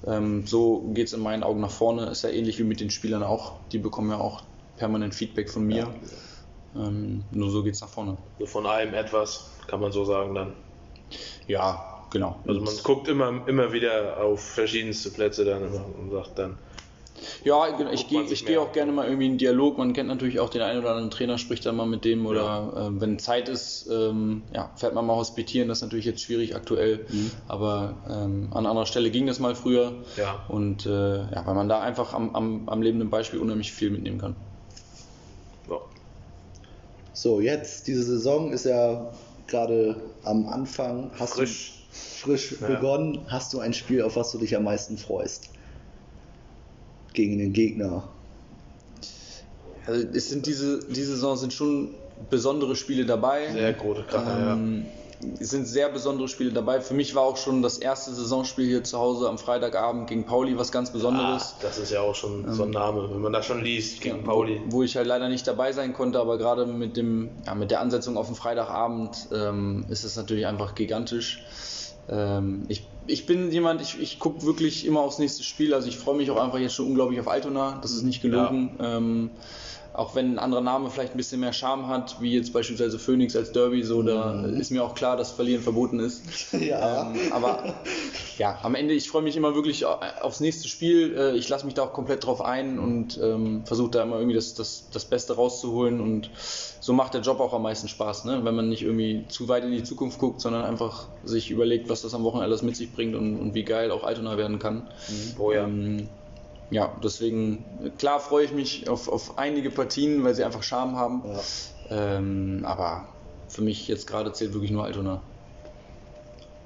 Ähm, 0.06 0.46
so 0.46 0.92
geht 0.94 1.08
es 1.08 1.14
in 1.14 1.22
meinen 1.22 1.44
Augen 1.44 1.62
nach 1.62 1.72
vorne. 1.72 2.08
Ist 2.08 2.24
ja 2.24 2.30
ähnlich 2.30 2.60
wie 2.60 2.64
mit 2.64 2.80
den 2.80 2.90
Spielern 2.90 3.24
auch. 3.24 3.68
Die 3.70 3.80
bekommen 3.80 4.12
ja 4.12 4.18
auch 4.18 4.44
permanent 4.76 5.16
Feedback 5.16 5.50
von 5.50 5.66
mir. 5.66 5.94
Ähm, 6.76 7.26
nur 7.32 7.50
so 7.50 7.64
geht 7.64 7.74
es 7.74 7.82
nach 7.82 7.90
vorne. 7.90 8.18
So 8.38 8.46
von 8.46 8.66
allem 8.66 8.94
etwas, 8.94 9.52
kann 9.68 9.80
man 9.80 9.92
so 9.92 10.04
sagen 10.06 10.36
dann. 10.36 10.56
Ja, 11.48 12.08
genau. 12.12 12.42
Also 12.48 12.62
man 12.62 12.76
guckt 12.84 13.08
immer, 13.08 13.48
immer 13.48 13.72
wieder 13.72 14.22
auf 14.22 14.42
verschiedenste 14.42 15.12
Plätze 15.12 15.46
dann 15.46 15.66
immer 15.68 15.86
und 15.98 16.12
sagt 16.12 16.40
dann, 16.40 16.58
Ja, 17.44 17.80
ich 17.92 18.08
gehe 18.08 18.24
ich 18.24 18.46
mehr 18.46 18.62
auch 18.62 18.72
gerne 18.72 18.92
mal 18.92 19.06
irgendwie 19.06 19.26
in 19.26 19.32
einen 19.34 19.38
Dialog. 19.38 19.78
Man 19.78 19.94
kennt 19.94 20.10
natürlich 20.10 20.40
auch 20.40 20.50
den 20.50 20.62
einen 20.62 20.80
oder 20.80 20.90
anderen 20.92 21.12
Trainer, 21.12 21.38
spricht 21.38 21.66
dann 21.66 21.76
mal 21.76 21.86
mit 21.86 22.06
dem 22.06 22.26
oder 22.26 22.92
äh, 22.94 23.02
wenn 23.02 23.20
Zeit 23.20 23.50
ist, 23.50 23.88
ähm, 23.92 24.44
ja, 24.54 24.72
fährt 24.76 24.94
man 24.94 25.06
mal 25.06 25.16
hospitieren. 25.16 25.68
Das 25.68 25.80
ist 25.80 25.82
natürlich 25.84 26.06
jetzt 26.06 26.22
schwierig 26.22 26.56
aktuell, 26.56 27.06
aber 27.48 27.98
ähm, 28.10 28.50
an 28.52 28.66
anderer 28.66 28.86
Stelle 28.86 29.12
ging 29.12 29.28
das 29.28 29.40
mal 29.40 29.56
früher. 29.56 29.94
Ja. 30.18 30.44
Und 30.48 30.86
äh, 30.86 30.90
ja, 30.90 31.44
weil 31.46 31.56
man 31.56 31.70
da 31.70 31.82
einfach 31.82 32.14
am, 32.14 32.36
am, 32.36 32.68
am 32.70 32.82
lebenden 32.82 33.10
Beispiel 33.10 33.40
unheimlich 33.40 33.72
viel 33.72 33.92
mitnehmen 33.92 34.20
kann. 34.20 34.36
ja, 35.70 35.78
So, 37.14 37.40
jetzt, 37.40 37.88
diese 37.88 38.04
Saison 38.04 38.52
ist 38.52 38.66
ja 38.66 39.12
gerade 39.48 40.02
am 40.24 40.48
Anfang. 40.48 41.12
Hast 41.18 41.34
frisch. 41.34 41.88
Du 41.90 41.96
frisch 41.96 42.56
Ja. 42.62 42.68
begonnen. 42.68 43.26
Hast 43.28 43.54
du 43.54 43.60
ein 43.60 43.74
Spiel, 43.74 44.02
auf 44.02 44.16
was 44.16 44.32
du 44.32 44.38
dich 44.38 44.56
am 44.56 44.64
meisten 44.64 44.98
freust? 44.98 45.55
Gegen 47.16 47.38
den 47.40 47.54
Gegner. 47.54 48.04
Also 49.88 50.06
es 50.14 50.30
sind 50.30 50.46
diese, 50.46 50.80
diese 50.90 51.12
Saison 51.16 51.38
sind 51.38 51.54
schon 51.54 51.90
besondere 52.30 52.76
Spiele 52.76 53.06
dabei. 53.06 53.52
Sehr 53.52 53.74
große 53.74 54.04
Kracher, 54.04 54.54
ähm, 54.54 54.86
Es 55.40 55.50
sind 55.52 55.66
sehr 55.68 55.90
besondere 55.90 56.28
Spiele 56.28 56.52
dabei. 56.52 56.82
Für 56.82 56.94
mich 56.94 57.14
war 57.16 57.24
auch 57.24 57.38
schon 57.38 57.62
das 57.62 57.78
erste 57.78 58.14
Saisonspiel 58.14 58.66
hier 58.68 58.84
zu 58.84 58.98
Hause 59.00 59.30
am 59.30 59.38
Freitagabend 59.38 60.08
gegen 60.08 60.26
Pauli 60.26 60.58
was 60.58 60.72
ganz 60.72 60.90
Ah, 60.90 60.94
Besonderes. 60.94 61.56
das 61.62 61.78
ist 61.78 61.92
ja 61.92 62.02
auch 62.02 62.16
schon 62.16 62.52
so 62.54 62.64
ein 62.64 62.72
Name, 62.72 63.10
wenn 63.12 63.22
man 63.22 63.32
das 63.34 63.46
schon 63.46 63.64
liest 63.64 64.02
gegen 64.02 64.24
Pauli. 64.24 64.60
Wo, 64.68 64.78
wo 64.78 64.84
ich 64.84 64.98
halt 64.98 65.08
leider 65.08 65.30
nicht 65.30 65.46
dabei 65.48 65.72
sein 65.72 65.94
konnte, 65.94 66.20
aber 66.20 66.38
gerade 66.38 66.66
mit, 66.66 66.98
dem, 66.98 67.30
ja, 67.46 67.56
mit 67.56 67.72
der 67.72 67.80
Ansetzung 67.82 68.18
auf 68.18 68.26
den 68.28 68.36
Freitagabend 68.36 69.28
ähm, 69.34 69.86
ist 69.90 70.04
es 70.04 70.16
natürlich 70.16 70.48
einfach 70.48 70.76
gigantisch. 70.76 71.44
Ähm, 72.10 72.64
ich, 72.68 72.88
ich 73.08 73.26
bin 73.26 73.52
jemand, 73.52 73.82
ich, 73.82 74.00
ich 74.00 74.20
gucke 74.20 74.44
wirklich 74.46 74.86
immer 74.86 75.02
aufs 75.02 75.20
nächste 75.20 75.44
Spiel. 75.44 75.74
Also 75.74 75.88
ich 75.88 75.98
freue 75.98 76.16
mich 76.16 76.30
auch 76.32 76.42
einfach 76.42 76.60
jetzt 76.60 76.76
schon 76.76 76.88
unglaublich 76.88 77.20
auf 77.20 77.28
Altona. 77.28 77.80
Das 77.82 77.92
ist 77.92 78.04
nicht 78.04 78.22
gelogen. 78.22 78.78
Ähm, 78.80 79.30
auch 79.98 80.16
wenn 80.16 80.34
ein 80.34 80.40
anderer 80.40 80.62
Name 80.62 80.90
vielleicht 80.90 81.14
ein 81.14 81.18
bisschen 81.18 81.40
mehr 81.40 81.54
Charme 81.54 81.88
hat, 81.88 82.18
wie 82.22 82.34
jetzt 82.34 82.54
beispielsweise 82.54 83.00
Phoenix 83.00 83.36
als 83.36 83.52
Derby, 83.52 83.84
so 83.84 84.02
da 84.04 84.44
ist 84.46 84.72
mir 84.72 84.84
auch 84.84 84.94
klar, 84.96 85.18
dass 85.18 85.32
Verlieren 85.32 85.62
verboten 85.62 86.00
ist. 86.00 86.24
Ja. 86.60 87.12
Ähm, 87.12 87.32
aber 87.32 87.76
ja, 88.38 88.58
am 88.64 88.76
Ende, 88.76 88.94
ich 88.94 89.10
freue 89.10 89.22
mich 89.22 89.36
immer 89.38 89.56
wirklich 89.56 89.86
au- 89.86 90.00
aufs 90.22 90.40
nächste 90.40 90.68
Spiel. 90.68 91.16
Äh, 91.18 91.38
Ich 91.38 91.48
lasse 91.50 91.66
mich 91.66 91.74
da 91.76 91.84
auch 91.84 91.94
komplett 91.94 92.26
drauf 92.26 92.42
ein 92.42 92.80
und 92.80 93.20
ähm, 93.22 93.64
versuche 93.66 93.92
da 93.92 94.04
immer 94.04 94.16
irgendwie 94.18 94.36
das, 94.36 94.54
das, 94.56 94.90
das 94.92 95.06
Beste 95.06 95.36
rauszuholen. 95.36 96.00
Und 96.02 96.30
so 96.80 96.94
macht 96.94 97.14
der 97.14 97.22
Job 97.22 97.40
auch 97.40 97.54
am 97.54 97.62
meisten 97.64 97.88
Spaß, 97.88 98.26
ne? 98.26 98.42
wenn 98.44 98.56
man 98.56 98.70
nicht 98.70 98.82
irgendwie 98.84 99.26
zu 99.28 99.48
weit 99.48 99.64
in 99.64 99.72
die 99.72 99.84
Zukunft 99.84 100.20
guckt, 100.20 100.42
sondern 100.42 100.64
einfach 100.66 101.08
sich 101.24 101.52
überlegt, 101.52 101.90
was 101.90 102.02
das 102.02 102.14
am 102.14 102.24
Wochenende 102.24 102.46
alles 102.46 102.62
mit 102.62 102.76
sich 102.76 102.92
bringt 102.94 103.16
und, 103.16 103.38
und 103.40 103.54
wie 103.54 103.64
geil 103.64 103.92
auch 103.92 104.04
Altona 104.04 104.38
werden 104.38 104.60
kann. 104.60 104.88
Oh 105.40 105.52
ja. 105.52 105.64
Ähm, 105.66 106.10
ja, 106.72 106.94
deswegen, 107.04 107.94
klar 107.98 108.20
freue 108.20 108.46
ich 108.46 108.52
mich 108.52 108.90
auf, 108.90 109.08
auf 109.08 109.38
einige 109.38 109.70
Partien, 109.70 110.24
weil 110.24 110.34
sie 110.36 110.44
einfach 110.44 110.64
Charme 110.64 110.96
haben. 110.96 111.24
Ja. 111.26 112.18
Ähm, 112.18 112.64
aber 112.66 113.08
für 113.48 113.62
mich 113.62 113.88
jetzt 113.88 114.08
gerade 114.08 114.34
zählt 114.34 114.54
wirklich 114.54 114.72
nur 114.72 114.84
Altona. 114.84 115.22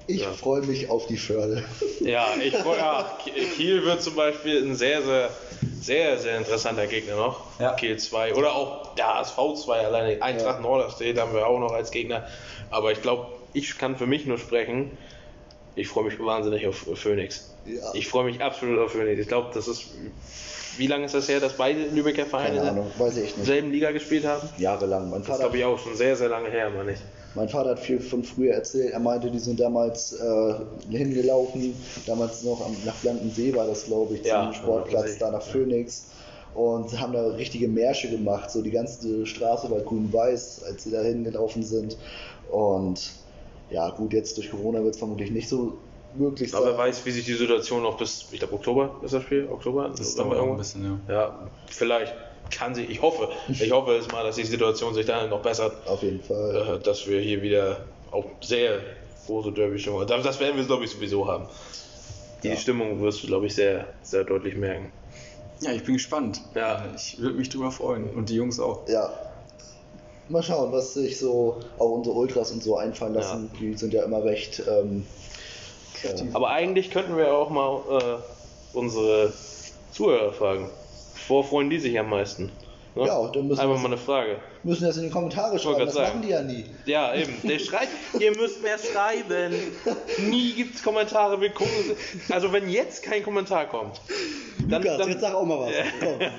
Ich 0.08 0.22
Ja. 0.22 0.32
freue 0.32 0.62
mich 0.64 0.90
auf 0.90 1.06
die 1.06 1.18
Förde. 1.18 1.64
Ja, 2.00 2.30
ich 2.44 2.54
ja, 2.54 3.18
Kiel 3.56 3.84
wird 3.86 4.02
zum 4.02 4.16
Beispiel 4.16 4.64
ein 4.64 4.76
sehr, 4.76 5.04
sehr, 5.04 5.30
sehr, 5.82 6.18
sehr 6.18 6.38
interessanter 6.40 6.88
Gegner 6.88 7.16
noch. 7.18 7.60
Ja. 7.60 7.74
Kiel 7.74 7.98
2 7.98 8.34
oder 8.34 8.56
auch 8.56 8.96
der 8.96 9.08
HSV 9.20 9.36
2 9.66 9.86
alleine. 9.86 10.22
Eintracht 10.22 10.56
Ja. 10.58 10.62
Norderstedt 10.62 11.20
haben 11.20 11.34
wir 11.34 11.46
auch 11.46 11.60
noch 11.60 11.74
als 11.74 11.92
Gegner. 11.92 12.26
Aber 12.72 12.92
ich 12.92 13.02
glaube, 13.04 13.28
ich 13.54 13.78
kann 13.78 13.98
für 13.98 14.08
mich 14.08 14.26
nur 14.26 14.40
sprechen. 14.40 14.98
Ich 15.76 15.88
freue 15.90 16.06
mich 16.06 16.20
wahnsinnig 16.20 16.66
auf 16.66 16.88
Phoenix. 16.96 17.49
Ja. 17.76 17.92
Ich 17.94 18.08
freue 18.08 18.26
mich 18.26 18.42
absolut 18.42 18.80
auf 18.80 18.92
Phoenix. 18.92 19.22
Ich 19.22 19.28
glaube, 19.28 19.50
das 19.54 19.68
ist. 19.68 19.86
Wie 20.78 20.88
lange 20.88 21.06
ist 21.06 21.14
das 21.14 21.28
her, 21.28 21.40
dass 21.42 21.54
beide 21.58 21.88
Lübecker 21.88 22.26
Vereine 22.26 22.56
Keine 22.58 22.62
in 22.62 22.68
Ahnung, 22.70 22.92
weiß 22.98 23.18
ich 23.18 23.30
der 23.32 23.38
nicht. 23.38 23.46
selben 23.48 23.72
Liga 23.72 23.92
gespielt 23.92 24.26
haben? 24.26 24.48
Jahrelang. 24.58 25.10
Mein 25.10 25.24
Das 25.26 25.38
glaube 25.40 25.58
ich 25.58 25.66
auch 25.66 25.78
schon 25.78 25.96
sehr, 25.96 26.16
sehr 26.16 26.30
lange 26.30 26.50
her, 26.50 26.70
meine 26.70 26.94
ich. 26.94 27.00
mein 27.36 27.50
Vater 27.50 27.72
hat 27.72 27.80
viel 27.80 28.00
von 28.00 28.24
früher 28.24 28.54
erzählt. 28.54 28.94
Er 28.94 29.00
meinte, 29.00 29.30
die 29.30 29.40
sind 29.40 29.60
damals 29.60 30.14
äh, 30.14 30.54
hingelaufen. 30.90 31.76
Damals 32.06 32.44
noch 32.44 32.66
am, 32.66 32.76
nach 32.86 32.96
Blankensee 32.96 33.54
war 33.54 33.68
das, 33.68 33.86
glaube 33.88 34.16
ich, 34.16 34.26
Ja, 34.26 34.44
zum 34.46 34.54
Sportplatz, 34.54 34.92
Blankensee. 35.18 35.20
da 35.20 35.32
nach 35.32 35.42
Phoenix. 35.42 36.06
Und 36.56 36.98
haben 37.00 37.12
da 37.14 37.28
richtige 37.28 37.68
Märsche 37.68 38.10
gemacht. 38.10 38.50
So 38.50 38.62
die 38.62 38.72
ganze 38.72 39.26
Straße 39.26 39.70
war 39.70 39.80
grün-weiß, 39.82 40.64
als 40.66 40.84
sie 40.86 40.92
da 40.92 41.02
hingelaufen 41.02 41.64
sind. 41.64 41.98
Und 42.52 43.12
ja, 43.70 43.90
gut, 43.92 44.14
jetzt 44.14 44.38
durch 44.38 44.50
Corona 44.50 44.82
wird 44.82 44.94
es 44.94 44.98
vermutlich 45.00 45.30
nicht 45.32 45.50
so 45.50 45.78
möglich 46.14 46.54
Aber 46.56 46.66
wer 46.68 46.78
weiß, 46.78 47.06
wie 47.06 47.12
sich 47.12 47.26
die 47.26 47.34
Situation 47.34 47.84
noch 47.84 47.98
bis, 47.98 48.28
ich 48.32 48.40
glaube, 48.40 48.56
Oktober 48.56 48.96
ist 49.04 49.14
das 49.14 49.24
Spiel? 49.24 49.48
Oktober? 49.50 49.92
Das 49.96 50.16
dauert 50.16 50.38
auch 50.40 50.52
ein 50.52 50.58
bisschen, 50.58 51.00
ja. 51.08 51.14
Ja, 51.14 51.50
vielleicht 51.68 52.14
kann 52.52 52.74
sie, 52.74 52.84
ich 52.84 53.02
hoffe, 53.02 53.30
ich 53.48 53.72
hoffe 53.72 53.96
es 53.96 54.12
mal, 54.12 54.24
dass 54.24 54.36
die 54.36 54.44
Situation 54.44 54.94
sich 54.94 55.06
dann 55.06 55.30
noch 55.30 55.42
bessert, 55.42 55.74
Auf 55.88 56.02
jeden 56.02 56.22
Fall. 56.22 56.78
äh, 56.80 56.84
dass 56.84 57.08
wir 57.08 57.20
hier 57.22 57.42
wieder 57.42 57.86
auch 58.12 58.26
sehr 58.42 58.82
große 59.28 59.52
Derby-Stimmung 59.52 60.08
Das 60.08 60.24
das 60.24 60.40
werden 60.40 60.58
wir, 60.58 60.64
glaube 60.66 60.86
ich, 60.86 60.90
sowieso 60.92 61.28
haben. 61.28 61.46
Die 62.42 62.48
Ja. 62.50 62.56
Stimmung 62.56 63.02
wirst 63.02 63.22
du, 63.24 63.28
glaube 63.28 63.46
ich, 63.46 63.54
sehr, 63.54 63.88
sehr 64.02 64.24
deutlich 64.24 64.56
merken. 64.56 64.92
Ja, 65.60 65.74
ich 65.74 65.84
bin 65.84 65.96
gespannt. 65.96 66.42
Ja. 66.56 66.86
Ich 66.96 67.20
würde 67.20 67.36
mich 67.38 67.50
drüber 67.50 67.70
freuen. 67.70 68.10
Und 68.10 68.30
die 68.30 68.36
Jungs 68.36 68.60
auch. 68.60 68.88
Ja. 68.88 69.12
Mal 70.30 70.42
schauen, 70.42 70.72
was 70.72 70.94
sich 70.94 71.20
so 71.20 71.60
auch 71.78 71.90
unsere 71.92 72.16
Ultras 72.16 72.52
und 72.52 72.64
so 72.64 72.78
einfallen 72.78 73.14
lassen. 73.14 73.52
Die 73.60 73.74
sind 73.74 73.94
ja 73.94 74.04
immer 74.04 74.24
recht. 74.24 74.64
Ähm, 74.68 75.06
äh, 76.04 76.24
Aber 76.34 76.50
eigentlich 76.50 76.92
könnten 76.92 77.16
wir 77.18 77.34
auch 77.34 77.50
mal 77.50 77.82
äh, 77.90 78.78
unsere 78.78 79.34
Zuhörer 79.92 80.34
fragen. 80.34 80.70
Wo 81.28 81.44
freuen 81.44 81.70
die 81.70 81.80
sich 81.80 81.98
am 82.00 82.10
meisten? 82.10 82.52
Ne? 82.96 83.06
Ja, 83.06 83.28
dann 83.28 83.48
müssen 83.48 83.60
Einfach 83.62 83.76
wir- 83.76 83.80
mal 83.82 83.88
eine 83.88 83.98
Frage. 83.98 84.38
müssen 84.64 84.86
das 84.86 84.98
in 84.98 85.04
die 85.04 85.10
Kommentare 85.12 85.60
schreiben, 85.60 85.86
das 85.86 85.94
sagen. 85.94 86.08
machen 86.10 86.22
die 86.24 86.30
ja 86.30 86.42
nie. 86.42 86.66
Ja, 86.86 87.14
eben. 87.14 87.34
Der 87.44 87.60
schreibt, 87.60 87.88
ihr 88.20 88.36
müsst 88.36 88.64
mehr 88.64 88.78
schreiben. 88.80 89.54
Nie 90.28 90.54
gibt 90.54 90.76
es 90.76 90.84
Kommentare. 90.84 91.40
Wir 91.40 91.50
gucken. 91.52 91.72
Also 92.30 92.52
wenn 92.52 92.68
jetzt 92.68 93.04
kein 93.04 93.22
Kommentar 93.24 93.68
kommt, 93.68 94.02
dann, 94.68 94.82
Lukas, 94.82 94.98
dann 94.98 95.10
jetzt 95.10 95.22
sag 95.22 95.34
auch 95.36 95.46
mal 95.46 95.60
was. 95.60 95.72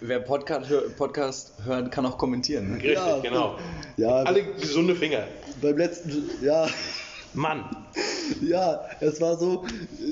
Wer 0.00 0.20
Podcast, 0.20 0.70
hör, 0.70 0.82
Podcast 0.96 1.52
hört, 1.64 1.92
kann 1.92 2.06
auch 2.06 2.16
kommentieren. 2.16 2.70
Ne? 2.70 2.74
richtig, 2.76 2.94
Ja, 2.94 3.18
genau. 3.18 3.56
Ja, 3.98 4.08
Alle 4.22 4.42
gesunde 4.42 4.94
Finger. 4.96 5.24
beim 5.60 5.76
letzten, 5.76 6.30
ja, 6.42 6.66
Mann. 7.34 7.64
ja, 8.42 8.84
es 9.00 9.20
war 9.20 9.36
so, 9.36 9.64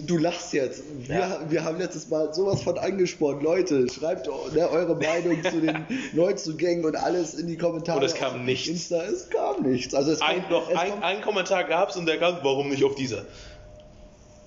du 0.06 0.18
lachst 0.18 0.52
jetzt. 0.52 0.82
Wir, 1.06 1.16
Ja. 1.16 1.40
wir 1.48 1.64
haben 1.64 1.78
letztes 1.78 2.08
Mal 2.08 2.32
sowas 2.32 2.62
von 2.62 2.78
angesprochen. 2.78 3.42
Leute, 3.42 3.88
schreibt 3.88 4.28
ne, 4.54 4.68
eure 4.70 4.94
Meinung 4.96 5.42
zu 5.42 5.60
den 5.60 5.84
Neuzugängen 6.12 6.84
und 6.84 6.96
alles 6.96 7.34
in 7.34 7.46
die 7.46 7.56
Kommentare. 7.56 7.98
Und 7.98 8.04
es 8.04 8.14
kam 8.14 8.44
nichts. 8.44 8.68
Insta, 8.68 9.02
es 9.02 9.28
kam 9.30 9.62
nichts. 9.62 9.94
Also 9.94 10.12
es 10.12 10.20
Ein, 10.20 10.40
kommt, 10.40 10.52
doch, 10.52 10.70
es 10.70 10.76
ein, 10.76 10.90
kommt, 10.90 11.04
ein 11.04 11.20
Kommentar 11.22 11.64
gab 11.64 11.90
es 11.90 11.96
und 11.96 12.06
der 12.06 12.18
kam, 12.18 12.38
warum 12.42 12.68
nicht 12.68 12.84
auf 12.84 12.94
dieser? 12.94 13.24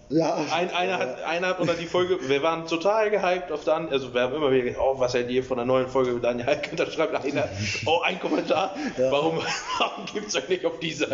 Ja. 0.10 0.36
Ein, 0.52 0.70
einer, 0.72 0.98
hat, 1.00 1.24
einer 1.24 1.48
hat 1.48 1.60
unter 1.62 1.74
die 1.74 1.86
Folge, 1.86 2.18
wir 2.28 2.44
waren 2.44 2.68
total 2.68 3.10
gehypt 3.10 3.50
auf 3.50 3.64
dann, 3.64 3.88
also 3.90 4.14
wir 4.14 4.22
haben 4.22 4.36
immer 4.36 4.52
wieder 4.52 4.64
gesagt, 4.64 4.84
oh, 4.84 5.00
was 5.00 5.14
hält 5.14 5.30
ihr 5.30 5.42
von 5.42 5.56
der 5.56 5.66
neuen 5.66 5.88
Folge 5.88 6.12
mit 6.12 6.24
Daniel 6.24 6.48
Halk? 6.48 6.68
Und 6.70 6.80
da 6.80 6.86
schreibt 6.92 7.16
einer, 7.16 7.48
oh, 7.86 8.02
ein 8.02 8.20
Kommentar, 8.20 8.76
warum, 9.10 9.40
warum 9.80 10.06
gibt 10.14 10.28
es 10.28 10.36
euch 10.36 10.50
nicht 10.50 10.66
auf 10.66 10.80
diese? 10.80 11.08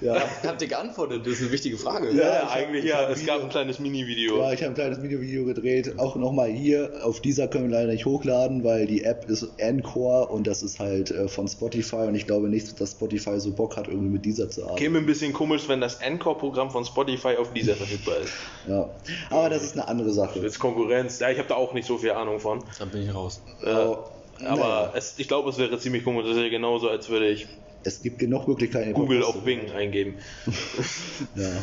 Ja. 0.00 0.16
Habt 0.44 0.60
ihr 0.60 0.66
geantwortet? 0.68 1.24
Das 1.24 1.34
ist 1.34 1.42
eine 1.42 1.52
wichtige 1.52 1.78
Frage. 1.78 2.10
Ja, 2.10 2.22
Ja, 2.42 2.48
eigentlich 2.50 2.84
ich 2.84 2.90
ja, 2.90 3.08
es 3.08 3.20
Video- 3.20 3.34
gab 3.34 3.44
ein 3.44 3.50
kleines 3.50 3.78
Mini-Video. 3.78 4.36
Ja, 4.38 4.52
ich 4.52 4.60
habe 4.60 4.72
ein 4.72 4.74
kleines 4.74 5.00
Video 5.00 5.44
gedreht, 5.44 5.96
auch 5.98 6.16
nochmal 6.16 6.48
hier. 6.50 6.90
Auf 7.04 7.20
dieser 7.20 7.46
können 7.46 7.70
wir 7.70 7.78
leider 7.78 7.92
nicht 7.92 8.04
hochladen, 8.04 8.64
weil 8.64 8.86
die 8.86 9.04
App 9.04 9.30
ist 9.30 9.46
Encore 9.58 10.26
und 10.26 10.48
das 10.48 10.64
ist 10.64 10.80
halt 10.80 11.12
äh, 11.12 11.28
von 11.28 11.46
Spotify 11.46 12.08
und 12.08 12.16
ich 12.16 12.26
glaube 12.26 12.48
nicht, 12.48 12.80
dass 12.80 12.90
Spotify 12.92 13.38
so 13.38 13.52
Bock 13.52 13.76
hat, 13.76 13.86
irgendwie 13.86 14.08
mit 14.08 14.24
dieser 14.24 14.50
zu 14.50 14.62
arbeiten. 14.64 14.78
Käme 14.78 14.98
ein 14.98 15.06
bisschen 15.06 15.32
komisch, 15.32 15.68
wenn 15.68 15.80
das 15.80 16.00
Encore-Programm 16.02 16.70
von 16.72 16.84
Spotify 16.84 17.36
auf 17.38 17.52
dieser 17.52 17.74
verfügbar 17.76 18.16
ist. 18.24 18.32
Ja. 18.68 18.88
Aber 19.30 19.50
das 19.50 19.62
ist 19.62 19.74
eine 19.74 19.86
andere 19.88 20.10
Sache. 20.12 20.38
Jetzt 20.40 20.58
Konkurrenz, 20.58 21.18
ja, 21.20 21.30
ich 21.30 21.38
habe 21.38 21.48
da 21.48 21.54
auch 21.56 21.74
nicht 21.74 21.86
so 21.86 21.98
viel 21.98 22.10
Ahnung 22.12 22.38
von. 22.40 22.62
Da 22.78 22.84
bin 22.86 23.02
ich 23.02 23.14
raus. 23.14 23.40
Äh, 23.64 23.70
Oh, 23.70 23.98
aber 24.44 24.56
naja. 24.60 24.92
es, 24.96 25.14
ich 25.18 25.28
glaube, 25.28 25.50
es 25.50 25.58
wäre 25.58 25.78
ziemlich 25.78 26.02
komisch. 26.04 26.26
Das 26.26 26.36
wäre 26.36 26.50
genauso, 26.50 26.88
als 26.88 27.08
würde 27.08 27.28
ich 27.28 27.46
Es 27.84 28.02
gibt 28.02 28.18
genug 28.18 28.46
Möglichkeiten. 28.48 28.92
Google 28.92 29.22
auf 29.22 29.44
Bing 29.44 29.70
eingeben. 29.70 30.18
Ja. 31.34 31.62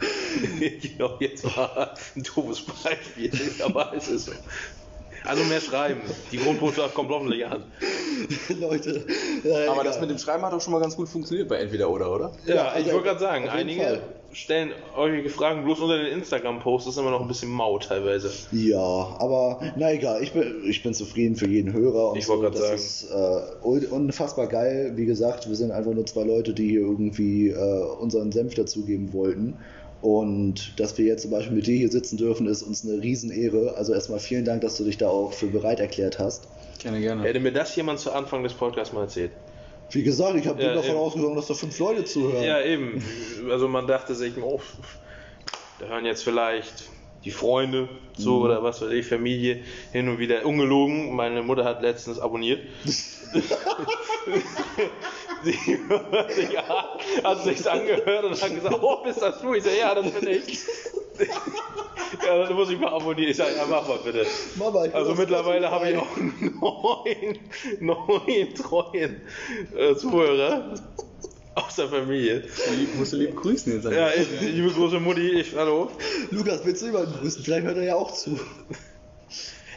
genau, 0.80 1.16
jetzt 1.20 1.44
war 1.44 1.94
ein 2.14 2.22
doofes 2.22 2.64
Beispiel, 2.66 3.32
aber 3.62 3.92
es 3.94 4.08
ist 4.08 4.26
so. 4.26 4.32
Also 5.26 5.42
mehr 5.44 5.60
schreiben. 5.60 6.00
Die 6.32 6.36
Grundbotschaft 6.36 6.94
kommt 6.94 7.10
hoffentlich 7.10 7.46
an. 7.46 7.62
Leute. 8.60 9.04
äh, 9.44 9.66
Aber 9.66 9.80
egal. 9.80 9.84
das 9.84 10.00
mit 10.00 10.10
dem 10.10 10.18
Schreiben 10.18 10.42
hat 10.44 10.52
doch 10.52 10.60
schon 10.60 10.72
mal 10.72 10.80
ganz 10.80 10.96
gut 10.96 11.08
funktioniert 11.08 11.48
bei 11.48 11.56
Entweder 11.56 11.90
oder, 11.90 12.14
oder? 12.14 12.32
Ja, 12.46 12.54
Ja, 12.54 12.68
also 12.68 12.86
ich 12.86 12.92
wollte 12.92 13.08
gerade 13.08 13.20
sagen, 13.20 13.48
einige 13.48 13.82
Fall. 13.82 14.02
stellen 14.32 14.70
eure 14.96 15.28
Fragen 15.28 15.64
bloß 15.64 15.80
unter 15.80 15.96
den 15.98 16.06
Instagram-Posts. 16.12 16.86
Das 16.86 16.94
ist 16.94 17.00
immer 17.00 17.10
noch 17.10 17.20
ein 17.22 17.28
bisschen 17.28 17.50
mau 17.50 17.78
teilweise. 17.78 18.30
Ja, 18.52 18.78
aber 18.78 19.60
na 19.76 19.92
egal, 19.92 20.22
ich 20.22 20.32
bin, 20.32 20.62
ich 20.68 20.82
bin 20.82 20.92
zufrieden 20.94 21.36
für 21.36 21.46
jeden 21.48 21.72
Hörer. 21.72 22.10
Und 22.12 22.18
Ich 22.18 22.28
wollte 22.28 22.56
so. 22.56 22.62
grad 22.62 22.72
Das 22.72 22.80
ist 22.84 23.10
äh, 23.10 23.66
un- 23.66 23.86
unfassbar 23.86 24.46
geil. 24.46 24.92
Wie 24.96 25.06
gesagt, 25.06 25.48
wir 25.48 25.56
sind 25.56 25.70
einfach 25.72 25.92
nur 25.92 26.06
zwei 26.06 26.24
Leute, 26.24 26.52
die 26.52 26.68
hier 26.68 26.80
irgendwie 26.80 27.48
äh, 27.48 27.84
unseren 27.98 28.30
Senf 28.30 28.54
dazugeben 28.54 29.12
wollten. 29.12 29.58
Und 30.04 30.78
dass 30.78 30.98
wir 30.98 31.06
jetzt 31.06 31.22
zum 31.22 31.30
Beispiel 31.30 31.56
mit 31.56 31.66
dir 31.66 31.78
hier 31.78 31.88
sitzen 31.90 32.18
dürfen, 32.18 32.46
ist 32.46 32.62
uns 32.62 32.84
eine 32.86 33.02
Riesenehre. 33.02 33.74
Also 33.78 33.94
erstmal 33.94 34.18
vielen 34.18 34.44
Dank, 34.44 34.60
dass 34.60 34.76
du 34.76 34.84
dich 34.84 34.98
da 34.98 35.08
auch 35.08 35.32
für 35.32 35.46
bereit 35.46 35.80
erklärt 35.80 36.18
hast. 36.18 36.46
Gerne, 36.78 37.00
gerne. 37.00 37.22
Hätte 37.22 37.40
mir 37.40 37.52
das 37.52 37.74
jemand 37.74 38.00
zu 38.00 38.12
Anfang 38.12 38.42
des 38.42 38.52
Podcasts 38.52 38.92
mal 38.92 39.00
erzählt. 39.00 39.30
Wie 39.88 40.02
gesagt, 40.02 40.36
ich 40.36 40.46
habe 40.46 40.62
Ja, 40.62 40.74
davon 40.74 40.90
eben. 40.90 40.98
ausgegangen, 40.98 41.36
dass 41.36 41.46
da 41.46 41.54
fünf 41.54 41.78
Leute 41.78 42.04
zuhören. 42.04 42.44
Ja, 42.44 42.60
eben. 42.60 43.02
Also 43.50 43.66
man 43.66 43.86
dachte 43.86 44.14
sich, 44.14 44.34
oh, 44.36 44.60
da 45.78 45.86
hören 45.86 46.04
jetzt 46.04 46.22
vielleicht 46.22 46.84
die 47.24 47.30
Freunde 47.30 47.88
zu 48.16 48.40
oder 48.40 48.62
was 48.62 48.82
weiß 48.82 48.90
ich, 48.90 49.06
Familie 49.06 49.62
hin 49.92 50.08
und 50.08 50.18
wieder 50.18 50.44
ungelogen. 50.44 51.14
Meine 51.14 51.42
Mutter 51.42 51.64
hat 51.64 51.82
letztens 51.82 52.18
abonniert. 52.18 52.60
Sie 55.44 55.52
sich 55.52 56.58
an, 56.58 57.24
hat 57.24 57.44
sich's 57.44 57.66
angehört 57.66 58.24
und 58.24 58.40
hat 58.40 58.54
gesagt, 58.54 58.78
oh, 58.80 59.02
bist 59.04 59.20
das 59.20 59.40
du? 59.40 59.54
Ich 59.54 59.64
sag, 59.64 59.76
ja, 59.76 59.94
das 59.94 60.10
bin 60.10 60.28
ich. 60.28 60.60
ja, 62.26 62.44
dann 62.44 62.54
muss 62.54 62.70
ich 62.70 62.78
mal 62.78 62.92
abonnieren. 62.92 63.30
Ich 63.30 63.36
sag, 63.36 63.54
ja, 63.54 63.64
mach 63.68 63.86
mal 63.86 63.98
bitte. 64.02 64.26
Mama, 64.56 64.86
Also 64.92 65.14
mittlerweile 65.14 65.70
habe 65.70 65.90
ich 65.90 65.96
auch 65.96 66.16
neun, 66.16 67.38
neun 67.80 68.54
treuen 68.54 69.20
äh, 69.76 69.94
Zuhörer 69.94 70.74
aus 71.54 71.76
der 71.76 71.88
Familie. 71.88 72.42
Lieb, 72.76 72.94
musst 72.96 73.12
du 73.12 73.16
lieb 73.16 73.36
grüßen 73.36 73.72
jetzt. 73.72 73.84
Ja, 73.84 74.08
ich, 74.10 74.40
liebe 74.40 74.70
große 74.70 74.98
Mutti, 75.00 75.28
ich, 75.40 75.54
hallo. 75.56 75.90
Lukas, 76.30 76.64
willst 76.64 76.82
du 76.82 76.86
jemanden 76.86 77.12
grüßen? 77.20 77.42
Vielleicht 77.44 77.64
hört 77.66 77.76
er 77.76 77.84
ja 77.84 77.94
auch 77.96 78.12
zu. 78.12 78.38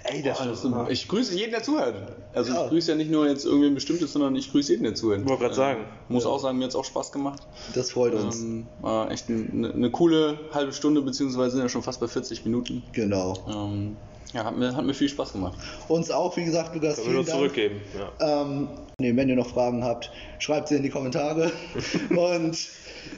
Ey, 0.09 0.23
das 0.23 0.37
Das 0.37 0.63
ist- 0.63 0.71
Ich 0.89 1.07
grüße 1.09 1.35
jeden, 1.35 1.51
der 1.51 1.63
zuhört. 1.63 1.95
Also 2.33 2.53
Ja. 2.53 2.63
ich 2.63 2.69
grüße 2.69 2.91
ja 2.91 2.97
nicht 2.97 3.11
nur 3.11 3.27
jetzt 3.27 3.45
irgendwen 3.45 3.73
bestimmtes, 3.75 4.13
sondern 4.13 4.35
ich 4.37 4.49
grüße 4.51 4.71
jeden, 4.71 4.83
der 4.85 4.95
zuhört. 4.95 5.27
Wollte 5.27 5.43
grad 5.43 5.55
sagen. 5.55 5.83
Muss 6.07 6.25
auch 6.25 6.39
sagen, 6.39 6.57
mir 6.57 6.63
hat 6.63 6.69
es 6.69 6.75
auch 6.77 6.85
Spaß 6.85 7.11
gemacht. 7.11 7.43
Das 7.75 7.91
freut 7.91 8.13
uns. 8.13 8.39
Ähm, 8.39 8.67
war 8.79 9.11
echt 9.11 9.27
eine, 9.27 9.73
eine 9.73 9.91
coole 9.91 10.39
halbe 10.53 10.71
Stunde, 10.71 11.01
beziehungsweise 11.01 11.51
sind 11.51 11.61
ja 11.61 11.67
schon 11.69 11.83
fast 11.83 11.99
bei 11.99 12.07
40 12.07 12.45
Minuten. 12.45 12.83
Genau. 12.93 13.37
Ähm, 13.49 13.97
ja, 14.33 14.43
hat 14.43 14.57
mir, 14.57 14.75
hat 14.75 14.85
mir 14.85 14.93
viel 14.93 15.09
Spaß 15.09 15.33
gemacht. 15.33 15.57
Uns 15.87 16.11
auch, 16.11 16.35
wie 16.37 16.45
gesagt, 16.45 16.75
Lukas, 16.75 16.99
vielen 16.99 17.17
uns 17.17 17.27
Dank. 17.27 17.39
zurückgeben. 17.39 17.81
Ja. 18.19 18.41
Ähm, 18.41 18.67
nee, 18.99 19.15
wenn 19.15 19.29
ihr 19.29 19.35
noch 19.35 19.49
Fragen 19.49 19.83
habt, 19.83 20.11
schreibt 20.39 20.67
sie 20.67 20.75
in 20.75 20.83
die 20.83 20.89
Kommentare. 20.89 21.51
Und 22.09 22.57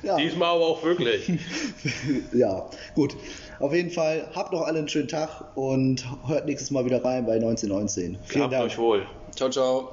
ja, 0.03 0.17
Diesmal 0.17 0.55
aber 0.55 0.65
auch 0.67 0.83
wirklich. 0.83 1.31
ja, 2.33 2.69
gut. 2.95 3.15
Auf 3.59 3.73
jeden 3.73 3.89
Fall, 3.89 4.27
habt 4.35 4.53
noch 4.53 4.61
alle 4.61 4.79
einen 4.79 4.87
schönen 4.87 5.07
Tag 5.07 5.57
und 5.57 6.05
hört 6.27 6.45
nächstes 6.45 6.71
Mal 6.71 6.85
wieder 6.85 7.03
rein 7.03 7.25
bei 7.25 7.33
1919. 7.33 8.17
Vielen 8.23 8.43
Habt 8.43 8.53
Dank. 8.53 8.65
euch 8.65 8.77
wohl. 8.77 9.05
Ciao, 9.35 9.49
ciao. 9.49 9.89